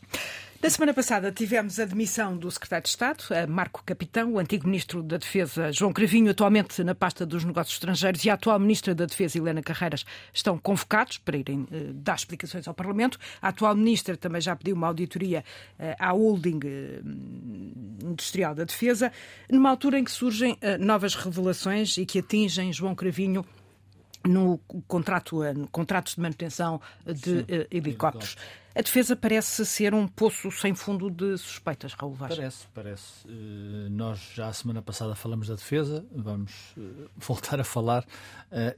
Na 0.62 0.70
semana 0.70 0.94
passada 0.94 1.32
tivemos 1.32 1.80
a 1.80 1.84
demissão 1.84 2.36
do 2.36 2.48
secretário 2.48 2.84
de 2.84 2.90
Estado, 2.90 3.24
Marco 3.48 3.82
Capitão, 3.84 4.34
o 4.34 4.38
antigo 4.38 4.64
ministro 4.64 5.02
da 5.02 5.16
Defesa 5.16 5.72
João 5.72 5.92
Cravinho, 5.92 6.30
atualmente 6.30 6.84
na 6.84 6.94
pasta 6.94 7.26
dos 7.26 7.42
negócios 7.42 7.74
estrangeiros, 7.74 8.24
e 8.24 8.30
a 8.30 8.34
atual 8.34 8.60
ministra 8.60 8.94
da 8.94 9.04
Defesa 9.04 9.38
Helena 9.38 9.60
Carreiras 9.60 10.04
estão 10.32 10.56
convocados 10.56 11.18
para 11.18 11.36
irem 11.36 11.66
eh, 11.72 11.90
dar 11.92 12.14
explicações 12.14 12.68
ao 12.68 12.74
Parlamento. 12.74 13.18
A 13.40 13.48
atual 13.48 13.74
ministra 13.74 14.16
também 14.16 14.40
já 14.40 14.54
pediu 14.54 14.76
uma 14.76 14.86
auditoria 14.86 15.44
eh, 15.80 15.96
à 15.98 16.12
holding 16.12 16.60
eh, 16.64 17.00
industrial 18.02 18.54
da 18.54 18.64
Defesa, 18.64 19.12
numa 19.50 19.70
altura 19.70 19.98
em 19.98 20.04
que 20.04 20.10
surgem 20.10 20.58
novas 20.80 21.14
revelações 21.14 21.96
e 21.96 22.04
que 22.04 22.18
atingem 22.18 22.72
João 22.72 22.94
Cravinho 22.94 23.44
no 24.26 24.58
contrato, 24.86 25.42
no 25.54 25.68
contratos 25.68 26.14
de 26.14 26.20
manutenção 26.20 26.80
de 27.04 27.40
Sim, 27.40 27.44
helicópteros. 27.70 28.36
A 28.74 28.80
defesa 28.80 29.14
parece 29.14 29.66
ser 29.66 29.92
um 29.92 30.08
poço 30.08 30.50
sem 30.50 30.74
fundo 30.74 31.10
de 31.10 31.36
suspeitas, 31.36 31.92
Raul 31.92 32.14
Vaz. 32.14 32.34
Parece, 32.34 32.66
parece. 32.72 33.28
Nós 33.90 34.30
já 34.34 34.48
a 34.48 34.52
semana 34.52 34.80
passada 34.80 35.14
falamos 35.14 35.48
da 35.48 35.56
defesa, 35.56 36.06
vamos 36.10 36.52
voltar 37.16 37.60
a 37.60 37.64
falar, 37.64 38.06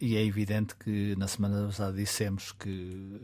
e 0.00 0.16
é 0.16 0.24
evidente 0.24 0.74
que 0.74 1.14
na 1.16 1.28
semana 1.28 1.66
passada 1.66 1.92
dissemos 1.92 2.50
que 2.50 3.20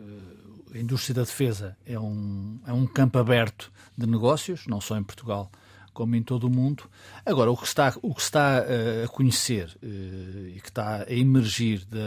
a 0.73 0.79
indústria 0.79 1.15
da 1.15 1.23
defesa 1.23 1.77
é 1.85 1.99
um, 1.99 2.61
é 2.65 2.73
um 2.73 2.87
campo 2.87 3.19
aberto 3.19 3.73
de 3.99 4.07
negócios, 4.07 4.67
não 4.69 4.81
só 4.81 4.97
em 4.97 5.03
Portugal, 5.03 5.51
como 6.01 6.17
em 6.17 6.23
todo 6.23 6.45
o 6.45 6.51
mundo. 6.51 6.85
Agora, 7.27 7.51
o 7.51 7.57
que 7.59 7.67
está, 7.67 7.93
o 8.01 8.15
que 8.15 8.23
está 8.23 8.63
uh, 8.63 9.05
a 9.05 9.09
conhecer 9.09 9.69
uh, 9.83 10.49
e 10.49 10.59
que 10.59 10.71
está 10.71 11.05
a 11.07 11.13
emergir 11.13 11.85
da, 11.85 11.99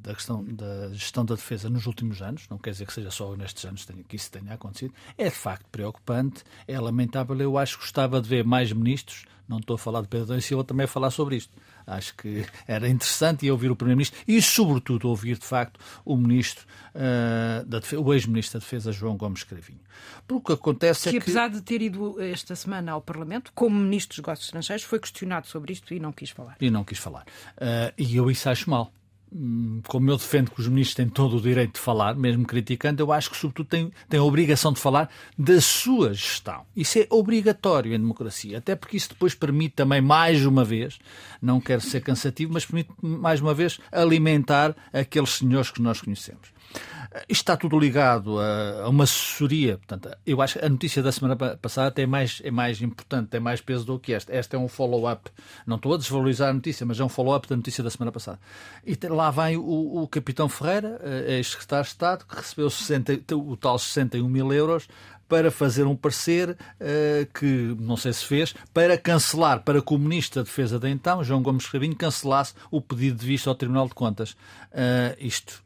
da 0.00 0.14
questão 0.14 0.42
da 0.42 0.88
gestão 0.94 1.22
da 1.22 1.34
defesa 1.34 1.68
nos 1.68 1.84
últimos 1.84 2.22
anos, 2.22 2.48
não 2.48 2.56
quer 2.56 2.70
dizer 2.70 2.86
que 2.86 2.94
seja 2.94 3.10
só 3.10 3.36
nestes 3.36 3.62
anos 3.66 3.86
que 4.08 4.16
isso 4.16 4.30
tenha 4.30 4.54
acontecido, 4.54 4.94
é 5.18 5.24
de 5.24 5.30
facto 5.36 5.66
preocupante, 5.70 6.42
é 6.66 6.80
lamentável. 6.80 7.38
Eu 7.38 7.58
acho 7.58 7.76
que 7.76 7.82
gostava 7.82 8.22
de 8.22 8.28
ver 8.28 8.42
mais 8.42 8.72
ministros, 8.72 9.26
não 9.48 9.58
estou 9.58 9.74
a 9.74 9.78
falar 9.78 10.02
de 10.02 10.08
Pedro 10.08 10.26
Domingos 10.26 10.46
Silva, 10.46 10.64
também 10.64 10.84
a 10.84 10.88
falar 10.88 11.10
sobre 11.10 11.36
isto 11.36 11.52
Acho 11.86 12.14
que 12.16 12.46
era 12.66 12.88
interessante 12.88 13.50
ouvir 13.50 13.70
o 13.70 13.76
Primeiro-Ministro 13.76 14.18
e, 14.26 14.40
sobretudo, 14.40 15.08
ouvir, 15.08 15.38
de 15.38 15.44
facto, 15.44 15.78
o 16.04 16.16
Ministro, 16.16 16.64
uh, 16.94 17.64
da 17.66 17.78
Defesa, 17.78 18.02
o 18.02 18.14
ex-Ministro 18.14 18.58
da 18.58 18.64
Defesa, 18.64 18.92
João 18.92 19.16
Gomes 19.16 19.44
Cravinho. 19.44 19.80
Porque 20.26 20.52
o 20.52 20.56
que 20.56 20.60
acontece 20.60 21.02
que, 21.02 21.08
é 21.10 21.12
que... 21.12 21.18
apesar 21.18 21.48
de 21.48 21.60
ter 21.60 21.82
ido 21.82 22.20
esta 22.20 22.56
semana 22.56 22.92
ao 22.92 23.02
Parlamento, 23.02 23.52
como 23.54 23.76
Ministro 23.76 24.16
dos 24.16 24.18
Negócios 24.18 24.46
Estrangeiros, 24.46 24.84
foi 24.84 24.98
questionado 24.98 25.46
sobre 25.46 25.72
isto 25.72 25.92
e 25.92 26.00
não 26.00 26.12
quis 26.12 26.30
falar. 26.30 26.56
E 26.60 26.70
não 26.70 26.84
quis 26.84 26.98
falar. 26.98 27.24
Uh, 27.56 27.92
e 27.98 28.16
eu 28.16 28.30
isso 28.30 28.48
acho 28.48 28.70
mal. 28.70 28.90
Hum, 29.32 29.80
como 29.88 30.10
eu 30.10 30.16
defendo 30.16 30.50
que 30.50 30.60
os 30.60 30.68
ministros 30.68 30.94
têm 30.94 31.08
todo 31.08 31.36
o 31.36 31.40
direito 31.40 31.74
de 31.74 31.80
falar, 31.80 32.14
mesmo 32.14 32.46
criticando, 32.46 33.02
eu 33.02 33.10
acho 33.10 33.30
que, 33.30 33.36
sobretudo, 33.36 33.68
têm, 33.68 33.92
têm 34.08 34.20
a 34.20 34.22
obrigação 34.22 34.72
de 34.72 34.80
falar 34.80 35.10
da 35.36 35.60
sua 35.60 36.14
gestão. 36.14 36.64
Isso 36.76 36.98
é 37.00 37.06
obrigatório 37.10 37.92
em 37.92 37.98
democracia, 37.98 38.58
até 38.58 38.76
porque 38.76 38.96
isso 38.96 39.08
depois 39.08 39.34
permite 39.34 39.74
também, 39.74 40.00
mais 40.00 40.46
uma 40.46 40.64
vez, 40.64 40.98
não 41.42 41.60
quero 41.60 41.80
ser 41.80 42.00
cansativo, 42.00 42.52
mas 42.52 42.64
permite, 42.64 42.90
mais 43.02 43.40
uma 43.40 43.54
vez, 43.54 43.80
alimentar 43.90 44.76
aqueles 44.92 45.30
senhores 45.30 45.70
que 45.70 45.82
nós 45.82 46.00
conhecemos. 46.00 46.54
Está 47.28 47.56
tudo 47.56 47.78
ligado 47.78 48.40
a, 48.40 48.88
uma 48.88 49.04
assessoria. 49.04 49.78
Portanto, 49.78 50.10
eu 50.26 50.42
acho 50.42 50.58
que 50.58 50.64
a 50.64 50.68
notícia 50.68 51.02
da 51.02 51.12
semana 51.12 51.36
passada 51.56 52.02
é 52.02 52.06
mais, 52.06 52.42
é 52.44 52.50
mais 52.50 52.82
importante, 52.82 53.28
tem 53.28 53.40
mais 53.40 53.60
peso 53.60 53.84
do 53.84 53.98
que 53.98 54.12
esta. 54.12 54.34
Esta 54.34 54.56
é 54.56 54.58
um 54.58 54.66
follow-up. 54.66 55.30
Não 55.66 55.76
estou 55.76 55.94
a 55.94 55.96
desvalorizar 55.96 56.50
a 56.50 56.52
notícia, 56.52 56.84
mas 56.84 56.98
é 56.98 57.04
um 57.04 57.08
follow-up 57.08 57.48
da 57.48 57.56
notícia 57.56 57.84
da 57.84 57.90
semana 57.90 58.10
passada. 58.10 58.40
E 58.84 58.98
lá 59.06 59.30
vem 59.30 59.56
o, 59.56 60.02
o 60.02 60.08
capitão 60.08 60.48
Ferreira, 60.48 61.00
eh, 61.02 61.36
ex-secretário 61.36 61.84
de 61.84 61.90
Estado, 61.90 62.24
que 62.26 62.36
recebeu 62.36 62.68
60, 62.68 63.36
o 63.36 63.56
tal 63.56 63.78
61 63.78 64.28
mil 64.28 64.52
euros 64.52 64.88
para 65.28 65.50
fazer 65.50 65.84
um 65.84 65.96
parecer 65.96 66.50
uh, 66.50 67.38
que 67.38 67.74
não 67.80 67.96
sei 67.96 68.12
se 68.12 68.24
fez, 68.24 68.54
para 68.72 68.96
cancelar, 68.98 69.62
para 69.62 69.80
que 69.80 69.94
o 69.94 69.98
Ministro 69.98 70.40
da 70.40 70.44
Defesa 70.44 70.78
de 70.78 70.88
então, 70.88 71.24
João 71.24 71.42
Gomes 71.42 71.66
Cravinho, 71.66 71.96
cancelasse 71.96 72.54
o 72.70 72.80
pedido 72.80 73.18
de 73.18 73.26
vista 73.26 73.48
ao 73.48 73.54
Tribunal 73.56 73.88
de 73.88 73.94
Contas. 73.94 74.32
Uh, 74.32 75.16
isto 75.18 75.64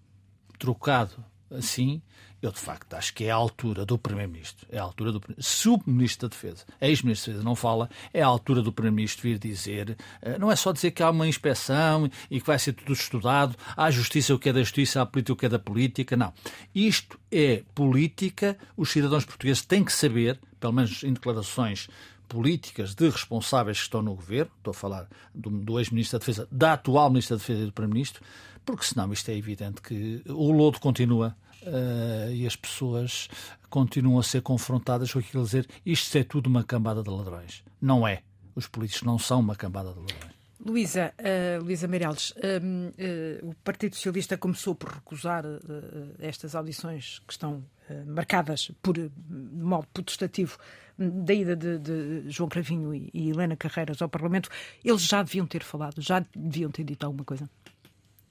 trocado 0.59 1.13
assim, 1.51 2.03
eu 2.41 2.53
de 2.53 2.59
facto 2.59 2.95
acho 2.95 3.13
que 3.15 3.25
é 3.25 3.31
a 3.31 3.35
altura 3.35 3.85
do 3.85 3.99
Primeiro-Ministro. 3.99 4.67
É 4.71 4.79
a 4.79 4.83
altura 4.83 5.13
do 5.13 5.21
Se 5.39 5.69
o 5.69 5.81
Ministro 5.87 6.29
da 6.29 6.35
Defesa, 6.35 6.65
ex-Ministro 6.81 7.33
da 7.33 7.37
Defesa, 7.39 7.49
não 7.49 7.57
fala, 7.57 7.91
é 8.13 8.23
a 8.23 8.27
altura 8.27 8.63
do 8.63 8.73
Primeiro-Ministro 8.73 9.23
vir 9.23 9.39
dizer. 9.39 9.97
Eh, 10.23 10.39
não 10.39 10.51
é 10.51 10.55
só 10.55 10.73
dizer 10.73 10.93
que 10.93 11.03
há 11.03 11.11
uma 11.11 11.27
inspeção 11.27 12.09
e 12.31 12.41
que 12.41 12.47
vai 12.47 12.59
ser 12.59 12.75
tudo 12.75 12.93
estudado, 12.93 13.57
há 13.77 13.91
justiça 13.91 14.35
o 14.35 14.39
que 14.39 14.49
é 14.49 14.53
da 14.53 14.61
justiça, 14.61 15.03
há 15.03 15.07
política 15.07 15.33
o 15.33 15.37
que 15.37 15.47
é 15.47 15.49
da 15.49 15.59
política. 15.59 16.17
Não. 16.17 16.33
Isto 16.75 17.19
é 17.31 17.65
política, 17.75 18.57
os 18.77 18.91
cidadãos 18.91 19.25
portugueses 19.25 19.65
têm 19.65 19.85
que 19.85 19.93
saber, 19.93 20.39
pelo 20.61 20.73
menos 20.73 21.03
em 21.03 21.13
declarações 21.13 21.89
políticas 22.29 22.95
de 22.95 23.09
responsáveis 23.09 23.79
que 23.79 23.85
estão 23.85 24.03
no 24.03 24.15
governo, 24.15 24.53
estou 24.59 24.71
a 24.71 24.75
falar 24.75 25.09
do, 25.35 25.51
do 25.51 25.79
ex-ministro 25.81 26.19
da 26.19 26.21
Defesa, 26.21 26.49
da 26.53 26.75
atual 26.75 27.09
ministra 27.09 27.37
da 27.37 27.41
Defesa 27.41 27.63
e 27.63 27.67
do 27.67 27.73
Primeiro-Ministro, 27.73 28.23
porque 28.69 28.85
senão 28.85 29.11
isto 29.15 29.31
é 29.31 29.35
evidente 29.35 29.81
que 29.81 30.23
o 30.27 30.53
lodo 30.53 30.79
continua 30.79 31.35
uh, 31.63 32.31
e 32.31 32.47
as 32.47 32.55
pessoas 32.55 33.27
continuam 33.71 34.19
a 34.19 34.23
ser 34.23 34.43
confrontadas 34.43 35.11
com 35.11 35.21
aquilo 35.21 35.43
dizer 35.43 35.67
isto 35.87 36.19
é 36.19 36.23
tudo 36.23 36.49
uma 36.49 36.63
cambada 36.63 37.03
de 37.03 37.09
ladrões. 37.09 37.65
Não 37.81 38.07
é. 38.07 38.21
Os 38.55 38.69
políticos 38.69 39.05
não 39.05 39.19
são 39.19 39.41
uma 39.41 39.57
cambada 39.57 39.91
de 39.95 40.01
ladrões. 40.01 40.35
Luísa, 40.61 41.15
uh, 41.19 41.65
Luísa 41.65 41.89
Meireles, 41.89 42.33
uh, 42.33 42.35
uh, 42.37 43.49
o 43.49 43.55
Partido 43.65 43.97
Socialista 43.97 44.37
começou 44.37 44.75
por 44.75 44.91
recusar 44.91 45.45
estas 46.19 46.55
audições 46.55 47.21
que 47.21 47.33
estão 47.33 47.65
marcadas 48.07 48.71
por 48.83 48.99
de 48.99 49.11
modo 49.27 49.87
protestativo 49.95 50.59
da 50.99 51.33
ida 51.33 51.57
de, 51.57 51.79
de, 51.79 52.25
João 52.29 52.51
Cravinho 52.51 52.95
e, 52.95 53.09
e 53.15 53.31
Helena 53.31 53.57
Carreiras 53.57 54.03
ao 54.03 54.11
Parlamento. 54.11 54.51
Eles 54.85 55.07
já 55.07 55.23
deviam 55.23 55.47
ter 55.47 55.63
falado, 55.63 56.03
já 56.03 56.23
deviam 56.37 56.71
ter 56.71 56.85
dito 56.85 57.07
alguma 57.07 57.25
coisa? 57.25 57.49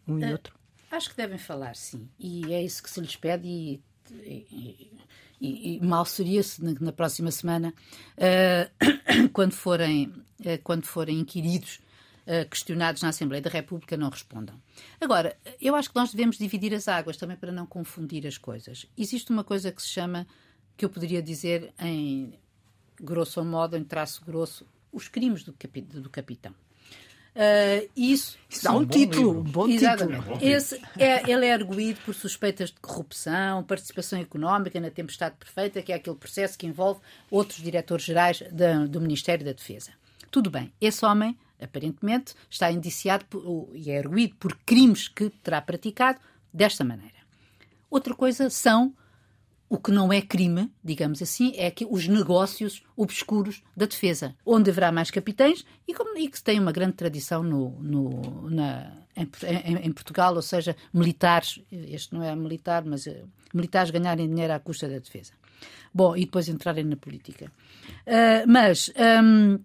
Um 0.08 0.20
e 0.20 0.26
uh, 0.26 0.32
outro? 0.32 0.56
Acho 0.92 1.10
que 1.10 1.18
devem 1.18 1.38
falar, 1.38 1.76
sim. 1.76 2.10
E 2.20 2.54
é 2.54 2.64
isso 2.64 2.82
que 2.82 2.90
se 2.90 3.00
lhes 3.00 3.16
pede 3.16 3.48
e, 3.48 3.84
e, 4.12 4.92
e, 5.40 5.78
e 5.78 5.86
mal 5.86 6.06
seria 6.06 6.42
se 6.44 6.64
na, 6.64 6.74
na 6.80 6.92
próxima 6.92 7.32
semana, 7.32 7.74
uh, 8.18 9.30
quando, 9.34 9.54
forem, 9.54 10.08
uh, 10.42 10.62
quando 10.64 10.86
forem 10.86 11.20
inquiridos, 11.20 11.80
questionados 12.52 13.02
na 13.02 13.08
Assembleia 13.08 13.42
da 13.42 13.50
República, 13.50 13.96
não 13.96 14.10
respondam. 14.10 14.62
Agora, 15.00 15.38
eu 15.62 15.74
acho 15.76 15.90
que 15.90 15.96
nós 15.96 16.12
devemos 16.12 16.38
dividir 16.38 16.74
as 16.74 16.90
águas 16.90 17.16
também 17.16 17.38
para 17.38 17.54
não 17.54 17.66
confundir 17.66 18.28
as 18.28 18.38
coisas. 18.38 18.86
Existe 18.98 19.32
uma 19.32 19.46
coisa 19.46 19.72
que 19.72 19.82
se 19.82 19.88
chama, 19.88 20.28
que 20.76 20.84
eu 20.84 20.90
poderia 20.90 21.22
dizer 21.22 21.74
em 21.80 22.38
grosso 23.00 23.44
modo, 23.46 23.78
em 23.78 23.84
traço 23.86 24.26
grosso, 24.26 24.68
os 24.92 25.08
crimes 25.08 25.44
do, 25.44 25.54
capi 25.54 25.82
do 25.82 26.10
capitão. 26.10 26.54
Uh, 27.38 27.88
isso, 27.96 28.36
isso 28.50 28.64
dá 28.64 28.74
um, 28.74 28.80
um 28.80 28.86
título, 28.88 29.42
um 29.42 29.44
bom 29.44 29.68
Exatamente. 29.68 30.24
título. 30.24 30.40
Esse 30.42 30.82
é, 30.98 31.30
ele 31.32 31.46
é 31.46 31.54
arguído 31.54 32.00
por 32.04 32.16
suspeitas 32.16 32.72
de 32.72 32.80
corrupção, 32.82 33.64
participação 33.64 34.20
económica 34.20 34.80
na 34.80 34.90
tempestade 34.90 35.36
perfeita, 35.38 35.84
que 35.84 35.94
é 35.94 35.96
aquele 35.98 36.16
processo 36.16 36.58
que 36.58 36.66
envolve 36.66 37.00
outros 37.30 37.62
diretores 37.62 38.04
gerais 38.04 38.42
da, 38.52 38.88
do 38.88 39.00
Ministério 39.00 39.46
da 39.46 39.52
Defesa. 39.52 39.92
Tudo 40.32 40.50
bem, 40.50 40.74
esse 40.82 41.06
homem, 41.06 41.38
aparentemente, 41.62 42.34
está 42.50 42.72
indiciado 42.72 43.24
por, 43.26 43.70
e 43.72 43.92
é 43.92 44.00
arguído 44.00 44.36
por 44.38 44.56
crimes 44.66 45.08
que 45.08 45.30
terá 45.30 45.62
praticado 45.62 46.20
desta 46.52 46.84
maneira. 46.84 47.18
Outra 47.88 48.16
coisa 48.16 48.50
são 48.50 48.96
o 49.70 49.78
que 49.78 49.92
não 49.92 50.12
é 50.12 50.22
crime, 50.22 50.72
digamos 50.84 51.22
assim, 51.22 51.54
é 51.56 51.70
que 51.70 51.86
os 51.90 52.08
negócios 52.08 52.84
obscuros 52.96 53.62
da 53.76 53.86
defesa, 53.86 54.36
onde 54.46 54.70
haverá 54.70 54.92
mais 54.92 55.12
capitães 55.12 55.66
e, 55.88 55.94
como, 55.94 56.18
e 56.18 56.28
que 56.30 56.42
tem 56.42 56.60
uma 56.60 56.72
grande 56.72 56.94
tradição 56.94 57.44
no, 57.44 57.72
no 57.82 58.50
na, 58.50 58.94
em, 59.16 59.30
em, 59.66 59.76
em, 59.88 59.92
Portugal, 59.92 60.36
ou 60.36 60.42
seja, 60.42 60.76
militares, 60.94 61.62
este 61.72 62.14
não 62.14 62.24
é 62.24 62.34
militar, 62.36 62.86
mas 62.86 63.06
uh, 63.08 63.30
militares 63.54 63.92
ganharem 63.92 64.28
dinheiro 64.28 64.54
à 64.54 64.60
custa 64.60 64.88
da 64.88 65.00
defesa. 65.00 65.34
Bom, 65.94 66.16
e 66.16 66.22
depois 66.22 66.48
entrarem 66.48 66.86
na 66.86 66.96
política. 66.96 67.52
Uh, 68.06 68.48
mas. 68.48 68.92
Um, 69.24 69.60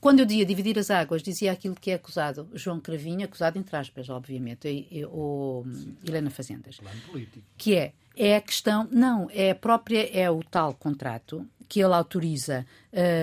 quando 0.00 0.20
eu 0.20 0.26
dizia 0.26 0.44
dividir 0.44 0.78
as 0.78 0.90
águas, 0.90 1.22
dizia 1.22 1.52
aquilo 1.52 1.74
que 1.74 1.90
é 1.90 1.94
acusado 1.94 2.48
João 2.54 2.80
Cravinho, 2.80 3.24
acusado 3.24 3.58
entre 3.58 3.76
aspas, 3.76 4.08
obviamente, 4.08 4.68
ou 5.10 5.66
Helena 6.04 6.30
Fazendas. 6.30 6.78
Que 7.56 7.74
é 7.76 7.92
é 8.16 8.36
a 8.36 8.40
questão, 8.40 8.88
não, 8.90 9.28
é 9.32 9.52
a 9.52 9.54
própria, 9.54 10.08
é 10.14 10.30
o 10.30 10.42
tal 10.42 10.74
contrato 10.74 11.46
que 11.68 11.80
ele 11.80 11.94
autoriza. 11.94 12.66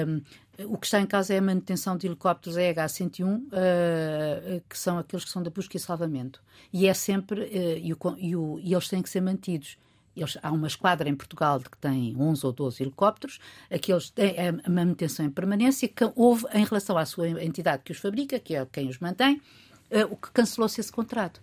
Um, 0.08 0.22
o 0.66 0.78
que 0.78 0.88
está 0.88 1.00
em 1.00 1.06
causa 1.06 1.36
é 1.36 1.38
a 1.38 1.42
manutenção 1.42 1.96
de 1.96 2.08
helicópteros 2.08 2.58
EH-101, 2.58 3.24
uh, 3.24 4.64
que 4.68 4.78
são 4.78 4.98
aqueles 4.98 5.24
que 5.24 5.30
são 5.30 5.44
da 5.44 5.52
busca 5.52 5.78
e 5.78 5.80
salvamento. 5.80 6.42
E 6.74 6.88
é 6.88 6.94
sempre, 6.96 7.42
uh, 7.42 7.78
e, 7.78 7.94
o, 7.94 7.98
e, 8.18 8.36
o, 8.36 8.60
e, 8.60 8.74
eles 8.74 8.88
têm 8.88 9.04
que 9.04 9.10
ser 9.10 9.22
mantidos. 9.22 9.78
Eles, 10.18 10.38
há 10.42 10.52
uma 10.52 10.68
esquadra 10.68 11.08
em 11.08 11.16
Portugal 11.16 11.60
que 11.60 11.78
tem 11.78 12.16
11 12.18 12.46
ou 12.46 12.52
12 12.52 12.84
helicópteros, 12.84 13.40
aqueles 13.70 14.10
têm 14.10 14.36
a 14.64 14.70
manutenção 14.70 15.26
em 15.26 15.30
permanência, 15.30 15.88
que 15.88 16.12
houve 16.16 16.46
em 16.54 16.66
relação 16.66 16.98
à 16.98 17.06
sua 17.06 17.30
entidade 17.44 17.84
que 17.84 17.92
os 17.92 18.00
fabrica, 18.00 18.40
que 18.40 18.56
é 18.56 18.66
quem 18.66 18.90
os 18.90 19.00
mantém, 19.00 19.42
uh, 19.92 20.12
o 20.12 20.18
que 20.18 20.32
cancelou-se 20.32 20.82
esse 20.82 20.92
contrato. 20.92 21.42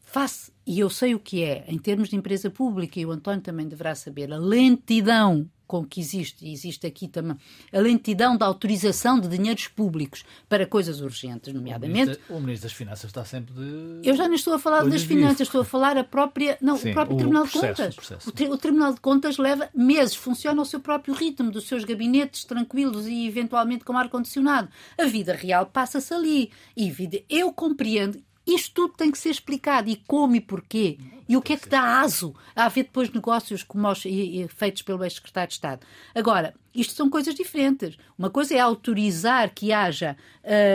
Face, 0.00 0.52
e 0.66 0.80
eu 0.80 0.88
sei 0.90 1.14
o 1.14 1.20
que 1.20 1.42
é, 1.42 1.64
em 1.68 1.78
termos 1.78 2.08
de 2.08 2.16
empresa 2.16 2.50
pública, 2.50 2.98
e 2.98 3.06
o 3.06 3.10
António 3.10 3.42
também 3.42 3.68
deverá 3.68 3.94
saber, 3.94 4.32
a 4.32 4.38
lentidão 4.38 5.48
com 5.66 5.84
que 5.84 6.00
existe, 6.00 6.46
e 6.46 6.52
existe 6.52 6.86
aqui 6.86 7.08
também, 7.08 7.36
a 7.72 7.78
lentidão 7.78 8.36
da 8.36 8.46
autorização 8.46 9.18
de 9.18 9.28
dinheiros 9.28 9.68
públicos 9.68 10.24
para 10.48 10.66
coisas 10.66 11.00
urgentes, 11.00 11.52
nomeadamente. 11.52 12.02
O 12.02 12.06
Ministro, 12.06 12.36
o 12.36 12.40
ministro 12.40 12.68
das 12.68 12.72
Finanças 12.72 13.04
está 13.04 13.24
sempre 13.24 13.54
de. 13.54 14.08
Eu 14.08 14.14
já 14.14 14.28
não 14.28 14.34
estou 14.34 14.54
a 14.54 14.58
falar 14.58 14.84
das 14.84 15.02
finanças, 15.02 15.42
estou 15.42 15.60
a 15.62 15.64
falar 15.64 15.96
a 15.96 16.04
própria. 16.04 16.56
Não, 16.60 16.76
Sim, 16.76 16.90
o 16.90 16.92
próprio 16.92 17.16
o 17.16 17.18
Tribunal 17.18 17.42
processo, 17.42 17.66
de 17.66 17.68
Contas. 17.68 17.94
O, 17.94 17.96
processo. 17.96 18.28
O, 18.28 18.32
tri, 18.32 18.48
o, 18.48 18.58
Tribunal 18.58 18.94
de 18.94 19.00
Contas 19.00 19.38
leva 19.38 19.68
meses, 19.74 20.14
funciona 20.14 20.60
ao 20.60 20.64
seu 20.64 20.80
próprio 20.80 21.14
ritmo, 21.14 21.50
dos 21.50 21.66
seus 21.66 21.84
gabinetes 21.84 22.44
tranquilos 22.44 23.06
e 23.06 23.26
eventualmente 23.26 23.84
com 23.84 23.96
ar-condicionado. 23.96 24.68
A 24.98 25.04
vida 25.04 25.34
real 25.34 25.66
passa-se 25.66 26.12
ali. 26.14 26.50
E 26.76 26.90
vida, 26.90 27.20
eu 27.28 27.52
compreendo, 27.52 28.22
Isto 28.46 28.74
tudo 28.74 28.94
tem 28.94 29.10
que 29.10 29.18
ser 29.18 29.30
explicado. 29.30 29.88
E 29.88 29.96
como 29.96 30.36
e 30.36 30.40
porquê. 30.40 30.98
E 31.28 31.36
o 31.36 31.42
que 31.42 31.54
é 31.54 31.56
que 31.56 31.68
dá 31.68 32.00
aso 32.00 32.34
a 32.54 32.66
haver 32.66 32.84
depois 32.84 33.10
negócios 33.10 33.62
como 33.62 33.90
os, 33.90 34.04
e, 34.04 34.42
e, 34.42 34.48
feitos 34.48 34.82
pelo 34.82 35.02
ex-secretário 35.02 35.48
de 35.48 35.54
Estado. 35.54 35.86
Agora, 36.14 36.54
isto 36.74 36.94
são 36.94 37.10
coisas 37.10 37.34
diferentes. 37.34 37.96
Uma 38.16 38.30
coisa 38.30 38.54
é 38.54 38.60
autorizar 38.60 39.52
que 39.52 39.72
haja. 39.72 40.16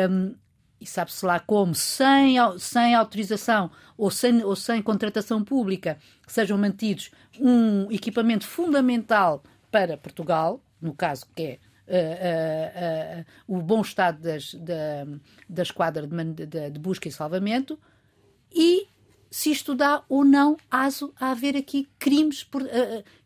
Hum, 0.09 0.35
e 0.81 0.85
sabe-se 0.85 1.23
lá 1.23 1.39
como, 1.39 1.75
sem, 1.75 2.37
sem 2.57 2.95
autorização 2.95 3.69
ou 3.95 4.09
sem, 4.09 4.43
ou 4.43 4.55
sem 4.55 4.81
contratação 4.81 5.43
pública, 5.43 5.99
que 6.25 6.33
sejam 6.33 6.57
mantidos 6.57 7.11
um 7.39 7.89
equipamento 7.91 8.47
fundamental 8.47 9.43
para 9.69 9.95
Portugal, 9.95 10.59
no 10.81 10.93
caso 10.93 11.27
que 11.35 11.43
é 11.43 11.59
uh, 11.91 13.21
uh, 13.21 13.57
o 13.59 13.61
bom 13.61 13.81
estado 13.81 14.21
das, 14.21 14.53
da, 14.55 15.05
da 15.49 15.61
esquadra 15.61 16.07
de, 16.07 16.45
de, 16.45 16.69
de, 16.71 16.79
busca 16.79 17.07
e 17.07 17.11
salvamento 17.11 17.77
e 18.51 18.87
se 19.29 19.51
isto 19.51 19.75
dá 19.75 20.03
ou 20.09 20.25
não 20.25 20.57
aso 20.69 21.13
a 21.19 21.31
haver 21.31 21.55
aqui 21.55 21.87
crimes, 21.97 22.43
por, 22.43 22.63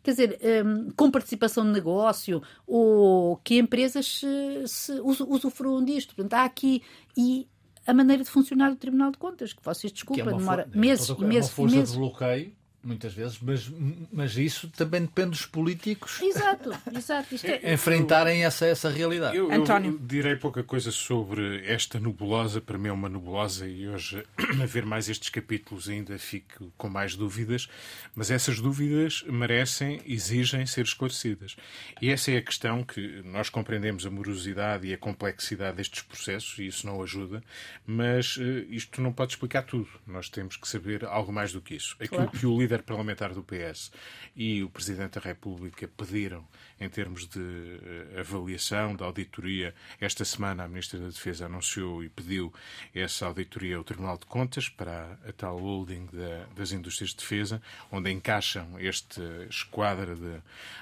quer 0.03 0.11
dizer, 0.11 0.39
um, 0.63 0.91
com 0.91 1.09
participação 1.09 1.66
de 1.66 1.72
negócio 1.72 2.43
ou 2.68 3.38
que 3.38 3.57
empresas 3.57 4.20
se, 4.20 4.68
se 4.68 4.91
usufruam 5.01 5.84
disto. 5.84 6.13
Portanto, 6.13 6.34
há 6.34 6.45
aqui 6.45 6.84
e 7.18 7.47
a 7.88 7.93
maneira 7.93 8.24
de 8.24 8.30
funcionar 8.30 8.70
do 8.70 8.76
Tribunal 8.76 9.11
de 9.11 9.18
Contas, 9.18 9.51
que 9.51 9.63
vocês 9.63 9.91
desculpem, 9.91 10.28
é 10.28 10.38
demora 10.38 10.70
meses, 10.76 11.09
é 11.09 11.24
meses, 11.24 11.49
uma 11.49 11.55
força 11.55 11.76
meses. 11.76 11.93
de 11.93 11.97
bloqueio 11.97 12.64
muitas 12.86 13.13
vezes, 13.13 13.39
mas, 13.41 13.69
mas 14.11 14.38
isso 14.38 14.69
também 14.69 15.01
depende 15.01 15.31
dos 15.31 15.45
políticos 15.45 16.21
exato, 16.21 16.71
exato. 16.95 17.36
É... 17.43 17.73
enfrentarem 17.73 18.45
essa, 18.45 18.65
essa 18.65 18.89
realidade. 18.89 19.36
Eu, 19.36 19.51
eu, 19.51 19.99
direi 19.99 20.36
pouca 20.36 20.63
coisa 20.63 20.91
sobre 20.91 21.65
esta 21.65 21.99
nebulosa, 21.99 22.61
para 22.61 22.77
mim 22.77 22.89
é 22.89 22.91
uma 22.91 23.09
nebulosa 23.09 23.67
e 23.67 23.88
hoje 23.88 24.23
a 24.61 24.65
ver 24.65 24.86
mais 24.86 25.09
estes 25.09 25.29
capítulos 25.29 25.89
ainda 25.89 26.17
fico 26.19 26.71
com 26.77 26.88
mais 26.88 27.15
dúvidas, 27.15 27.67
mas 28.15 28.29
essas 28.29 28.59
dúvidas 28.59 29.23
merecem, 29.27 30.01
exigem 30.05 30.65
ser 30.65 30.86
esclarecidas. 30.86 31.55
E 32.01 32.09
essa 32.09 32.31
é 32.31 32.38
a 32.38 32.41
questão 32.41 32.83
que 32.83 33.21
nós 33.23 33.49
compreendemos 33.49 34.05
a 34.05 34.11
morosidade 34.11 34.88
e 34.88 34.93
a 34.93 34.97
complexidade 34.97 35.77
destes 35.77 36.03
processos 36.03 36.57
e 36.59 36.67
isso 36.67 36.86
não 36.86 37.01
ajuda, 37.01 37.43
mas 37.86 38.38
uh, 38.38 38.65
isto 38.69 39.01
não 39.01 39.11
pode 39.11 39.33
explicar 39.33 39.63
tudo. 39.63 39.88
Nós 40.05 40.29
temos 40.29 40.55
que 40.55 40.67
saber 40.67 41.05
algo 41.05 41.31
mais 41.31 41.51
do 41.51 41.61
que 41.61 41.75
isso. 41.75 41.95
Aquilo 41.99 42.23
claro. 42.23 42.31
que 42.31 42.45
o 42.45 42.59
líder 42.59 42.74
líder 42.76 42.84
parlamentar 42.84 43.34
do 43.34 43.43
PS 43.43 43.91
e 44.36 44.63
o 44.63 44.69
Presidente 44.69 45.19
da 45.19 45.21
República 45.21 45.88
pediram, 45.88 46.45
em 46.80 46.89
termos 46.89 47.28
de 47.28 47.39
uh, 47.39 48.19
avaliação, 48.19 48.95
da 48.95 49.05
auditoria, 49.05 49.73
esta 49.99 50.26
semana 50.26 50.63
a 50.63 50.67
Ministra 50.67 50.99
da 50.99 51.07
Defesa 51.07 51.45
anunciou 51.45 52.03
e 52.03 52.09
pediu 52.09 52.53
essa 52.93 53.26
auditoria 53.26 53.78
ao 53.78 53.84
Tribunal 53.84 54.17
de 54.17 54.26
Contas 54.26 54.69
para 54.69 55.17
a, 55.28 55.32
tal 55.32 55.57
holding 55.57 56.07
da, 56.11 56.45
das 56.55 56.71
indústrias 56.71 57.11
de 57.11 57.17
defesa, 57.17 57.61
onde 57.91 58.11
encaixam 58.11 58.80
este 58.80 59.21
esquadra 59.49 60.15
de, 60.15 60.41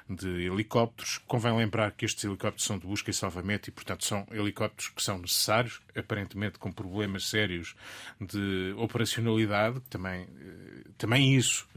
de 0.10 0.46
helicópteros. 0.46 1.20
Convém 1.28 1.56
lembrar 1.56 1.92
que 1.92 2.06
estes 2.06 2.24
helicópteros 2.24 2.64
são 2.64 2.78
de 2.78 2.88
busca 2.88 3.12
e 3.12 3.14
salvamento 3.14 3.70
e, 3.70 3.72
portanto, 3.72 4.06
são 4.06 4.26
helicópteros 4.32 4.90
que 4.90 5.04
são 5.04 5.18
necessários, 5.20 5.82
aparentemente 5.96 6.58
com 6.58 6.72
problemas 6.72 7.30
sérios 7.30 7.76
de 8.20 8.74
operacionalidade, 8.78 9.80
também, 9.90 10.22
eh, 10.22 10.90
também 10.98 11.36
isso 11.36 11.68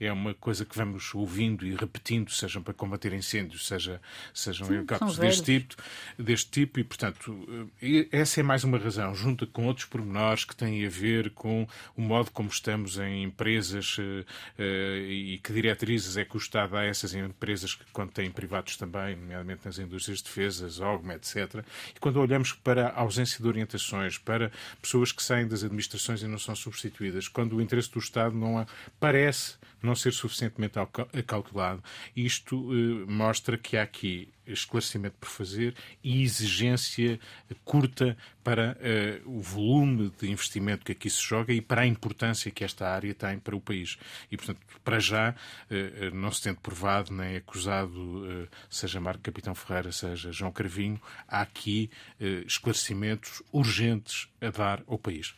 é 0.00 0.12
uma 0.12 0.34
coisa 0.34 0.64
que 0.64 0.76
vamos 0.76 1.14
ouvindo 1.14 1.66
e 1.66 1.74
repetindo, 1.74 2.30
sejam 2.30 2.62
para 2.62 2.74
combater 2.74 3.12
incêndios, 3.12 3.47
seja, 3.56 4.00
sejam 4.34 4.66
Sim, 4.66 4.74
helicópteros 4.74 5.16
deste 5.18 5.42
tipo, 5.60 5.76
deste 6.18 6.50
tipo, 6.50 6.80
e 6.80 6.84
portanto, 6.84 7.70
essa 8.10 8.40
é 8.40 8.42
mais 8.42 8.64
uma 8.64 8.78
razão, 8.78 9.14
junto 9.14 9.46
com 9.46 9.66
outros 9.66 9.86
pormenores 9.86 10.44
que 10.44 10.56
têm 10.56 10.84
a 10.84 10.88
ver 10.88 11.30
com 11.30 11.66
o 11.96 12.02
modo 12.02 12.30
como 12.32 12.48
estamos 12.48 12.98
em 12.98 13.22
empresas 13.22 13.96
uh, 13.98 14.02
uh, 14.02 14.62
e 15.08 15.40
que 15.42 15.52
diretrizes 15.52 16.16
é 16.16 16.24
que 16.24 16.36
o 16.36 16.38
Estado 16.38 16.72
dá 16.72 16.80
a 16.80 16.86
essas 16.86 17.14
empresas 17.14 17.74
que 17.74 17.84
quando 17.92 18.10
têm 18.10 18.30
privados 18.30 18.76
também, 18.76 19.14
nomeadamente 19.14 19.64
nas 19.64 19.78
indústrias 19.78 20.18
de 20.18 20.24
defesas, 20.24 20.80
OGMA, 20.80 21.14
etc. 21.14 21.64
E 21.94 22.00
quando 22.00 22.20
olhamos 22.20 22.52
para 22.52 22.88
a 22.88 23.00
ausência 23.00 23.40
de 23.40 23.46
orientações, 23.46 24.18
para 24.18 24.50
pessoas 24.82 25.12
que 25.12 25.22
saem 25.22 25.46
das 25.46 25.62
administrações 25.62 26.22
e 26.22 26.26
não 26.26 26.38
são 26.38 26.56
substituídas, 26.56 27.28
quando 27.28 27.56
o 27.56 27.62
interesse 27.62 27.90
do 27.92 28.00
Estado 28.00 28.34
não 28.34 28.66
parece 28.98 29.28
parece 29.28 29.56
não 29.82 29.94
ser 29.94 30.12
suficientemente 30.12 30.78
acautelado. 30.78 31.82
Isto 32.14 32.72
eh, 32.72 33.10
mostra 33.10 33.56
que 33.56 33.76
há 33.76 33.82
aqui 33.82 34.28
esclarecimento 34.46 35.16
por 35.20 35.28
fazer 35.28 35.74
e 36.02 36.22
exigência 36.22 37.20
curta 37.64 38.16
para 38.42 38.76
eh, 38.80 39.20
o 39.26 39.40
volume 39.40 40.10
de 40.18 40.30
investimento 40.30 40.84
que 40.84 40.92
aqui 40.92 41.10
se 41.10 41.22
joga 41.22 41.52
e 41.52 41.60
para 41.60 41.82
a 41.82 41.86
importância 41.86 42.50
que 42.50 42.64
esta 42.64 42.88
área 42.88 43.14
tem 43.14 43.38
para 43.38 43.54
o 43.54 43.60
país. 43.60 43.98
E, 44.30 44.36
portanto, 44.36 44.60
para 44.82 44.98
já, 44.98 45.34
eh, 45.70 46.10
não 46.12 46.30
se 46.32 46.42
tendo 46.42 46.60
provado 46.60 47.12
nem 47.12 47.36
acusado, 47.36 48.26
eh, 48.26 48.48
seja 48.70 49.00
Marco 49.00 49.22
Capitão 49.22 49.54
Ferreira, 49.54 49.92
seja 49.92 50.32
João 50.32 50.52
Carvinho, 50.52 51.00
há 51.26 51.42
aqui 51.42 51.90
eh, 52.20 52.42
esclarecimentos 52.46 53.42
urgentes 53.52 54.28
a 54.40 54.50
dar 54.50 54.82
ao 54.86 54.98
país. 54.98 55.34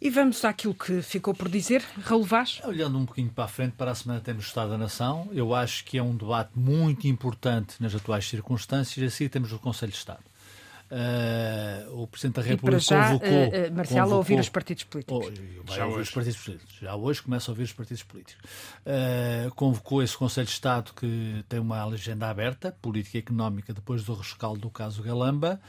E 0.00 0.10
vamos 0.10 0.44
àquilo 0.44 0.74
que 0.74 1.02
ficou 1.02 1.34
por 1.34 1.48
dizer, 1.48 1.84
Raul 2.02 2.22
Vaz. 2.22 2.60
Olhando 2.64 2.96
um 2.98 3.04
pouquinho 3.04 3.30
para 3.30 3.44
a 3.44 3.48
frente, 3.48 3.72
para 3.72 3.90
a 3.90 3.94
semana 3.94 4.20
temos 4.20 4.46
Estado 4.46 4.70
da 4.70 4.78
Nação. 4.78 5.28
Eu 5.32 5.52
acho 5.52 5.84
que 5.84 5.98
é 5.98 6.02
um 6.02 6.16
debate 6.16 6.50
muito 6.54 7.08
importante 7.08 7.74
nas 7.80 7.94
atuais 7.94 8.28
circunstâncias. 8.28 9.12
Assim 9.12 9.28
temos 9.28 9.52
o 9.52 9.58
Conselho 9.58 9.90
de 9.90 9.98
Estado. 9.98 10.27
Uh, 10.90 12.02
o 12.02 12.06
Presidente 12.06 12.36
da 12.36 12.42
República 12.42 12.80
já, 12.80 13.08
convocou. 13.08 13.28
Uh, 13.28 13.74
Marcelo, 13.74 14.00
convocou, 14.00 14.14
a 14.14 14.16
ouvir 14.16 14.40
os 14.40 14.48
partidos 14.48 14.84
políticos. 14.84 15.32
Oh, 15.68 15.74
já 15.74 15.86
ouvir 15.86 16.00
os 16.00 16.10
partidos 16.10 16.38
políticos. 16.38 16.76
Já 16.80 16.96
hoje 16.96 17.22
começa 17.22 17.50
a 17.50 17.52
ouvir 17.52 17.62
os 17.64 17.72
partidos 17.72 18.02
políticos. 18.02 18.50
Uh, 18.86 19.54
convocou 19.54 20.02
esse 20.02 20.16
Conselho 20.16 20.46
de 20.46 20.52
Estado 20.52 20.92
que 20.94 21.44
tem 21.46 21.60
uma 21.60 21.84
legenda 21.84 22.30
aberta, 22.30 22.74
política 22.80 23.18
e 23.18 23.20
económica, 23.20 23.74
depois 23.74 24.02
do 24.02 24.14
rescaldo 24.14 24.60
do 24.60 24.70
caso 24.70 25.02
Galamba, 25.02 25.60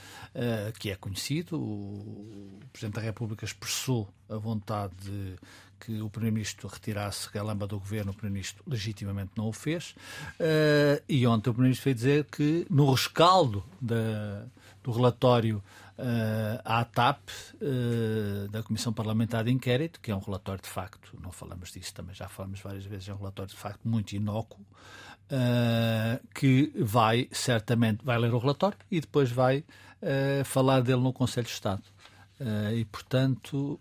que 0.80 0.89
é 0.89 0.95
conhecido. 0.95 1.59
O 1.59 2.59
Presidente 2.72 2.95
da 2.95 3.01
República 3.01 3.43
expressou 3.43 4.07
a 4.30 4.38
vontade 4.38 4.93
de 5.01 5.36
que 5.80 6.01
o 6.01 6.09
Primeiro-Ministro 6.09 6.67
retirasse 6.67 7.30
Galamba 7.32 7.65
do 7.65 7.80
governo, 7.80 8.11
o 8.11 8.13
Primeiro-Ministro 8.13 8.63
legitimamente 8.67 9.32
não 9.36 9.47
o 9.47 9.53
fez. 9.53 9.95
e 11.07 11.28
ontem 11.28 11.49
o 11.49 11.53
Primeiro-Ministro 11.53 11.84
veio 11.86 11.95
dizer 11.95 12.26
que 12.26 12.65
no 12.70 12.91
rescaldo 12.91 13.63
da 13.82 14.45
do 14.89 14.91
relatório 14.91 15.63
uh, 15.97 16.61
à 16.65 16.83
TAP, 16.83 17.29
uh, 17.61 18.47
da 18.49 18.63
Comissão 18.63 18.91
Parlamentar 18.91 19.43
de 19.43 19.51
Inquérito, 19.51 19.99
que 20.01 20.11
é 20.11 20.15
um 20.15 20.19
relatório 20.19 20.61
de 20.61 20.69
facto, 20.69 21.17
não 21.21 21.31
falamos 21.31 21.71
disso 21.71 21.93
também, 21.93 22.15
já 22.15 22.27
falamos 22.27 22.59
várias 22.59 22.85
vezes, 22.85 23.07
é 23.07 23.13
um 23.13 23.17
relatório 23.17 23.51
de 23.51 23.57
facto 23.57 23.87
muito 23.87 24.13
inócuo, 24.13 24.59
uh, 24.61 26.27
que 26.33 26.73
vai 26.75 27.29
certamente, 27.31 28.03
vai 28.03 28.17
ler 28.17 28.33
o 28.33 28.39
relatório 28.39 28.77
e 28.89 28.99
depois 28.99 29.31
vai 29.31 29.63
falar 30.45 30.79
dele 30.79 31.01
no 31.01 31.11
Conselho 31.11 31.45
de 31.45 31.51
Estado. 31.51 31.83
e, 32.73 32.85
portanto, 32.85 33.77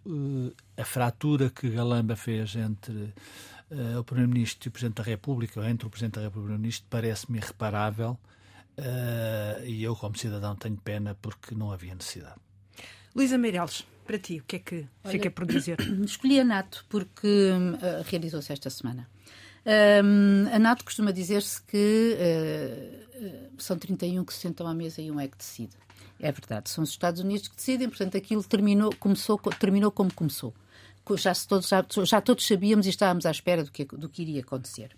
a 0.76 0.84
fratura 0.84 1.48
que 1.48 1.70
Galamba 1.70 2.16
fez 2.16 2.56
entre 2.56 3.14
o 3.96 4.02
Primeiro-Ministro 4.02 4.66
e 4.66 4.68
o 4.68 4.72
Presidente 4.72 4.96
da 4.96 5.04
República, 5.04 5.61
ou 5.61 5.66
entre 5.68 5.86
o 5.86 5.90
Presidente 5.90 6.14
da 6.14 6.22
República 6.22 6.40
e 6.40 6.42
o 6.42 6.42
Primeiro-Ministro, 6.42 6.86
parece-me 6.90 7.38
irreparável 7.38 8.18
Uh, 8.79 9.64
e 9.64 9.83
eu, 9.83 9.97
como 9.97 10.16
cidadão, 10.16 10.55
tenho 10.55 10.76
pena 10.76 11.16
porque 11.20 11.53
não 11.53 11.72
havia 11.72 11.95
necessidade. 11.97 12.37
Luísa 13.12 13.37
Meireles, 13.37 13.85
para 14.07 14.18
ti, 14.20 14.39
o 14.39 14.45
que 14.45 14.57
é 14.57 14.59
que 14.61 14.87
Olha, 15.03 15.12
fica 15.12 15.31
por 15.33 15.47
dizer? 15.47 15.79
Escolhi 16.07 16.39
a 16.39 16.45
NATO 16.45 16.87
porque 16.89 17.26
uh, 17.26 18.05
realizou-se 18.07 18.53
esta 18.53 18.70
semana. 18.70 19.09
Uh, 19.66 20.55
a 20.55 20.59
NATO 20.61 20.85
costuma 20.85 21.11
dizer-se 21.11 21.61
que 21.62 22.16
são 23.59 23.76
31 23.76 24.24
que 24.24 24.33
se 24.33 24.39
sentam 24.39 24.64
à 24.68 24.72
mesa 24.72 25.03
e 25.03 25.11
um 25.11 25.18
é 25.18 25.26
que 25.26 25.37
decide. 25.37 25.76
É 26.20 26.31
verdade, 26.31 26.70
são 26.70 26.85
os 26.85 26.91
Estados 26.91 27.20
Unidos 27.20 27.49
que 27.49 27.57
decidem, 27.57 27.89
portanto 27.89 28.16
aquilo 28.16 28.45
terminou, 28.45 28.95
começou, 28.95 29.39
terminou 29.59 29.91
como 29.91 30.12
começou. 30.14 30.55
Já 31.16 31.33
todos, 31.35 31.68
já, 31.68 31.85
já 32.05 32.20
todos 32.20 32.47
sabíamos 32.47 32.87
e 32.87 32.91
estávamos 32.91 33.26
à 33.26 33.31
espera 33.31 33.64
do 33.64 33.72
que, 33.72 33.85
do 33.85 34.09
que 34.09 34.22
iria 34.22 34.41
acontecer. 34.41 34.95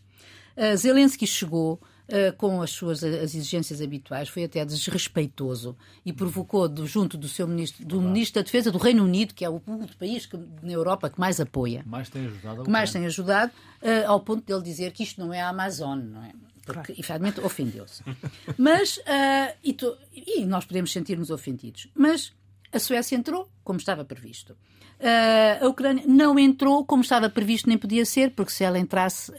Zelensky 0.76 1.26
chegou, 1.26 1.80
uh, 2.10 2.36
com 2.36 2.60
as 2.60 2.70
suas 2.70 3.02
as 3.02 3.34
exigências 3.34 3.80
habituais, 3.80 4.28
foi 4.28 4.44
até 4.44 4.64
desrespeitoso 4.64 5.76
e 6.04 6.12
provocou 6.12 6.68
do, 6.68 6.86
junto 6.86 7.16
do 7.16 7.28
seu 7.28 7.46
ministro, 7.46 7.84
do 7.84 8.00
ministro 8.00 8.40
da 8.40 8.44
Defesa 8.44 8.70
do 8.70 8.78
Reino 8.78 9.04
Unido, 9.04 9.34
que 9.34 9.44
é 9.44 9.48
o, 9.48 9.56
o 9.56 9.96
país 9.98 10.26
que, 10.26 10.36
na 10.36 10.72
Europa 10.72 11.08
que 11.08 11.18
mais 11.18 11.40
apoia, 11.40 11.82
mais 11.86 12.08
tem 12.08 12.26
ajudado, 12.26 12.64
que 12.64 12.70
mais 12.70 12.92
tem 12.92 13.06
ajudado, 13.06 13.52
uh, 13.82 14.08
ao 14.08 14.20
ponto 14.20 14.44
de 14.44 14.52
ele 14.52 14.62
dizer 14.62 14.92
que 14.92 15.02
isto 15.02 15.20
não 15.20 15.32
é 15.32 15.40
a 15.40 15.48
Amazon, 15.48 15.98
não 15.98 16.22
é? 16.22 16.32
Porque, 16.64 16.92
claro. 16.92 17.00
efetivamente, 17.00 17.40
ofendeu-se. 17.40 18.02
Mas, 18.56 18.98
uh, 18.98 19.56
e, 19.64 19.72
to, 19.72 19.96
e 20.12 20.44
nós 20.44 20.64
podemos 20.64 20.92
sentir-nos 20.92 21.30
ofendidos. 21.30 21.88
Mas 21.94 22.32
a 22.72 22.78
Suécia 22.78 23.16
entrou 23.16 23.48
como 23.64 23.78
estava 23.78 24.04
previsto. 24.04 24.56
Uh, 25.00 25.64
a 25.64 25.68
Ucrânia 25.68 26.04
não 26.06 26.38
entrou 26.38 26.84
como 26.84 27.02
estava 27.02 27.30
previsto, 27.30 27.66
nem 27.66 27.78
podia 27.78 28.04
ser, 28.04 28.32
porque 28.32 28.52
se 28.52 28.62
ela 28.62 28.78
entrasse, 28.78 29.30
uh, 29.32 29.34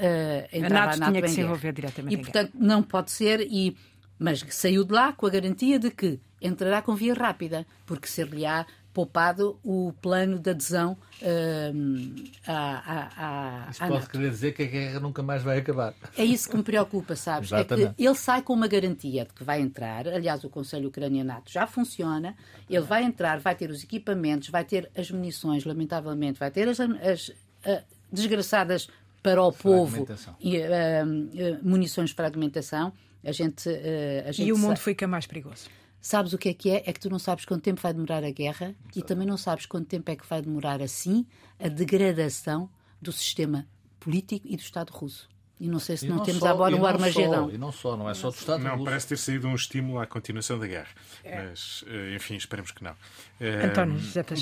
entrava 0.51 0.86
a 0.86 0.88
NATO, 0.88 0.95
a 0.95 0.97
NATO 0.97 1.12
tinha 1.12 1.22
que 1.22 1.30
se 1.30 1.41
envolver 1.41 1.72
diretamente. 1.72 2.16
E, 2.16 2.18
portanto, 2.18 2.51
não 2.55 2.82
pode 2.82 3.12
ser, 3.12 3.41
e, 3.41 3.78
mas 4.18 4.43
saiu 4.49 4.84
de 4.84 4.91
lá 4.91 5.14
com 5.14 5.28
a 5.28 5.30
garantia 5.30 5.78
de 5.78 5.91
que 5.91 6.20
entrará 6.41 6.82
com 6.82 6.95
via 6.95 7.14
rápida, 7.14 7.68
porque 7.86 8.07
ser-lhe-á 8.07 8.66
poupado 8.94 9.58
o 9.64 9.94
plano 10.02 10.38
de 10.38 10.50
adesão 10.50 10.98
uh, 11.22 12.32
à, 12.46 13.66
à, 13.68 13.70
Isso 13.70 13.88
pode 13.88 14.10
querer 14.10 14.30
dizer 14.30 14.54
que 14.54 14.64
a 14.64 14.66
guerra 14.66 15.00
nunca 15.00 15.24
mais 15.24 15.44
vai 15.44 15.60
acabar. 15.60 15.94
É 16.18 16.24
isso 16.24 16.50
que 16.50 16.58
me 16.58 16.64
preocupa, 16.64 17.16
sabes? 17.16 17.52
É 17.52 17.64
que 17.64 17.74
ele 17.98 18.16
sai 18.16 18.42
com 18.42 18.54
uma 18.54 18.68
garantia 18.68 19.26
de 19.26 19.34
que 19.34 19.44
vai 19.44 19.62
entrar. 19.62 20.08
Aliás, 20.08 20.44
o 20.44 20.50
Conselho 20.50 20.89
Ucranianato 20.89 21.52
já 21.52 21.66
funciona. 21.66 22.36
Ele 22.70 22.82
vai 22.82 23.04
entrar, 23.04 23.39
vai 23.39 23.56
ter 23.56 23.70
os 23.70 23.84
equipamentos, 23.84 24.50
vai 24.50 24.66
ter 24.66 24.92
as 24.96 25.10
munições, 25.10 25.64
lamentavelmente, 25.64 26.39
vai 26.39 26.52
ter 26.52 26.68
as, 26.68 26.80
as 26.80 27.30
uh, 27.30 27.84
desgraçadas 28.12 28.89
para 29.24 29.42
o 29.42 29.54
povo 29.54 30.08
e 30.39 30.58
uh, 30.58 30.64
munições 31.64 32.10
de 32.10 32.16
fragmentação. 32.16 32.92
A 33.24 33.32
gente, 33.32 33.70
a 34.28 34.32
gente 34.32 34.48
e 34.48 34.52
o 34.52 34.58
mundo 34.58 34.78
fica 34.78 35.08
mais 35.08 35.28
perigoso. 35.28 35.70
Sabes 36.02 36.34
o 36.34 36.38
que 36.38 36.49
é 36.49 36.54
que 36.54 36.70
é? 36.72 36.84
É 36.88 36.91
que 36.91 36.99
tu 36.99 37.12
não 37.12 37.20
sabes 37.20 37.45
quanto 37.45 37.62
tempo 37.62 37.80
vai 37.80 37.93
demorar 37.93 38.24
a 38.24 38.32
guerra 38.32 38.76
e 38.95 39.04
também 39.04 39.28
não 39.28 39.38
sabes 39.38 39.68
quanto 39.68 39.88
tempo 39.88 40.10
é 40.10 40.16
que 40.16 40.26
vai 40.26 40.41
demorar 40.41 40.82
assim 40.82 41.28
a 41.60 41.68
degradação 41.68 42.68
do 42.99 43.12
sistema 43.12 43.68
político 43.99 44.47
e 44.47 44.56
do 44.56 44.62
Estado 44.62 44.89
russo. 44.89 45.30
E 45.62 45.68
não 45.68 45.78
sei 45.78 45.95
se 45.95 46.07
não, 46.07 46.16
não, 46.16 46.24
temos 46.24 46.39
só, 46.39 46.47
agora 46.47 46.76
um 46.76 46.84
Armagedão. 46.84 47.45
Só, 47.45 47.51
e 47.51 47.57
não 47.59 47.72
só, 47.72 47.95
não 47.95 48.09
é 48.09 48.16
só 48.16 48.32
do 48.32 48.34
Estado 48.34 48.64
Não, 48.64 48.84
parece 48.84 49.09
ter 49.09 49.18
saído 49.20 49.47
um 49.47 49.53
estímulo 49.53 49.99
à 49.99 50.07
continuação 50.07 50.57
da 50.57 50.66
guerra. 50.66 50.89
É. 51.24 51.43
Mas, 51.43 51.86
eh, 51.88 52.16
enfim, 52.16 52.36
esperemos 52.36 52.72
que 52.72 52.84
não. 52.84 52.95
Eh, 53.39 53.68
António, 53.68 53.99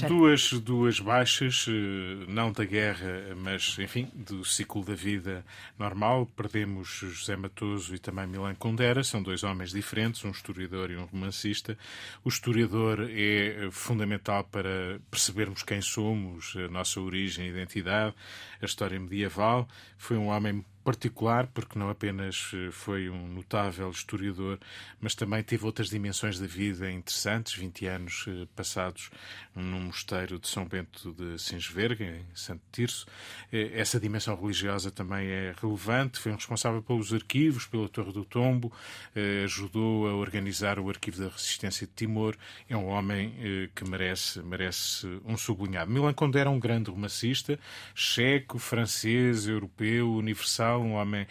duas, 0.07 0.53
duas 0.53 1.01
baixas, 1.01 1.65
eh, 1.67 2.26
não 2.30 2.53
da 2.53 2.63
guerra, 2.63 3.36
mas, 3.36 3.78
enfim, 3.80 4.09
do 4.15 4.45
ciclo 4.45 4.82
da 4.82 4.95
vida 4.95 5.43
normal. 5.78 6.26
Perdemos 6.38 6.88
José 6.88 7.36
Matoso 7.36 7.93
e 7.93 7.99
também 7.99 8.26
Milan 8.26 8.55
Kundera, 8.55 9.03
são 9.03 9.22
dois 9.22 9.43
homens 9.43 9.72
diferentes, 9.72 10.24
um 10.24 10.32
historiador 10.32 10.89
e 10.89 10.95
um 10.95 11.03
romancista. 11.03 11.78
O 12.24 12.30
historiador 12.30 13.09
é 13.11 13.67
fundamental 13.72 14.45
para 14.45 15.01
percebermos 15.11 15.63
quem 15.63 15.82
somos, 15.82 16.55
a 16.55 16.70
nossa 16.70 17.01
origem 17.01 17.47
e 17.47 17.49
identidade, 17.49 18.15
a 18.61 18.65
história 18.65 18.97
medieval. 18.97 19.67
Foi 19.97 20.15
um 20.15 20.28
homem 20.28 20.63
particular, 20.84 21.47
porque 21.47 21.77
não 21.77 21.89
apenas 21.89 22.51
eh, 22.53 22.71
foi 22.71 23.09
um 23.09 23.27
notável 23.27 23.89
historiador, 23.89 24.57
mas 24.99 25.13
também 25.13 25.43
teve 25.43 25.65
outras 25.65 25.89
dimensões 25.89 26.39
da 26.39 26.47
vida 26.47 26.89
interessantes, 26.89 27.53
20 27.53 27.86
anos 27.86 28.25
eh, 28.27 28.47
passados 28.55 29.09
num 29.55 29.82
mosteiro 29.82 30.39
de 30.39 30.47
São 30.47 30.65
Bento 30.65 31.13
de 31.13 31.38
Sinsverga, 31.38 32.05
em 32.05 32.25
Santo 32.34 32.61
Tirso. 32.71 33.05
Eh, 33.51 33.71
essa 33.73 33.99
dimensão 33.99 34.36
religiosa 34.36 34.89
também 34.89 35.27
é 35.27 35.53
relevante, 35.61 36.19
foi 36.19 36.32
um 36.32 36.36
responsável 36.36 36.82
pelos 36.82 37.13
arquivos, 37.13 37.65
pela 37.65 37.89
Torre 37.89 38.13
do 38.13 38.23
Tombo, 38.23 38.71
ajudou 39.43 40.07
a 40.07 40.13
organizar 40.15 40.80
o 40.80 40.89
Arquivo 40.89 41.21
da 41.21 41.30
Resistência 41.30 41.86
de 41.86 41.93
Timor, 41.93 42.36
é 42.69 42.77
um 42.77 42.88
homem 42.88 43.34
que 43.75 43.88
merece, 43.88 44.41
merece 44.41 45.07
um 45.25 45.38
sublinhado. 45.38 45.91
Milan 45.91 46.13
Condé 46.13 46.39
era 46.39 46.49
um 46.49 46.59
grande 46.59 46.89
romancista, 46.89 47.59
checo, 47.93 48.57
francês, 48.59 49.47
europeu, 49.47 50.13
universal, 50.13 50.68
um 50.78 50.93
homem 50.93 51.26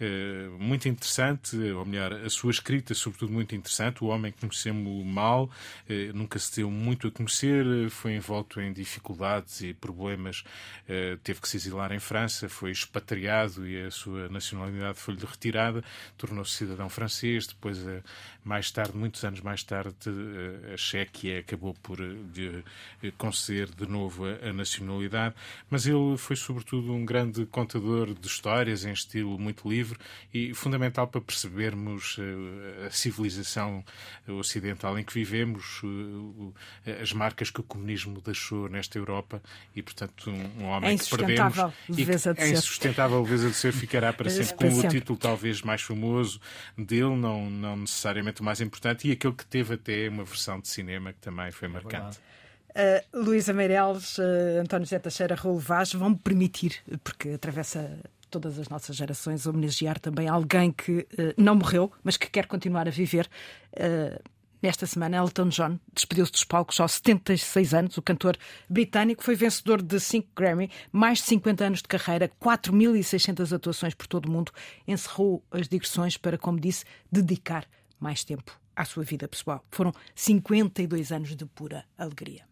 uh, 0.00 0.58
muito 0.58 0.88
interessante, 0.88 1.56
ou 1.56 1.84
melhor, 1.84 2.12
a 2.12 2.30
sua 2.30 2.50
escrita, 2.50 2.94
sobretudo, 2.94 3.32
muito 3.32 3.54
interessante. 3.54 4.02
O 4.04 4.08
homem 4.08 4.32
conhecemos 4.32 5.04
mal, 5.06 5.44
uh, 5.44 6.16
nunca 6.16 6.38
se 6.38 6.56
deu 6.56 6.70
muito 6.70 7.08
a 7.08 7.10
conhecer, 7.10 7.90
foi 7.90 8.14
envolto 8.14 8.60
em 8.60 8.72
dificuldades 8.72 9.60
e 9.60 9.72
problemas, 9.74 10.44
uh, 10.88 11.16
teve 11.22 11.40
que 11.40 11.48
se 11.48 11.56
exilar 11.56 11.92
em 11.92 12.00
França, 12.00 12.48
foi 12.48 12.70
expatriado 12.70 13.66
e 13.66 13.82
a 13.82 13.90
sua 13.90 14.28
nacionalidade 14.28 14.98
foi-lhe 14.98 15.24
retirada, 15.24 15.82
tornou-se 16.16 16.52
cidadão 16.52 16.88
francês, 16.88 17.46
depois, 17.46 17.78
mais 18.44 18.70
tarde, 18.70 18.96
muitos 18.96 19.24
anos 19.24 19.40
mais 19.40 19.62
tarde, 19.62 19.94
a 20.72 20.76
Chequia 20.76 21.40
acabou 21.40 21.74
por 21.82 21.98
lhe 22.00 22.64
conceder 23.16 23.68
de 23.68 23.86
novo 23.86 24.24
a, 24.24 24.48
a 24.48 24.52
nacionalidade, 24.52 25.34
mas 25.70 25.86
ele 25.86 26.16
foi, 26.16 26.36
sobretudo, 26.36 26.92
um 26.92 27.04
grande 27.04 27.46
contador 27.46 28.14
de 28.14 28.26
histórias, 28.26 28.81
em 28.84 28.92
estilo 28.92 29.38
muito 29.38 29.68
livre 29.68 29.98
e 30.32 30.54
fundamental 30.54 31.06
para 31.06 31.20
percebermos 31.20 32.16
eh, 32.18 32.86
a 32.86 32.90
civilização 32.90 33.84
ocidental 34.28 34.98
em 34.98 35.04
que 35.04 35.12
vivemos, 35.12 35.82
as 37.00 37.12
marcas 37.12 37.50
que 37.50 37.60
o 37.60 37.62
comunismo 37.62 38.20
deixou 38.20 38.68
nesta 38.68 38.98
Europa 38.98 39.42
e, 39.74 39.82
portanto, 39.82 40.30
um 40.30 40.64
homem 40.64 40.94
é 40.94 40.98
que 40.98 41.10
perdemos. 41.10 41.56
E 41.88 42.04
que 42.04 42.42
é 42.42 42.50
insustentável 42.50 43.22
leveza 43.22 43.48
de 43.48 43.56
ser 43.56 43.72
ficará 43.72 44.12
para 44.12 44.30
sempre 44.30 44.54
com 44.54 44.78
o 44.78 44.88
título 44.88 45.18
talvez 45.18 45.62
mais 45.62 45.82
famoso 45.82 46.40
dele, 46.76 47.16
não, 47.16 47.50
não 47.50 47.76
necessariamente 47.76 48.40
o 48.40 48.44
mais 48.44 48.60
importante, 48.60 49.08
e 49.08 49.12
aquele 49.12 49.34
que 49.34 49.46
teve 49.46 49.74
até 49.74 50.08
uma 50.08 50.24
versão 50.24 50.60
de 50.60 50.68
cinema 50.68 51.12
que 51.12 51.20
também 51.20 51.50
foi 51.50 51.68
marcante. 51.68 52.18
Uh, 52.70 53.24
Luísa 53.24 53.52
Meireles, 53.52 54.16
uh, 54.16 54.60
António 54.62 54.86
José 54.86 54.98
Teixeira, 54.98 55.34
Raul 55.34 55.58
Vaz 55.58 55.92
vão-me 55.92 56.16
permitir, 56.16 56.76
porque 57.04 57.30
atravessa 57.30 57.98
todas 58.32 58.58
as 58.58 58.68
nossas 58.68 58.96
gerações, 58.96 59.46
homenagear 59.46 60.00
também 60.00 60.26
alguém 60.26 60.72
que 60.72 61.00
uh, 61.00 61.34
não 61.36 61.54
morreu, 61.54 61.92
mas 62.02 62.16
que 62.16 62.30
quer 62.30 62.46
continuar 62.46 62.88
a 62.88 62.90
viver. 62.90 63.28
Uh, 63.74 64.18
Nesta 64.62 64.86
semana, 64.86 65.16
Elton 65.16 65.48
John 65.48 65.80
despediu-se 65.92 66.30
dos 66.30 66.44
palcos 66.44 66.78
aos 66.78 66.92
76 66.92 67.74
anos. 67.74 67.98
O 67.98 68.02
cantor 68.02 68.38
britânico 68.70 69.24
foi 69.24 69.34
vencedor 69.34 69.82
de 69.82 69.98
5 69.98 70.28
Grammy, 70.36 70.70
mais 70.92 71.18
de 71.18 71.24
50 71.24 71.64
anos 71.64 71.78
de 71.82 71.88
carreira, 71.88 72.30
4.600 72.40 73.52
atuações 73.52 73.92
por 73.92 74.06
todo 74.06 74.26
o 74.26 74.30
mundo. 74.30 74.52
Encerrou 74.86 75.44
as 75.50 75.66
digressões 75.66 76.16
para, 76.16 76.38
como 76.38 76.60
disse, 76.60 76.84
dedicar 77.10 77.66
mais 77.98 78.22
tempo 78.22 78.56
à 78.76 78.84
sua 78.84 79.02
vida 79.02 79.26
pessoal. 79.26 79.64
Foram 79.68 79.92
52 80.14 81.10
anos 81.10 81.34
de 81.34 81.44
pura 81.44 81.84
alegria. 81.98 82.51